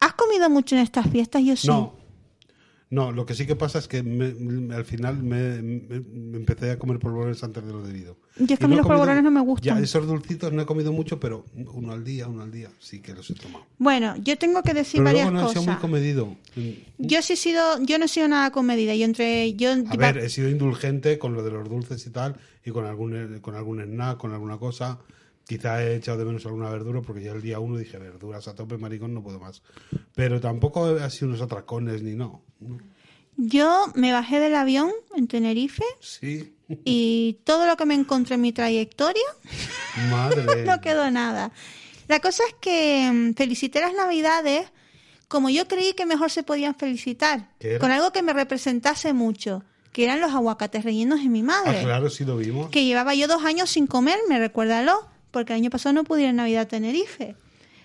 [0.00, 1.42] ¿has comido mucho en estas fiestas?
[1.44, 1.68] Yo sí.
[1.68, 1.96] No.
[2.94, 5.96] No, lo que sí que pasa es que me- me- al final me, me-
[6.36, 8.16] empecé a comer polvorones antes de lo debido.
[8.38, 9.78] Yo es que Y a mí los comido- polvorones no me gustan.
[9.78, 13.00] Ya, esos dulcitos no he comido mucho, pero uno al día, uno al día, sí
[13.00, 13.66] que los he tomado.
[13.78, 15.80] Bueno, yo tengo que decir Pero varias luego no he sido muy cosas.
[15.80, 16.36] comedido.
[16.98, 18.94] Yo sí he sido, yo no he sido nada comedida.
[18.94, 22.36] Yo entre, yo A ver, he sido indulgente con lo de los dulces y tal,
[22.64, 25.00] y con algún, con algún snack, con alguna cosa.
[25.46, 28.54] Quizá he echado de menos alguna verdura, porque ya el día uno dije, verduras a
[28.54, 29.62] tope, maricón, no puedo más.
[30.14, 32.43] Pero tampoco ha sido unos atracones ni no.
[33.36, 36.54] Yo me bajé del avión en Tenerife Sí,
[36.84, 39.22] y todo lo que me encontré en mi trayectoria
[40.10, 40.64] madre.
[40.64, 41.50] no quedó nada.
[42.08, 44.68] La cosa es que mm, felicité las Navidades
[45.26, 47.48] como yo creí que mejor se podían felicitar,
[47.80, 51.82] con algo que me representase mucho, que eran los aguacates rellenos de mi madre, Ah,
[51.82, 52.68] claro, sí lo vimos.
[52.70, 56.28] que llevaba yo dos años sin comerme, recuérdalo, porque el año pasado no pude ir
[56.28, 57.34] en Navidad a Tenerife.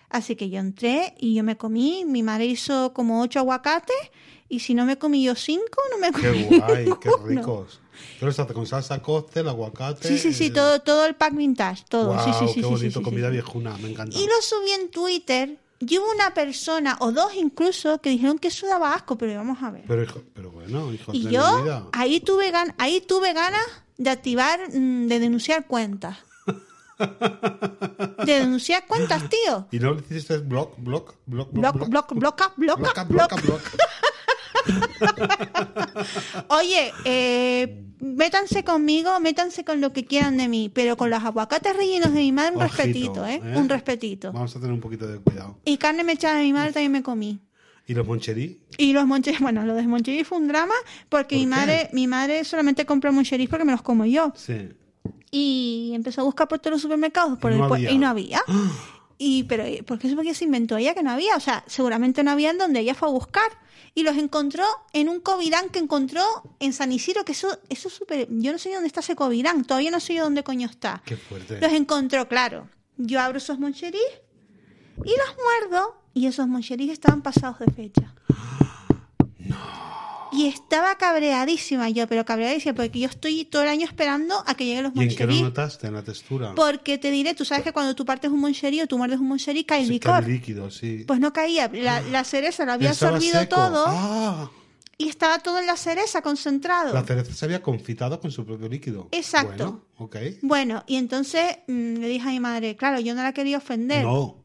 [0.09, 3.95] Así que yo entré y yo me comí, mi madre hizo como ocho aguacates
[4.49, 7.79] y si no me comí yo cinco, no me comí Qué guay, qué ricos.
[8.19, 10.07] Yo los hace con salsa cóctel, aguacate.
[10.07, 12.13] Sí, sí, sí, eh, todo, todo el pack vintage, todo.
[12.13, 13.33] guau, sí, sí, qué sí, bonito, sí, comida sí.
[13.33, 14.17] viejuna, me encanta.
[14.17, 18.49] Y lo subí en Twitter y hubo una persona, o dos incluso, que dijeron que
[18.49, 19.83] eso daba asco, pero vamos a ver.
[19.87, 21.85] Pero, hijo- pero bueno, hijos y de yo vida.
[21.93, 23.61] ahí tuve, gan ahí tuve ganas
[23.97, 26.17] de activar, mm, de denunciar cuentas.
[28.25, 29.67] De denunciar cuentas, tío.
[29.71, 33.35] ¿Y no le hiciste blog, blog, blog, Block, blog, block, bloca, bloca, bloca, bloca.
[33.35, 33.71] bloca, bloca?
[36.49, 41.75] Oye, eh, métanse conmigo, métanse con lo que quieran de mí, pero con los aguacates
[41.75, 43.41] rellenos de mi madre un Ojito, respetito, ¿eh?
[43.43, 43.57] ¿eh?
[43.57, 44.31] Un respetito.
[44.31, 45.59] Vamos a tener un poquito de cuidado.
[45.65, 47.39] Y carne mechada de mi madre también me comí.
[47.85, 48.61] ¿Y los moncherí?
[48.77, 50.75] Y los moncheris, bueno, lo de moncheris fue un drama
[51.09, 54.31] porque ¿Por mi madre, mi madre solamente compró moncheris porque me los como yo.
[54.35, 54.69] Sí.
[55.31, 57.91] Y empezó a buscar por todos los supermercados por Y no el había.
[57.91, 58.41] y no había.
[59.21, 61.35] Y pero ¿por qué eso porque se inventó ella que no había?
[61.35, 63.51] O sea, seguramente no había en donde ella fue a buscar.
[63.93, 64.63] Y los encontró
[64.93, 66.23] en un Covirán que encontró
[66.59, 68.27] en San Isidro, que eso, eso es súper.
[68.29, 71.01] Yo no sé dónde está ese Covirán, todavía no sé yo dónde coño está.
[71.05, 71.59] Qué fuerte.
[71.59, 72.69] Los encontró, claro.
[72.95, 74.01] Yo abro esos moncheris
[75.03, 78.15] y los muerdo y esos moncheris estaban pasados de fecha.
[80.31, 84.65] Y estaba cabreadísima yo, pero cabreadísima porque yo estoy todo el año esperando a que
[84.65, 85.87] lleguen los ¿Y en qué lo notaste?
[85.87, 86.53] ¿En la textura?
[86.55, 89.27] Porque te diré, tú sabes que cuando tú partes un moncherí o tú muerdes un
[89.27, 90.21] moncherí cae el licor.
[90.21, 91.03] cae líquido, sí.
[91.07, 93.55] Pues no caía, la, la cereza lo había absorbido seco.
[93.55, 94.51] todo Ah,
[94.97, 96.93] y estaba todo en la cereza concentrado.
[96.93, 99.07] la cereza se había confitado con su propio líquido.
[99.11, 99.85] Exacto.
[99.97, 100.37] Bueno.
[100.41, 104.03] Bueno, y entonces mm, le dije a mi madre, claro, yo no la quería ofender.
[104.03, 104.43] No.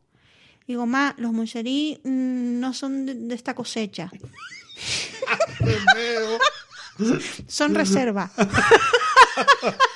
[0.67, 4.11] Digo, ma, los moncherí mm, no son de, de esta cosecha.
[7.49, 8.31] son reserva.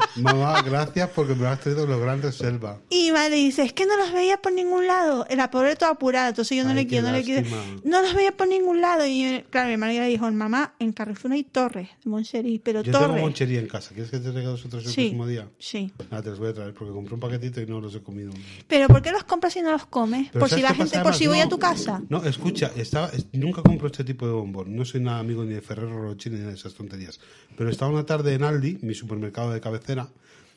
[0.16, 2.78] Mamá, gracias porque me has traído los grandes selvas.
[2.90, 5.26] Y madre dice, es que no los veía por ningún lado.
[5.34, 7.42] La pobre toda apurada, entonces yo no Ay, le quiero, no le quiero.
[7.42, 7.80] lástima.
[7.84, 9.06] No los veía por ningún lado.
[9.06, 12.82] Y yo- claro, mi madre le dijo, mamá, en Carrefour hay torres de moncherí, pero
[12.82, 13.22] Yo tengo torres.
[13.22, 13.90] monchería en casa.
[13.94, 15.48] ¿Quieres que te traiga nosotros el Sí, próximo día?
[15.58, 15.92] sí.
[16.10, 18.32] Ah, te los voy a traer porque compré un paquetito y no los he comido.
[18.68, 20.28] Pero ¿por qué los compras y no los comes?
[20.32, 21.02] Pero por si ¿sabes va qué gente, pasa?
[21.02, 22.02] por si voy a no, tu casa.
[22.08, 24.74] No, escucha, estaba, es- nunca compro este tipo de bombón.
[24.74, 27.20] No soy nada amigo ni de Ferrero Rocher ni de esas tonterías.
[27.56, 30.08] Pero estaba una tarde en Aldi, mi supermercado de cabecera,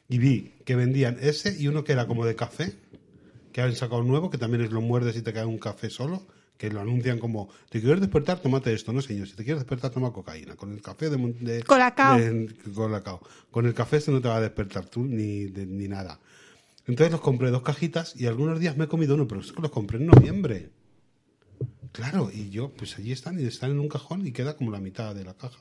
[0.08, 2.74] y vi que vendían ese y uno que era como de café,
[3.52, 6.26] que han sacado nuevo, que también es lo muerdes y te cae un café solo,
[6.58, 9.92] que lo anuncian como, te quieres despertar, tómate esto, no señor, si te quieres despertar,
[9.92, 11.18] toma cocaína, con el café de...
[11.18, 12.18] de Colacao.
[12.18, 13.20] de- colacao.
[13.52, 16.20] Con el café este no te va a despertar tú ni, de- ni nada.
[16.88, 19.62] Entonces los compré dos cajitas y algunos días me he comido uno, pero es que
[19.62, 20.70] los compré en noviembre.
[21.92, 24.80] Claro, y yo, pues allí están y están en un cajón y queda como la
[24.80, 25.58] mitad de la caja.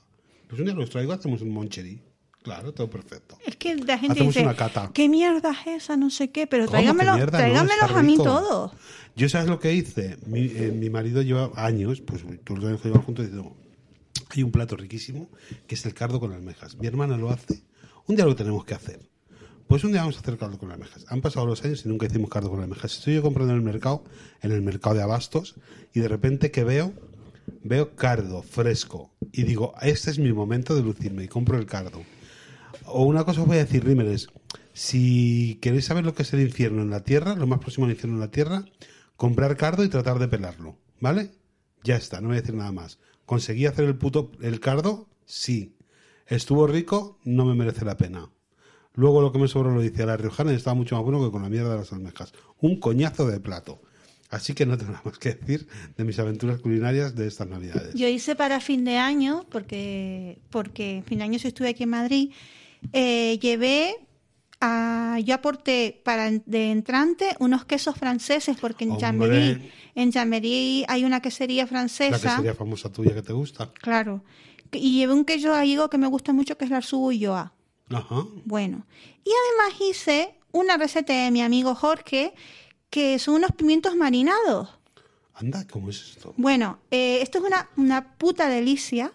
[0.48, 2.02] Pues un día los traigo, hacemos un moncherí.
[2.44, 3.38] Claro, todo perfecto.
[3.46, 4.90] Es que la gente Hacemos dice, una cata.
[4.92, 5.96] ¿qué mierda es esa?
[5.96, 8.72] No sé qué, pero tráigamelo, tráigamelos a mí todos.
[9.16, 10.18] Yo, ¿sabes lo que hice?
[10.26, 13.56] Mi, eh, mi marido lleva años, pues todos los años que llevamos juntos, diciendo,
[14.28, 15.30] hay un plato riquísimo
[15.66, 16.76] que es el cardo con almejas.
[16.76, 17.62] Mi hermana lo hace.
[18.06, 19.00] Un día lo tenemos que hacer.
[19.66, 21.06] Pues un día vamos a hacer cardo con almejas.
[21.08, 22.98] Han pasado los años y nunca hicimos cardo con almejas.
[22.98, 24.04] Estoy yo comprando en el mercado,
[24.42, 25.54] en el mercado de abastos,
[25.94, 26.92] y de repente que veo,
[27.62, 29.14] veo cardo fresco.
[29.32, 32.02] Y digo, este es mi momento de lucirme y compro el cardo.
[32.86, 34.28] O una cosa os voy a decir, Rímeres.
[34.72, 37.92] Si queréis saber lo que es el infierno en la tierra, lo más próximo al
[37.92, 38.64] infierno en la tierra,
[39.16, 40.78] comprar cardo y tratar de pelarlo.
[41.00, 41.30] ¿Vale?
[41.84, 42.98] Ya está, no voy a decir nada más.
[43.26, 45.08] ¿Conseguí hacer el puto el cardo?
[45.26, 45.76] Sí.
[46.26, 47.18] ¿Estuvo rico?
[47.24, 48.30] No me merece la pena.
[48.94, 51.24] Luego lo que me sobró lo dice a la riojana y estaba mucho más bueno
[51.24, 52.32] que con la mierda de las almejas.
[52.60, 53.80] Un coñazo de plato.
[54.30, 57.94] Así que no tengo nada más que decir de mis aventuras culinarias de estas navidades.
[57.94, 61.90] Yo hice para fin de año, porque, porque fin de año sí estuve aquí en
[61.90, 62.30] Madrid,
[62.92, 63.96] eh, llevé,
[64.60, 68.96] a, yo aporté para de entrante unos quesos franceses, porque en.
[68.98, 72.18] Chamberí, en Chamberí hay una quesería La francesa.
[72.18, 73.70] que sería famosa tuya que te gusta.
[73.80, 74.24] Claro.
[74.72, 77.52] Y llevé un queso gallego que me gusta mucho, que es la Arzubo-Ulloa.
[77.90, 78.24] Ajá.
[78.44, 78.86] Bueno.
[79.24, 82.34] Y además hice una receta de mi amigo Jorge,
[82.90, 84.68] que son unos pimientos marinados.
[85.34, 86.32] Anda, ¿cómo es esto?
[86.36, 89.12] Bueno, eh, esto es una, una puta delicia.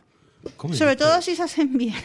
[0.55, 1.95] ¿Cómo Sobre todo si se hacen bien.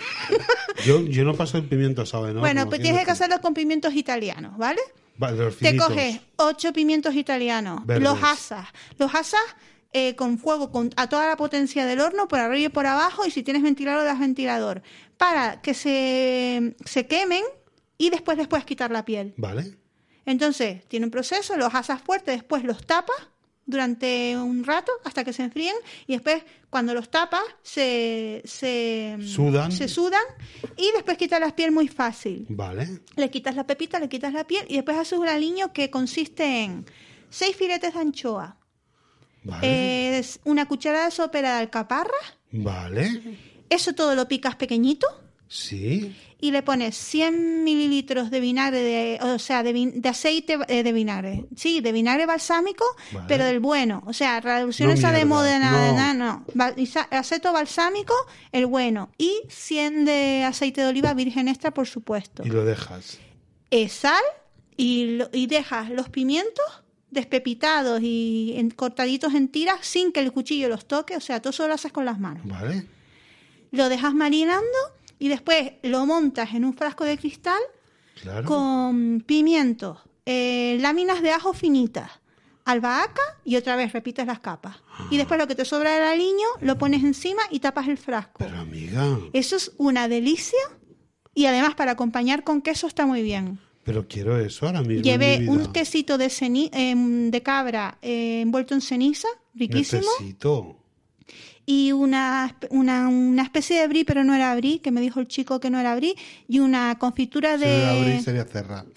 [0.84, 2.40] Yo, yo no paso el pimiento asado, ¿no?
[2.40, 4.80] bueno, Como pues tienes que hacerlo con pimientos italianos, ¿vale?
[5.16, 8.02] Vale, Te coges ocho pimientos italianos, Verdes.
[8.02, 8.66] los asas,
[8.98, 9.40] los asas
[9.92, 13.24] eh, con fuego con, a toda la potencia del horno, por arriba y por abajo,
[13.24, 14.82] y si tienes ventilador, das ventilador,
[15.16, 17.44] para que se, se quemen
[17.96, 19.34] y después les puedes quitar la piel.
[19.36, 19.76] Vale.
[20.26, 23.14] Entonces, tiene un proceso, los asas fuertes, después los tapas
[23.66, 25.74] durante un rato hasta que se enfríen
[26.06, 29.72] y después cuando los tapas se, se Sudan.
[29.72, 30.22] se sudan
[30.76, 32.46] y después quitas la piel muy fácil.
[32.48, 33.00] Vale.
[33.16, 36.62] Le quitas la pepita, le quitas la piel y después haces un aliño que consiste
[36.64, 36.84] en
[37.30, 38.56] seis filetes de anchoa,
[39.44, 40.18] Vale.
[40.18, 42.10] es una cucharada sopera de alcaparra,
[42.52, 43.38] Vale.
[43.70, 45.06] eso todo lo picas pequeñito
[45.46, 46.16] Sí.
[46.44, 50.82] Y le pones 100 mililitros de vinagre, de, o sea, de, vin- de aceite eh,
[50.82, 51.46] de vinagre.
[51.56, 53.24] Sí, de vinagre balsámico, Vale.
[53.28, 54.02] pero del bueno.
[54.04, 56.44] O sea, reducción No esa de mierda, nada, no.
[56.54, 56.74] no.
[57.10, 58.12] Aceto balsámico,
[58.52, 59.08] el bueno.
[59.16, 62.42] Y 100 de aceite de oliva virgen extra, por supuesto.
[62.44, 63.18] Y lo dejas.
[63.70, 64.22] Eh, sal
[64.76, 66.66] y, lo- y dejas los pimientos
[67.10, 71.16] despepitados y en- cortaditos en tiras sin que el cuchillo los toque.
[71.16, 72.86] O sea, tú solo lo haces con las manos Vale.
[73.70, 74.78] lo dejas marinando
[75.18, 77.60] y después lo montas en un frasco de cristal
[78.22, 78.46] Claro.
[78.46, 82.10] con pimientos, eh, láminas de ajo finitas,
[82.64, 84.76] albahaca y otra vez repites las capas.
[85.10, 88.34] Y después lo que te sobra del aliño lo pones encima y tapas el frasco.
[88.38, 90.58] Pero amiga, Eso es una delicia
[91.34, 93.58] y además para acompañar con queso está muy bien.
[93.82, 94.94] pero quiero eso ahora mismo.
[94.98, 100.00] en Llevé un quesito de, ceni- em, de cabra eh, envuelto en ceniza, riquísimo.
[100.20, 100.78] Necesito.
[101.66, 105.28] Y una, una, una especie de brie, pero no era brie, que me dijo el
[105.28, 106.14] chico que no era brie,
[106.48, 108.84] y una confitura Si no la abrí, de sería cerrar.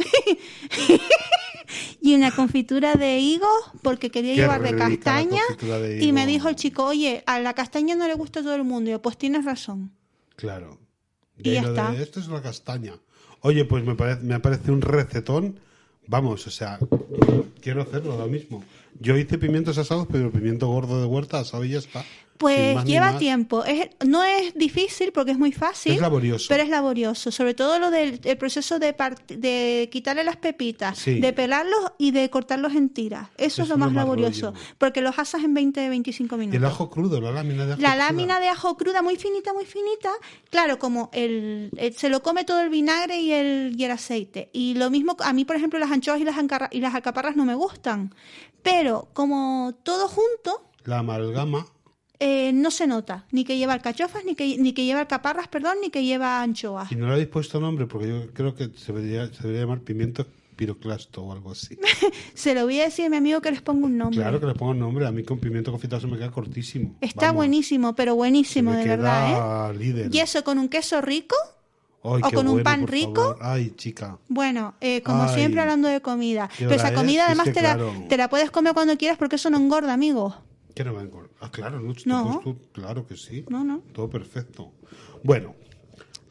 [2.02, 3.50] y una confitura de higos
[3.82, 6.32] porque quería Qué llevar de castaña de y me higo.
[6.32, 8.90] dijo el chico, oye, a la castaña no le gusta a todo el mundo.
[8.90, 9.92] Y yo, pues tienes razón.
[10.36, 10.78] Claro.
[11.38, 12.02] Y ya lo de, está.
[12.02, 12.94] esto es la castaña.
[13.42, 15.60] Oye, pues me parece, me parece un recetón.
[16.08, 16.80] Vamos, o sea,
[17.62, 18.64] quiero hacerlo ahora mismo.
[19.00, 22.04] Yo hice pimientos asados, pero el pimiento gordo de huerta asado y ya está.
[22.38, 23.64] Pues más lleva tiempo.
[23.66, 25.94] Es, no es difícil porque es muy fácil.
[25.94, 26.46] Es laborioso.
[26.50, 27.32] Pero es laborioso.
[27.32, 28.96] Sobre todo lo del el proceso de,
[29.30, 31.20] de quitarle las pepitas, Sí.
[31.20, 33.30] de pelarlos y de cortarlos en tiras.
[33.38, 34.52] Eso, es lo más laborioso.
[34.52, 34.60] rollo.
[34.78, 36.58] Porque los asas en 20-25 Y minutos.
[36.58, 38.06] el ajo crudo, la lámina de ajo La cruda.
[38.06, 40.10] lámina de ajo cruda muy finita, muy finita,
[40.50, 44.50] claro, como el, el- se lo come todo el vinagre y el, y el aceite.
[44.54, 46.36] Y lo mismo, a mí, por ejemplo, las anchoas y las,
[46.72, 48.14] y las alcaparras no me gustan.
[48.62, 51.66] Pero como todo junto, La amalgama.
[52.20, 53.26] Eh, no se nota.
[53.32, 56.92] Ni que lleva alcachofas, ni que, ni que lleva alcaparras, perdón, ni que lleva anchoas.
[56.92, 59.82] Y no le habéis puesto nombre, porque yo creo que se debería, se debería llamar
[59.82, 60.26] pimiento
[60.56, 61.78] piroclasto o algo así.
[62.34, 64.20] Se lo voy a decir a mi amigo que les ponga un nombre.
[64.20, 65.06] Claro que le pongo nombre.
[65.06, 66.96] A mí con pimiento confitado se me queda cortísimo.
[67.00, 69.78] Está Vamos, buenísimo, pero buenísimo, de verdad, ¿eh?
[69.78, 70.14] líder.
[70.14, 71.36] Y eso con un queso rico,
[72.04, 73.38] Ay, o con un pan rico.
[73.40, 74.18] Ay, chica.
[74.28, 75.36] Bueno, eh, como Ay.
[75.36, 76.50] siempre hablando de comida.
[76.58, 76.96] ¿Qué Pero esa es?
[76.96, 77.78] comida Es además que te, la,
[78.10, 80.36] te la puedes comer cuando quieras porque eso no engorda, amigo.
[80.78, 81.32] ¿Qué no va a engordar?
[81.42, 82.40] Ah, claro, No.
[82.44, 83.44] tú- claro que sí.
[83.50, 83.80] No, no.
[83.94, 84.72] Todo perfecto.
[85.24, 85.56] Bueno.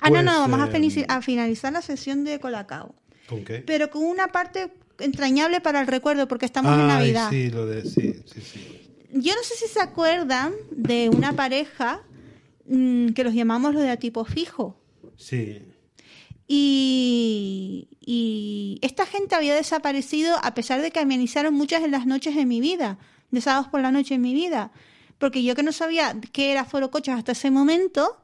[0.01, 2.95] Ah, no, pues, no, vamos a, eh, finici- a finalizar la sesión de Colacao.
[3.29, 3.59] ¿Con qué?
[3.67, 4.71] Pero con una parte
[5.01, 7.29] entrañable para el recuerdo porque estamos en Navidad.
[7.31, 7.83] sí, lo de...
[7.85, 8.83] Sí, sí, sí.
[9.13, 12.03] Yo no sé si se acuerdan de una pareja
[12.69, 14.79] mm, que los llamamos los de a tipo fijo.
[15.17, 15.61] Sí.
[16.49, 22.35] Y, y esta gente había desaparecido a pesar de que amenizaron muchas de las noches
[22.37, 22.99] de mi vida,
[23.45, 24.71] sábados por la noche en mi vida.
[25.19, 28.19] Porque yo que no sabía qué era Foro Coches hasta ese momento,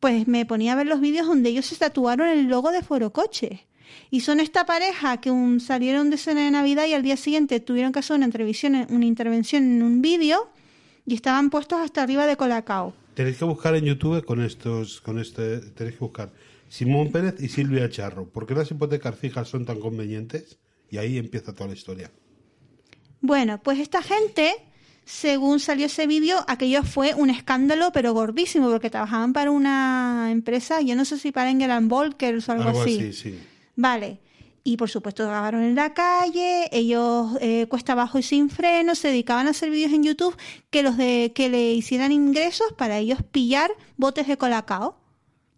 [0.00, 3.12] pues me ponía a ver los vídeos donde ellos se tatuaron el logo de Foro
[3.12, 3.60] Coches.
[4.10, 7.60] Y son esta pareja que un, salieron de cena de Navidad y al día siguiente
[7.60, 10.48] tuvieron que hacer una, una intervención en un vídeo
[11.06, 12.94] y estaban puestos hasta arriba de Colacao.
[13.14, 16.32] Tenéis que buscar en YouTube con estos, con este, tenéis que buscar
[16.68, 18.26] Simón Pérez y Silvia Charro.
[18.26, 20.58] ¿Por qué las hipotecas fijas son tan convenientes?
[20.90, 22.10] Y ahí empieza toda la historia.
[23.22, 24.52] Bueno, pues esta gente,
[25.04, 30.80] según salió ese vídeo, aquello fue un escándalo, pero gordísimo, porque trabajaban para una empresa,
[30.80, 32.98] yo no sé si para England Volkers o algo, Algo así.
[32.98, 33.38] así, sí.
[33.76, 34.18] Vale.
[34.64, 39.08] Y por supuesto grabaron en la calle, ellos eh, cuesta abajo y sin freno, se
[39.08, 40.36] dedicaban a hacer vídeos en YouTube
[40.70, 44.96] que los de que le hicieran ingresos para ellos pillar botes de colacao.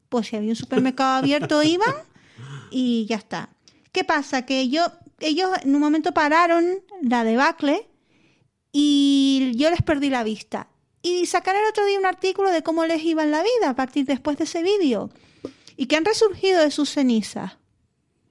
[0.08, 1.94] Pues si había un supermercado abierto iban
[2.70, 3.50] y ya está.
[3.92, 4.46] ¿Qué pasa?
[4.46, 4.86] Que yo,
[5.20, 6.64] ellos en un momento pararon
[7.08, 7.88] la debacle
[8.72, 10.68] y yo les perdí la vista.
[11.02, 13.76] Y sacaron el otro día un artículo de cómo les iba en la vida a
[13.76, 15.10] partir después de ese vídeo.
[15.76, 17.58] Y que han resurgido de sus cenizas.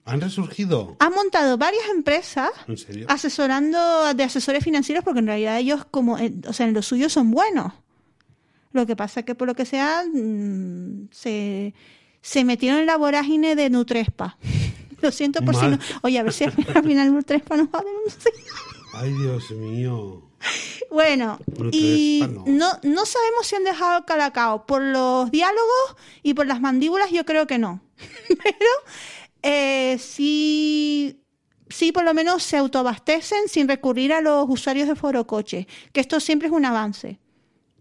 [0.05, 0.97] ¿Han resurgido?
[0.99, 3.05] Han montado varias empresas ¿En serio?
[3.09, 7.07] asesorando de asesores financieros porque en realidad ellos como eh, o sea en lo suyo
[7.07, 7.71] son buenos
[8.73, 11.73] lo que pasa que por lo que sea mm, se,
[12.21, 14.37] se metieron en la vorágine de Nutrespa
[15.03, 15.71] lo siento por si Mal.
[15.71, 18.33] no oye a ver si al final Nutrespa nos va a denunciar
[18.95, 20.21] Ay, Dios mío.
[20.91, 21.39] bueno
[21.71, 22.69] y no.
[22.83, 27.25] no sabemos si han dejado el calacao por los diálogos y por las mandíbulas yo
[27.25, 27.81] creo que no
[28.27, 28.69] pero
[29.41, 31.19] eh, sí
[31.69, 36.01] sí por lo menos se autoabastecen sin recurrir a los usuarios de Foro Coche, que
[36.01, 37.19] esto siempre es un avance.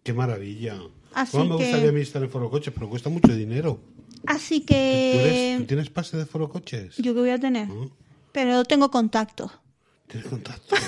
[0.03, 0.81] Qué maravilla.
[1.13, 3.79] Así Cómo me que- gustaría estar en Foro Coches, pero cuesta mucho dinero.
[4.27, 6.97] Así ¿Tú, eres- que ¿tú tienes pase de Foro Coches?
[6.97, 7.91] yo que voy a tener, ¿No?
[8.33, 9.51] pero tengo contactos.
[10.07, 10.77] ¿Tienes contacto?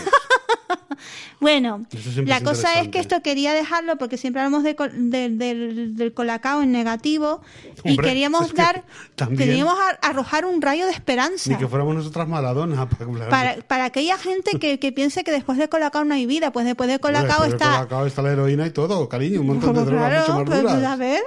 [1.40, 1.84] Bueno,
[2.24, 6.14] la es cosa es que esto quería dejarlo porque siempre hablamos de de- del, del
[6.14, 7.42] colacao en negativo
[7.84, 8.84] y Hombre, queríamos que dar,
[9.14, 9.38] también.
[9.50, 11.50] queríamos a- arrojar un rayo de esperanza.
[11.50, 12.88] Ni que fuéramos nosotras Maradona.
[12.88, 16.24] Para, de- Para, para aquella gente que, que piense que después de Colacao no hay
[16.24, 17.70] vida, pues después de Hombre, Colacao después de está...
[17.76, 20.60] Colacao está la heroína y todo, cariño, un montón de drogas claro, mucho más pues,
[20.62, 20.74] duras.
[20.76, 21.22] pues, a ver.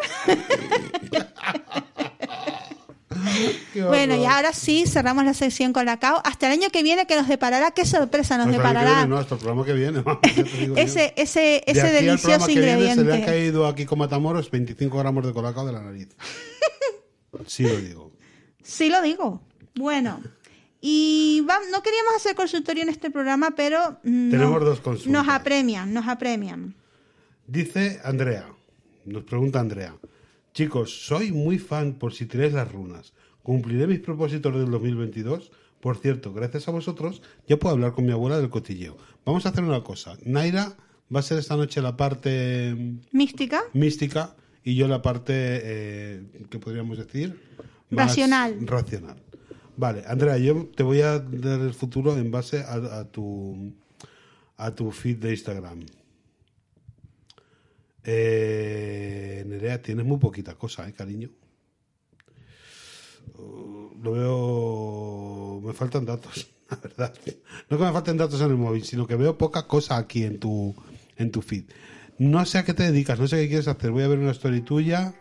[3.88, 6.22] Bueno, y ahora sí, cerramos la sección Colacao.
[6.23, 8.94] Hasta el año que viene, que nos deparará, qué sorpresa nos deparará.
[8.94, 10.03] viene, no, hasta el programa que viene.
[10.76, 12.95] ese ese, De ese al delicioso ingrediente.
[12.95, 16.10] se le han caído aquí con Matamoros 25 gramos de colacao de la nariz.
[17.45, 18.11] Sí lo digo.
[18.64, 19.41] Sí lo digo.
[19.76, 20.22] Bueno,
[20.81, 25.11] y va- no queríamos hacer consultorio en este programa, pero mm, Tenemos dos consultas.
[25.11, 26.73] Nos apremian, nos apremian.
[27.45, 28.48] Dice Andrea,
[29.06, 29.94] nos pregunta Andrea,
[30.57, 33.13] chicos, soy muy fan por si tiráis las runas.
[33.43, 35.51] ¿Cumpliré mis propósitos del 2022?
[35.79, 38.97] Por cierto, gracias a vosotros ya puedo hablar con mi abuela del cotilleo.
[39.23, 40.17] Vamos a hacer una cosa.
[40.25, 40.75] Naira
[41.15, 46.23] va a ser esta noche la parte mm, Mística, mística y yo la parte, eh,
[46.49, 47.39] ¿qué podríamos decir?
[47.91, 48.57] Racional.
[48.61, 49.21] Racional.
[49.75, 53.75] Vale, Andrea, yo te voy a dar el futuro en base a, a tu
[54.57, 55.85] a tu feed de Instagram.
[58.09, 61.29] Eh, Nerea, tienes muy poquita cosa, ¿eh, cariño?
[63.38, 65.61] Uh, lo veo...
[65.61, 67.13] Me faltan datos, la verdad.
[67.69, 70.39] No que me falten datos en el móvil, sino que veo poca cosa aquí en
[70.39, 70.73] tu,
[71.17, 71.65] en tu feed.
[72.17, 73.91] No sé a qué te dedicas, no sé qué quieres hacer.
[73.91, 75.13] Voy a ver una story tuya.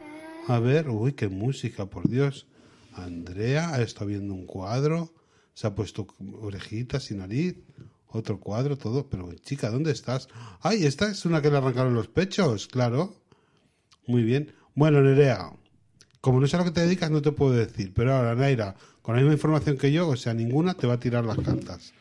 [0.47, 2.47] A ver, uy, qué música, por Dios.
[2.93, 5.13] Andrea está viendo un cuadro,
[5.55, 6.07] se ha puesto
[6.41, 7.57] orejitas y nariz,
[8.17, 9.07] otro cuadro, todo.
[9.09, 10.29] Pero, chica, ¿dónde estás?
[10.61, 13.15] Ay, esta es una que le arrancaron los pechos, claro.
[14.07, 14.53] Muy bien.
[14.75, 15.51] Bueno, Nerea,
[16.21, 17.93] como no sé a lo que te dedicas, no te puedo decir.
[17.95, 21.01] Pero ahora, Naira, con la misma información que yo, o sea, ninguna te va a
[21.01, 21.93] tirar las cartas.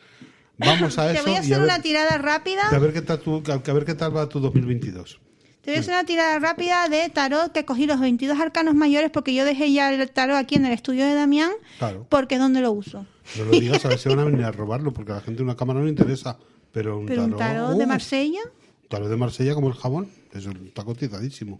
[0.58, 2.68] Vamos a te eso voy a y hacer a ver, una tirada rápida.
[2.68, 5.20] a ver qué tal tu- a ver qué tal va tu 2022.
[5.62, 9.10] Te voy a hacer una tirada rápida de tarot que cogí los 22 arcanos mayores
[9.10, 12.06] porque yo dejé ya el tarot aquí en el estudio de Damián Claro.
[12.08, 13.04] porque es donde lo uso.
[13.38, 15.42] No lo digas, a ver si van a venir a robarlo, porque a la gente
[15.42, 16.38] una cámara no le interesa.
[16.72, 18.40] Pero un Pero tarot, un tarot de uh, Marsella,
[18.88, 21.56] tarot de Marsella como el jabón, eso está cotizadísimo.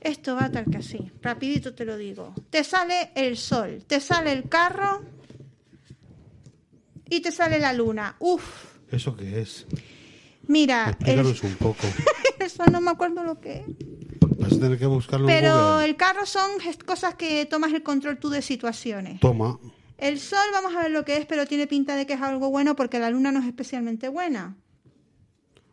[0.00, 2.34] Esto va tal que así, rapidito te lo digo.
[2.50, 5.02] Te sale el sol, te sale el carro
[7.08, 8.16] y te sale la luna.
[8.18, 8.42] Uf,
[8.90, 9.66] ¿Eso qué es?
[10.48, 11.86] mira, el- Explícanos un poco.
[12.40, 13.64] eso no me acuerdo lo que es.
[14.38, 15.84] Vas a tener que buscarlo en Pero Google.
[15.84, 16.50] el carro son
[16.84, 19.20] cosas que tomas el control tú de situaciones.
[19.20, 19.58] Toma.
[20.02, 22.50] El sol, vamos a ver lo que es, pero tiene pinta de que es algo
[22.50, 24.56] bueno porque la luna no es especialmente buena.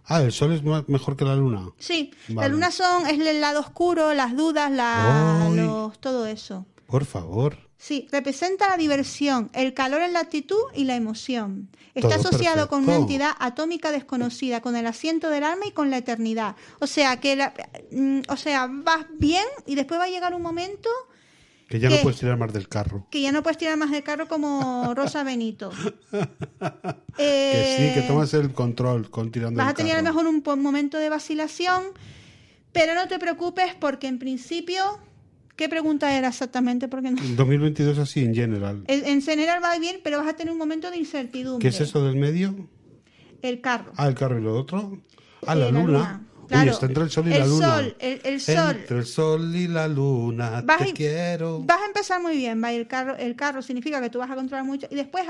[0.06, 1.70] Ah, el sol es mejor que la luna.
[1.78, 6.66] Sí, la luna son es el lado oscuro, las dudas, la, los, todo eso.
[6.88, 7.58] Por favor.
[7.78, 11.70] Sí, representa la diversión, el calor en la actitud y la emoción.
[11.96, 15.90] Está Todo asociado con una entidad atómica desconocida, con el asiento del alma y con
[15.90, 16.56] la eternidad.
[16.80, 17.54] O sea, que la-
[17.92, 20.90] mm, o sea, vas bien y después va a llegar un momento
[21.70, 23.06] Que ya no puedes tirar más del carro.
[23.12, 25.70] que ya no puedes tirar más de carro como Rosa Benito.
[27.18, 30.04] Que sí, que Eh, tomas el control con tirando Vas del a tener a lo
[30.06, 30.24] carro.
[30.24, 31.84] mejor un momento de vacilación,
[32.72, 34.82] pero no te preocupes porque en principio,
[35.56, 36.88] ¿qué pregunta era exactamente?
[36.88, 38.84] Porque no- 2022 así en general.
[38.88, 41.62] en, en general va bien, pero vas a tener un momento de incertidumbre.
[41.62, 42.56] ¿Qué es eso del medio?
[43.41, 43.91] El carro.
[43.98, 44.98] Ah, el carro y lo otro.
[45.46, 46.26] Ah, Eh, la, la luna.
[46.50, 46.64] Claro.
[46.66, 47.76] Uy, está entre el sol y El la luna.
[47.76, 48.76] sol, el- el sol.
[48.78, 50.62] Entre el sol y la luna.
[50.66, 51.62] Vas te a- quiero.
[51.62, 54.36] Vas a empezar muy bien, va el carro, el carro significa que tú vas a
[54.36, 55.24] controlar mucho y después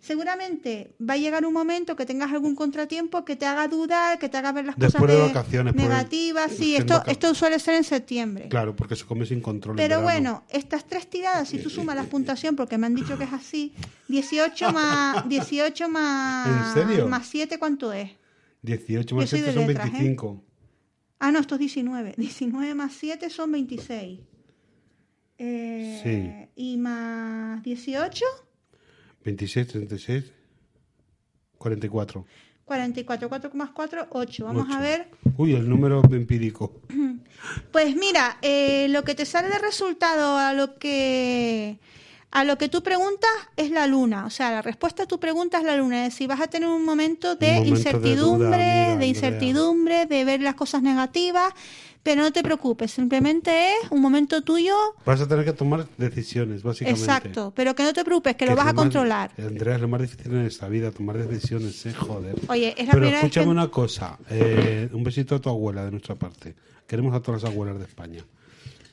[0.00, 4.28] seguramente va a llegar un momento que tengas algún contratiempo que te haga dudar, que
[4.28, 6.52] te haga ver las Después cosas de de- vacaciones, por el- negativas.
[6.52, 8.48] Sí, esto, esto suele ser en septiembre.
[8.48, 9.76] Claro, porque se come sin control.
[9.76, 13.24] Pero bueno, estas tres tiradas, si tú sumas la puntuación, porque me han dicho que
[13.24, 13.72] es así,
[14.08, 17.08] 18 más 18 más ¿En serio?
[17.08, 18.10] más 7, ¿cuánto es?
[18.62, 20.16] 18 Yo más soy 7 de son letras, ¿eh?
[21.16, 21.20] 25.
[21.20, 22.14] Ah, no, esto es 19.
[22.16, 24.20] 19 más 7 son 26.
[25.38, 28.24] Eh, Y más 18,
[29.24, 30.24] 26, 36,
[31.58, 32.24] 44.
[32.64, 33.28] 44.
[33.28, 34.44] 4 más 4, 8.
[34.44, 34.80] Vamos a Ocho.
[34.80, 35.08] ver.
[35.36, 36.80] Uy, el número empírico.
[37.70, 41.78] Pues mira, eh, lo que te sale de resultado a lo que
[42.30, 44.26] a lo que tú preguntas es la luna.
[44.26, 46.06] O sea, la respuesta a tu pregunta es la luna.
[46.06, 50.24] Es decir, vas a tener un momento de momento de incertidumbre, duda, de, incertidumbre, de
[50.24, 51.52] ver las cosas negativas.
[52.02, 56.62] Pero no te preocupes, simplemente es un momento tuyo Vas a tener que tomar decisiones,
[56.62, 57.00] básicamente.
[57.04, 57.52] exacto.
[57.56, 59.32] Pero que no te preocupes, que, lo vas a controlar.
[59.38, 62.36] Andrea, es lo más difícil en esta vida, tomar decisiones, eh, joder.
[62.48, 65.48] Oye, es la Pero primera vez escúchame que- una cosa, eh, un besito a tu
[65.48, 66.54] abuela de nuestra parte.
[66.86, 68.24] Queremos a todas las abuelas de España.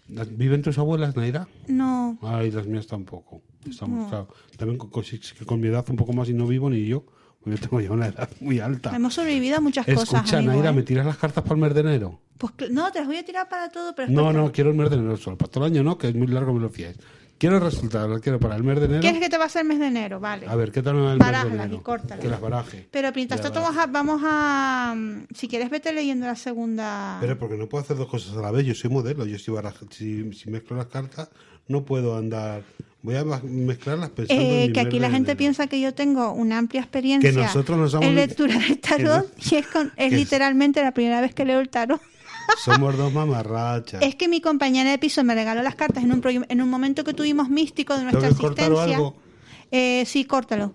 [0.09, 1.47] ¿Las- ¿Viven tus abuelas, Naira?
[1.67, 2.17] No.
[2.21, 3.41] Ay, las mías tampoco.
[3.69, 4.27] Estamos, claro,
[4.57, 5.03] también con, con-
[5.45, 7.05] con mi edad un poco más y no vivo ni yo.
[7.39, 8.93] porque Yo tengo ya una edad muy alta.
[8.95, 10.13] Hemos sobrevivido a muchas cosas.
[10.13, 10.73] Escucha, Naira, ¿eh?
[10.73, 12.19] ¿me tiras las cartas para el mes de enero?
[12.37, 14.89] Pues no, te las voy a tirar para todo, pero No, no, quiero el mes
[14.89, 15.37] de enero solo.
[15.37, 16.97] Para todo el año no, que es muy largo, me lo fiáis.
[17.37, 19.01] Quiero el resultado, lo quiero para el mes de enero.
[19.01, 20.19] ¿Quieres que te va a hacer el mes de enero?
[20.21, 20.47] Vale.
[20.47, 21.75] A ver, ¿qué tal me va el mes de enero?
[21.75, 22.19] y córtalas.
[22.19, 22.87] Que las baraje.
[22.89, 24.93] Pero mientras tanto vamos a, vamos a...
[24.95, 27.17] mm, Si quieres, vete leyendo la segunda...
[27.19, 28.65] Pero porque no puedo hacer dos cosas a la vez.
[28.65, 29.25] Yo soy modelo.
[29.25, 31.29] Yo si, baraja- si, si mezclo las cartas,
[31.67, 32.63] no puedo andar.
[33.01, 35.37] Voy a mezclarlas pensando en Eh, mi que aquí la gente enero.
[35.39, 39.55] piensa que yo tengo una amplia experiencia Que nosotros nos en lectura de tarot y
[39.55, 41.99] es, con- es literalmente la primera vez que leo el tarot.
[42.63, 44.01] Somos dos mamarrachas.
[44.01, 47.03] Es que mi compañera de piso me regaló las cartas en un, en un momento
[47.03, 48.95] que tuvimos místico de ¿Tengo nuestra que existencia.
[48.95, 49.15] algo?
[49.71, 50.73] Eh, sí, córtalo.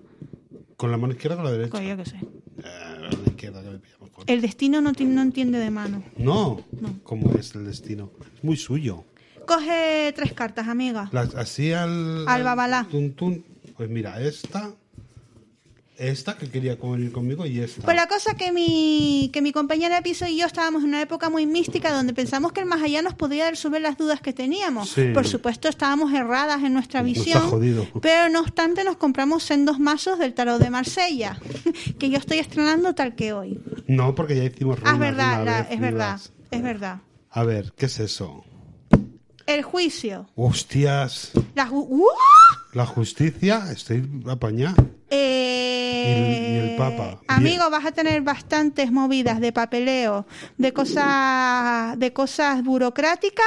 [0.76, 1.82] ¿Con la mano izquierda o con la derecha?
[1.82, 2.16] Yo qué sé.
[2.16, 4.24] Eh, la izquierda, que me pilla mejor.
[4.26, 6.02] El destino no, no entiende de mano.
[6.16, 6.60] No,
[7.04, 8.10] ¿cómo es el destino?
[8.36, 9.04] Es muy suyo.
[9.46, 11.08] Coge tres cartas, amiga.
[11.12, 12.28] Las, así al.
[12.28, 12.86] Al babalá.
[12.90, 13.44] tun, tun.
[13.76, 14.72] Pues mira, esta.
[15.98, 17.82] Esta que quería venir conmigo y esta.
[17.82, 21.02] Pues la cosa que mi, que mi compañera de piso y yo estábamos en una
[21.02, 24.32] época muy mística donde pensamos que el más allá nos podía resolver las dudas que
[24.32, 24.90] teníamos.
[24.90, 25.08] Sí.
[25.12, 27.50] Por supuesto, estábamos erradas en nuestra Nos está visión.
[27.50, 27.86] jodido.
[28.00, 31.36] Pero no obstante, nos compramos sendos mazos del tarot de Marsella,
[31.98, 33.58] que yo estoy estrenando tal que hoy.
[33.88, 36.20] No, porque ya hicimos Ah, es runas verdad, una la- vez, es verdad,
[36.52, 36.98] es verdad.
[37.30, 38.44] A ver, ¿qué es eso?
[39.46, 40.28] El juicio.
[40.36, 41.32] Hostias.
[41.72, 42.04] ¡Uh!
[42.72, 44.76] La justicia, estoy apañada.
[45.10, 47.20] Eh, Y el- y el Papa.
[47.28, 50.26] Amigo, vas a tener bastantes movidas de papeleo,
[50.58, 53.46] de cosas, de cosas burocráticas,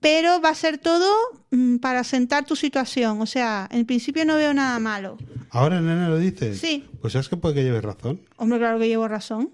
[0.00, 1.10] pero va a ser todo
[1.50, 3.20] mm, para sentar tu situación.
[3.20, 5.18] O sea, en principio no veo nada malo.
[5.50, 6.58] Ahora en enero dices.
[6.58, 6.84] Sí.
[7.00, 8.20] Pues sabes que puede que lleves razón.
[8.36, 9.50] Hombre, claro que llevo razón.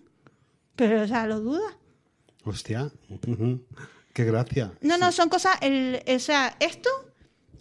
[0.77, 1.61] Pero, o sea, lo duda.
[2.45, 2.91] Hostia.
[4.13, 4.73] Qué gracia.
[4.81, 6.91] No, no, son cosas, el, o sea, esto,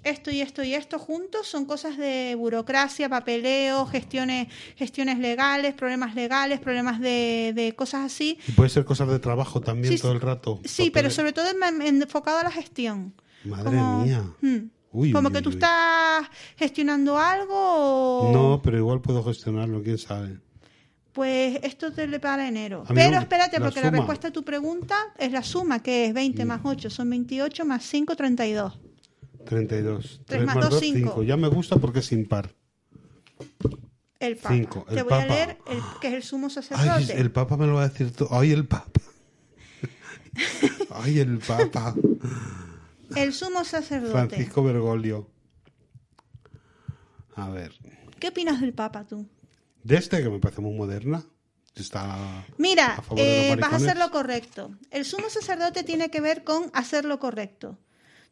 [0.04, 6.16] esto y esto y esto juntos son cosas de burocracia, papeleo, gestiones, gestiones legales, problemas
[6.16, 8.38] legales, problemas de, de cosas así.
[8.48, 10.60] Y puede ser cosas de trabajo también Sí, todo el rato.
[10.66, 13.14] Sí, pero sobre todo en- en- enfocado a la gestión.
[13.44, 14.24] Madre Como- mía.
[14.42, 14.70] Hmm.
[14.94, 15.56] Uy, Como uy, que tú uy.
[15.56, 18.32] estás gestionando algo o...
[18.34, 20.40] No, pero igual puedo gestionarlo, quién sabe.
[21.14, 22.84] Pues esto te le para enero.
[22.88, 26.06] A Pero no, espérate, la porque la respuesta a tu pregunta es la suma, que
[26.06, 28.80] es 20 más 8 son 28, más 5, 32.
[29.46, 30.22] 32.
[30.26, 31.00] Tres más dos, 2, cinco.
[31.00, 31.24] 5.
[31.24, 32.54] Ya me gusta porque es impar.
[34.20, 34.56] El Papa.
[34.56, 35.34] Cinco, el te voy a Papa.
[35.34, 36.90] leer el, que es el sumo sacerdote.
[36.90, 38.30] Ay, el Papa me lo va a decir todo.
[38.32, 39.02] Ay, el Papa.
[40.92, 41.96] Ay, el Papa.
[43.16, 44.12] El sumo sacerdote.
[44.12, 45.28] Francisco Bergoglio.
[47.36, 47.74] A ver.
[48.20, 49.28] ¿Qué opinas del Papa tú?
[49.84, 51.24] De este que me parece muy moderna.
[51.76, 54.72] Está Mira, a favor de los eh, vas a hacer lo correcto.
[54.92, 57.80] El sumo sacerdote tiene que ver con hacer lo correcto.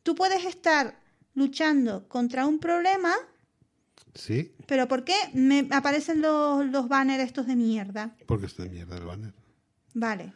[0.03, 0.99] Tú puedes estar
[1.33, 3.13] luchando contra un problema,
[4.15, 8.15] Sí, pero ¿por qué me aparecen los, los banners estos de mierda?
[8.25, 9.33] porque es de mierda el banner.
[9.93, 10.33] Vale.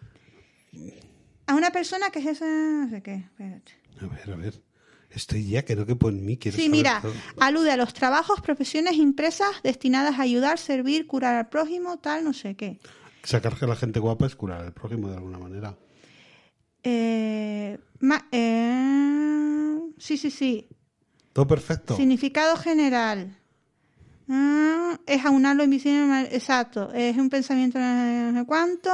[1.48, 2.46] A una persona que es esa...
[2.46, 3.16] No sé qué.
[3.16, 3.72] espérate.
[4.02, 4.62] A ver, a ver.
[5.10, 6.38] Estoy ya que no quepo en mí.
[6.38, 7.14] Quiero Sí, mira, todo.
[7.40, 12.34] alude a los trabajos, profesiones impresas destinadas a ayudar, servir, curar al prójimo, tal, no
[12.34, 12.80] sé qué.
[13.24, 15.78] Sacar que la gente guapa es curar al prójimo de alguna manera.
[16.84, 20.68] Eh, ma- eh, sí, sí, sí.
[21.32, 21.96] Todo perfecto.
[21.96, 23.38] Significado general.
[24.30, 26.30] Ah, es aunar lo invisible.
[26.32, 26.92] Exacto.
[26.94, 28.90] Es un pensamiento no sé cuánto.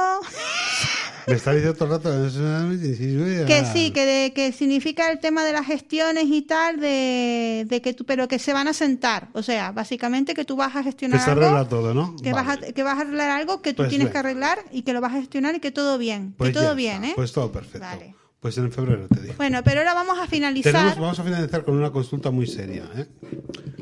[1.30, 3.46] Me está diciendo todo el rato.
[3.46, 7.80] Que sí, que, de- que significa el tema de las gestiones y tal, de, de
[7.82, 9.28] que tú, pero que se van a sentar.
[9.32, 11.44] O sea, básicamente que tú vas a Que gestionar se algo.
[11.46, 12.16] arregla todo, ¿no?
[12.22, 14.82] Que, vas a, que vas a arreglar algo que tú Pues tienes que arreglar y
[14.82, 16.34] que lo vas a gestionar y que todo bien.
[16.36, 17.04] Pues que todo ya bien.
[17.04, 17.12] ¿eh?
[17.14, 17.80] Pues todo perfecto.
[17.80, 18.14] Vale.
[18.40, 19.34] Pues en febrero te digo.
[19.36, 20.72] Bueno, pero ahora vamos a finalizar.
[20.72, 22.84] Tenemos, vamos a finalizar con una consulta muy seria.
[22.96, 23.06] ¿eh?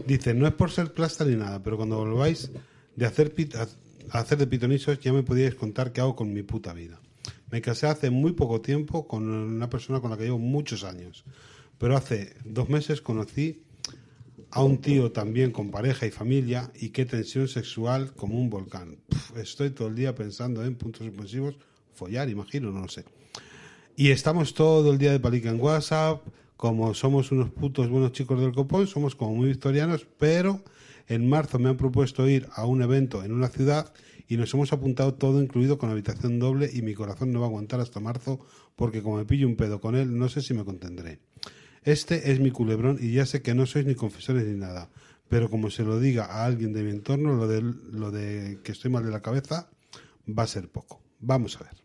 [0.06, 2.50] Dice, no es por ser plasta ni nada, pero cuando volváis
[2.96, 3.68] de hacer, pit- a
[4.10, 6.98] a hacer de pitonisos ya me podíais contar qué hago con mi puta vida.
[7.50, 11.24] Me casé hace muy poco tiempo con una persona con la que llevo muchos años,
[11.78, 13.62] pero hace dos meses conocí
[14.50, 18.98] a un tío también con pareja y familia y qué tensión sexual como un volcán.
[19.36, 21.56] Estoy todo el día pensando en puntos suspensivos,
[21.94, 23.04] follar, imagino, no lo sé.
[23.96, 26.22] Y estamos todo el día de palica en WhatsApp,
[26.56, 30.62] como somos unos putos buenos chicos del copón, somos como muy victorianos, pero
[31.06, 33.92] en marzo me han propuesto ir a un evento en una ciudad
[34.28, 37.48] y nos hemos apuntado todo incluido con habitación doble y mi corazón no va a
[37.48, 38.40] aguantar hasta marzo
[38.76, 41.20] porque como me pillo un pedo con él no sé si me contendré.
[41.82, 44.90] Este es mi culebrón y ya sé que no sois ni confesores ni nada,
[45.28, 48.72] pero como se lo diga a alguien de mi entorno, lo de, lo de que
[48.72, 49.70] estoy mal de la cabeza
[50.26, 51.00] va a ser poco.
[51.20, 51.82] Vamos a ver.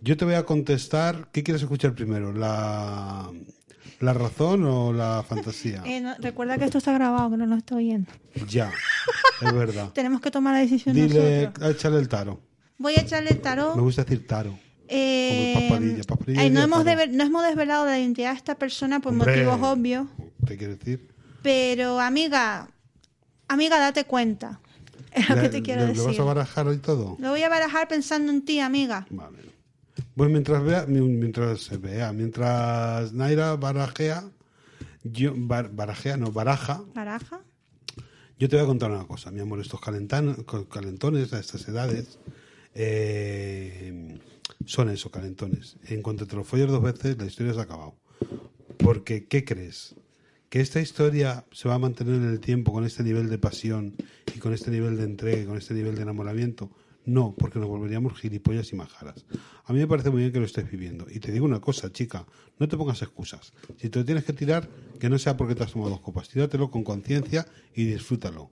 [0.00, 1.30] Yo te voy a contestar.
[1.32, 2.32] ¿Qué quieres escuchar primero?
[2.32, 3.32] ¿La,
[4.00, 5.82] la razón o la fantasía?
[5.84, 8.10] Eh, no, recuerda que esto está grabado, que no nos está oyendo.
[8.48, 8.70] Ya,
[9.42, 9.90] es verdad.
[9.94, 11.70] Tenemos que tomar la decisión Dile, nosotros.
[11.70, 12.40] échale el taro.
[12.78, 13.74] Voy a echarle el tarot.
[13.76, 14.58] Me gusta decir taro.
[14.88, 18.54] Eh, Como papadilla, papadilla ay, no, hemos devel- no hemos desvelado la identidad de esta
[18.56, 19.44] persona por Hombre.
[19.44, 20.06] motivos obvios,
[20.46, 21.08] ¿Te quiere decir?
[21.42, 22.68] pero amiga,
[23.48, 24.60] amiga, date cuenta.
[25.12, 26.02] Es lo que ¿Le- te quiero le- decir.
[26.02, 27.16] ¿Le vas a barajar hoy todo?
[27.18, 29.06] Lo voy a barajar pensando en ti, amiga.
[29.10, 29.38] Vale.
[30.16, 34.24] Pues mientras vea, mi- mientras vea, mientras Naira barajea,
[35.04, 37.40] yo, bar- barajea, no, baraja, Baraja.
[38.38, 39.60] Yo te voy a contar una cosa, mi amor.
[39.60, 42.18] Estos calentan- calentones a estas edades
[42.74, 44.18] eh,
[44.66, 45.76] son eso, calentones.
[45.88, 47.94] En cuanto te lo folles dos veces, la historia se ha acabado.
[48.78, 49.94] Porque, ¿qué crees?
[50.50, 53.94] ¿Que esta historia se va a mantener en el tiempo con este nivel de pasión
[54.34, 56.70] y con este nivel de entrega y con este nivel de enamoramiento?
[57.06, 59.24] No, porque nos volveríamos gilipollas y majaras.
[59.64, 61.06] A mí me parece muy bien que lo estés viviendo.
[61.08, 62.26] Y te digo una cosa, chica,
[62.58, 63.52] no te pongas excusas.
[63.76, 64.68] Si te lo tienes que tirar,
[64.98, 66.28] que no sea porque te has tomado dos copas.
[66.28, 68.50] Tíratelo con conciencia y disfrútalo.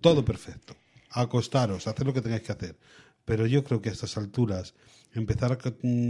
[0.00, 0.76] Todo perfecto.
[1.10, 2.78] Acostaros, hacer lo que tengáis que hacer.
[3.24, 4.74] Pero yo creo que a estas alturas,
[5.12, 5.58] empezar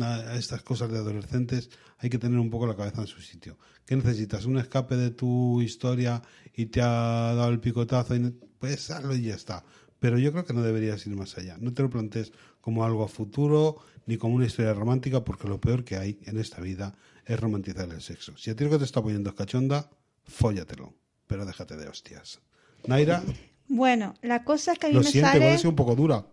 [0.02, 3.58] a, estas cosas de adolescentes, hay que tener un poco la cabeza en su sitio.
[3.86, 4.44] ¿Qué necesitas?
[4.44, 6.22] ¿Un escape de tu historia
[6.54, 8.14] y te ha dado el picotazo?
[8.16, 9.64] Y pues hazlo y ya está.
[10.00, 11.56] Pero yo creo que no deberías ir más allá.
[11.60, 15.60] No te lo plantees como algo a futuro ni como una historia romántica, porque lo
[15.60, 16.94] peor que hay en esta vida
[17.26, 18.36] es romantizar el sexo.
[18.36, 19.88] Si a ti lo que te está poniendo es cachonda,
[20.24, 20.94] fóllatelo.
[21.26, 22.40] Pero déjate de hostias.
[22.86, 23.22] Naira,
[23.68, 25.68] Bueno, la cosa es que a mí lo me siento, sale.
[25.68, 26.26] un poco dura.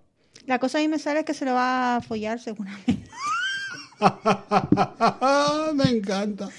[0.46, 3.04] La cosa a mí me sale que se lo va a follar seguramente.
[5.76, 6.50] me encanta.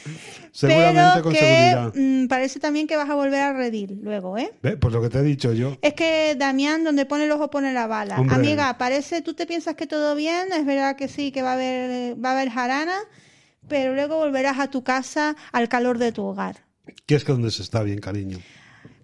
[0.52, 1.92] Seguramente Pero con que seguridad.
[1.94, 4.50] mm, parece también que vas a volver a redil luego, ¿eh?
[4.62, 5.76] Ve, Pues lo que te he dicho yo.
[5.82, 8.18] Es que Damián, donde pone el ojo, pone la bala.
[8.20, 8.34] Hombre.
[8.36, 11.54] Amiga, parece, tú te piensas que todo bien, es verdad que sí, que va a
[11.54, 12.98] haber, va a haber jarana,
[13.68, 16.64] pero luego volverás a tu casa al calor de tu hogar.
[17.06, 18.38] Que es que donde se está bien, cariño.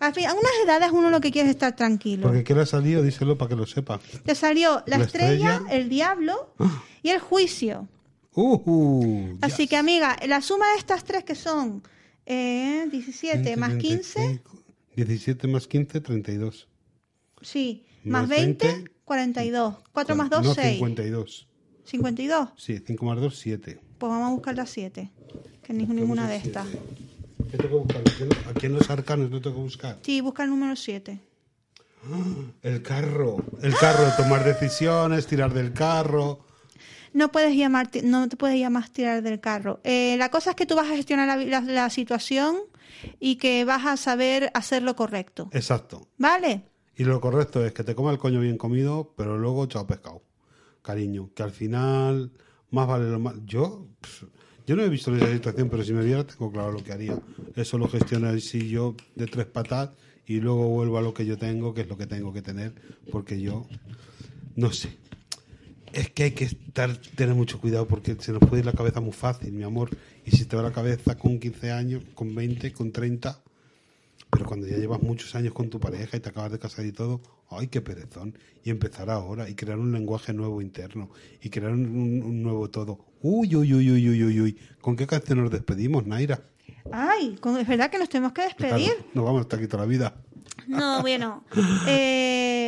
[0.01, 2.23] Al fin, a unas edades uno lo que quiere es estar tranquilo.
[2.24, 3.02] Porque ¿qué le ha salido?
[3.02, 4.01] Díselo para que lo sepa.
[4.24, 5.77] Te salió la, La estrella, estrella.
[5.77, 6.55] el diablo
[7.02, 7.89] y el juicio.
[8.35, 9.47] Uh, uh, ya.
[9.47, 11.82] Así que, amiga, la suma de estas tres que son
[12.27, 14.62] eh, 17 más 15, 25,
[14.97, 16.69] 17 más 15, 32.
[17.43, 19.77] sí, Más más 20, 42.
[19.93, 20.73] 4 más 2, no, 6.
[20.74, 21.47] 52.
[21.85, 22.48] 52.
[22.56, 23.81] Sí, 5 más 2, 7.
[23.98, 25.11] Pues vamos a buscar las 7.
[25.62, 26.66] Que ni ninguna de estas.
[27.51, 28.01] ¿Qué tengo que buscar?
[28.02, 29.98] ¿A quién- ¿A quién los arcanos no tengo que buscar?
[30.02, 31.20] Sí, busca el número 7.
[32.62, 33.36] El carro.
[33.62, 36.40] El carro, tomar decisiones, tirar del carro.
[37.15, 39.81] No puedes llamar, no te puedes llamar tirar del carro.
[39.85, 42.57] Eh, la cosa es que tú vas a gestionar la, la- la situación
[43.20, 45.49] y que vas a saber hacer lo correcto.
[45.53, 46.09] Exacto.
[46.19, 46.65] ¿Vale?
[46.97, 50.23] Y lo correcto es que te coma el coño bien comido, pero luego chao pescado.
[50.82, 52.31] Cariño, que al final
[52.70, 53.35] más vale lo más.
[53.47, 53.86] Yo,
[54.66, 57.19] yo no he visto esa situación, pero si me viera tengo claro lo que haría.
[57.57, 59.91] Eso lo gestiono así yo de tres patas
[60.27, 62.74] y luego vuelvo a lo que yo tengo, que es lo que tengo que tener,
[63.12, 63.66] porque yo
[64.57, 64.97] no sé.
[65.95, 69.01] Es que hay que estar, tener mucho cuidado porque se nos puede ir la cabeza
[69.01, 69.91] muy fácil, mi amor.
[70.27, 73.41] Y si te va la cabeza con 15 años, con 20, con 30,
[74.31, 76.91] pero cuando ya llevas muchos años con tu pareja y te acabas de casar y
[76.93, 78.37] todo, ¡ay, qué perezón!
[78.65, 81.11] Y empezar ahora y crear un lenguaje nuevo interno
[81.41, 82.99] y crear un, un- un nuevo todo.
[83.23, 84.59] ¡Uy, uy, uy, uy, uy, uy, uy!
[84.81, 86.43] ¿Con qué canción nos despedimos, Naira?
[86.91, 88.91] Ay, es verdad que nos tenemos que despedir.
[88.95, 90.16] Claro, nos vamos hasta aquí toda la vida.
[90.66, 91.45] No, bueno.
[91.87, 92.64] Eh,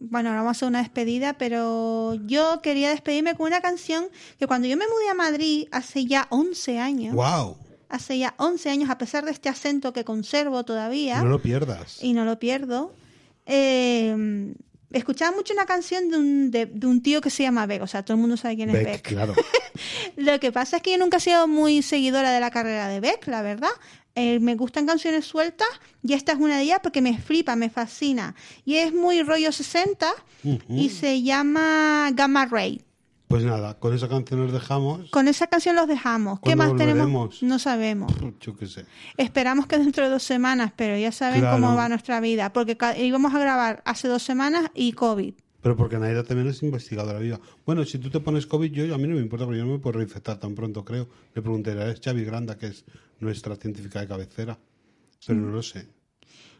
[0.00, 4.06] bueno, ahora vamos a hacer una despedida, pero yo quería despedirme con una canción
[4.38, 7.56] que cuando yo me mudé a Madrid hace ya 11 años, ¡Wow!
[7.88, 12.02] hace ya 11 años, a pesar de este acento que conservo todavía No lo pierdas.
[12.02, 12.94] y no lo pierdo,
[13.46, 14.54] eh,
[14.92, 17.86] escuchaba mucho una canción de un, de, de un tío que se llama Beck, o
[17.86, 19.02] sea, todo el mundo sabe quién es Beck, Beck.
[19.08, 19.34] claro.
[20.16, 23.00] Lo que pasa es que yo nunca he sido muy seguidora de la carrera de
[23.00, 23.70] Beck, la verdad.
[24.14, 25.68] Eh, me gustan canciones sueltas
[26.02, 28.34] y esta es una de ellas porque me flipa, me fascina.
[28.64, 30.12] Y es muy rollo 60
[30.68, 32.82] y se llama Gamma Ray.
[33.28, 35.08] Pues nada, con esa canción nos dejamos.
[35.08, 36.38] Con esa canción los dejamos.
[36.40, 37.42] ¿Qué ¿Cuándo más tenemos?
[37.42, 38.12] No sabemos.
[38.40, 38.84] Yo qué sé.
[39.16, 41.56] Esperamos que dentro de dos semanas, pero ya saben Claro.
[41.58, 42.52] cómo va nuestra vida.
[42.52, 45.32] Porque íbamos a grabar hace dos semanas y COVID.
[45.62, 47.40] Pero porque Naira también es investigadora viva.
[47.64, 49.72] Bueno, si tú te pones COVID, yo a mí no me importa, porque yo no
[49.72, 51.08] me puedo reinfectar tan pronto, creo.
[51.34, 52.84] Le preguntaré a Xavi Granda, que es
[53.20, 54.58] nuestra científica de cabecera.
[55.24, 55.86] Pero no lo sé.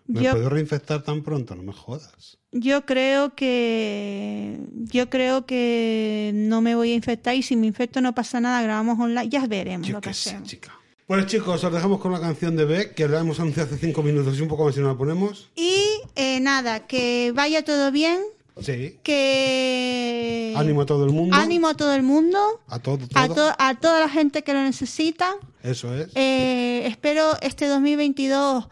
[0.06, 1.54] ¿Me Yo- puedo reinfectar tan pronto?
[1.56, 2.38] No me jodas.
[2.52, 8.00] Yo creo que yo creo que no me voy a infectar y si me infecto
[8.00, 10.48] no pasa nada, grabamos online, ya veremos Yo lo que sé, hacemos.
[10.48, 10.72] chica.
[11.08, 14.02] Bueno, chicos, os dejamos con la canción de Beck, que la hemos anunciado hace cinco
[14.02, 15.50] minutos y un poco más si no la ponemos.
[15.56, 15.82] Y
[16.14, 18.20] eh, nada, que vaya todo bien,
[18.60, 18.98] Sí.
[19.02, 21.34] que Ánimo a todo el mundo.
[21.36, 23.34] ánimo a todo el mundo, A todo, a, todo.
[23.50, 25.34] to- a toda la gente que lo necesita.
[25.62, 26.08] Eso es.
[26.14, 28.68] Eh, espero este 2022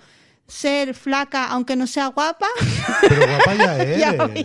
[0.47, 2.47] ser flaca, aunque no sea guapa.
[3.09, 3.99] Pero guapa ya eres.
[3.99, 4.35] Ya lo sé.
[4.35, 4.45] que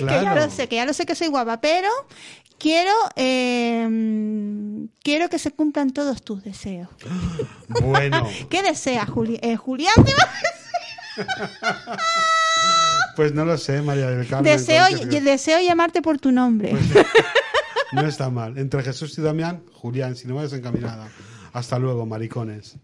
[0.00, 0.40] ya Claro.
[0.46, 1.88] lo sé, que ya lo sé que soy guapa, pero
[2.58, 3.86] quiero eh,
[5.02, 6.88] quiero que se cumplan todos tus deseos.
[7.68, 9.92] Bueno, ¿Qué deseas, Juli eh, Julián?
[10.04, 10.12] ¿te
[13.16, 14.52] pues no lo sé, María del Carmen.
[14.52, 16.74] Deseo, Pues deseo llamarte por tu nombre.
[17.92, 18.58] No está mal.
[18.58, 21.08] Entre Jesús y Damián, Julián, si no vayas encaminada.
[21.52, 22.76] Hasta luego, maricones.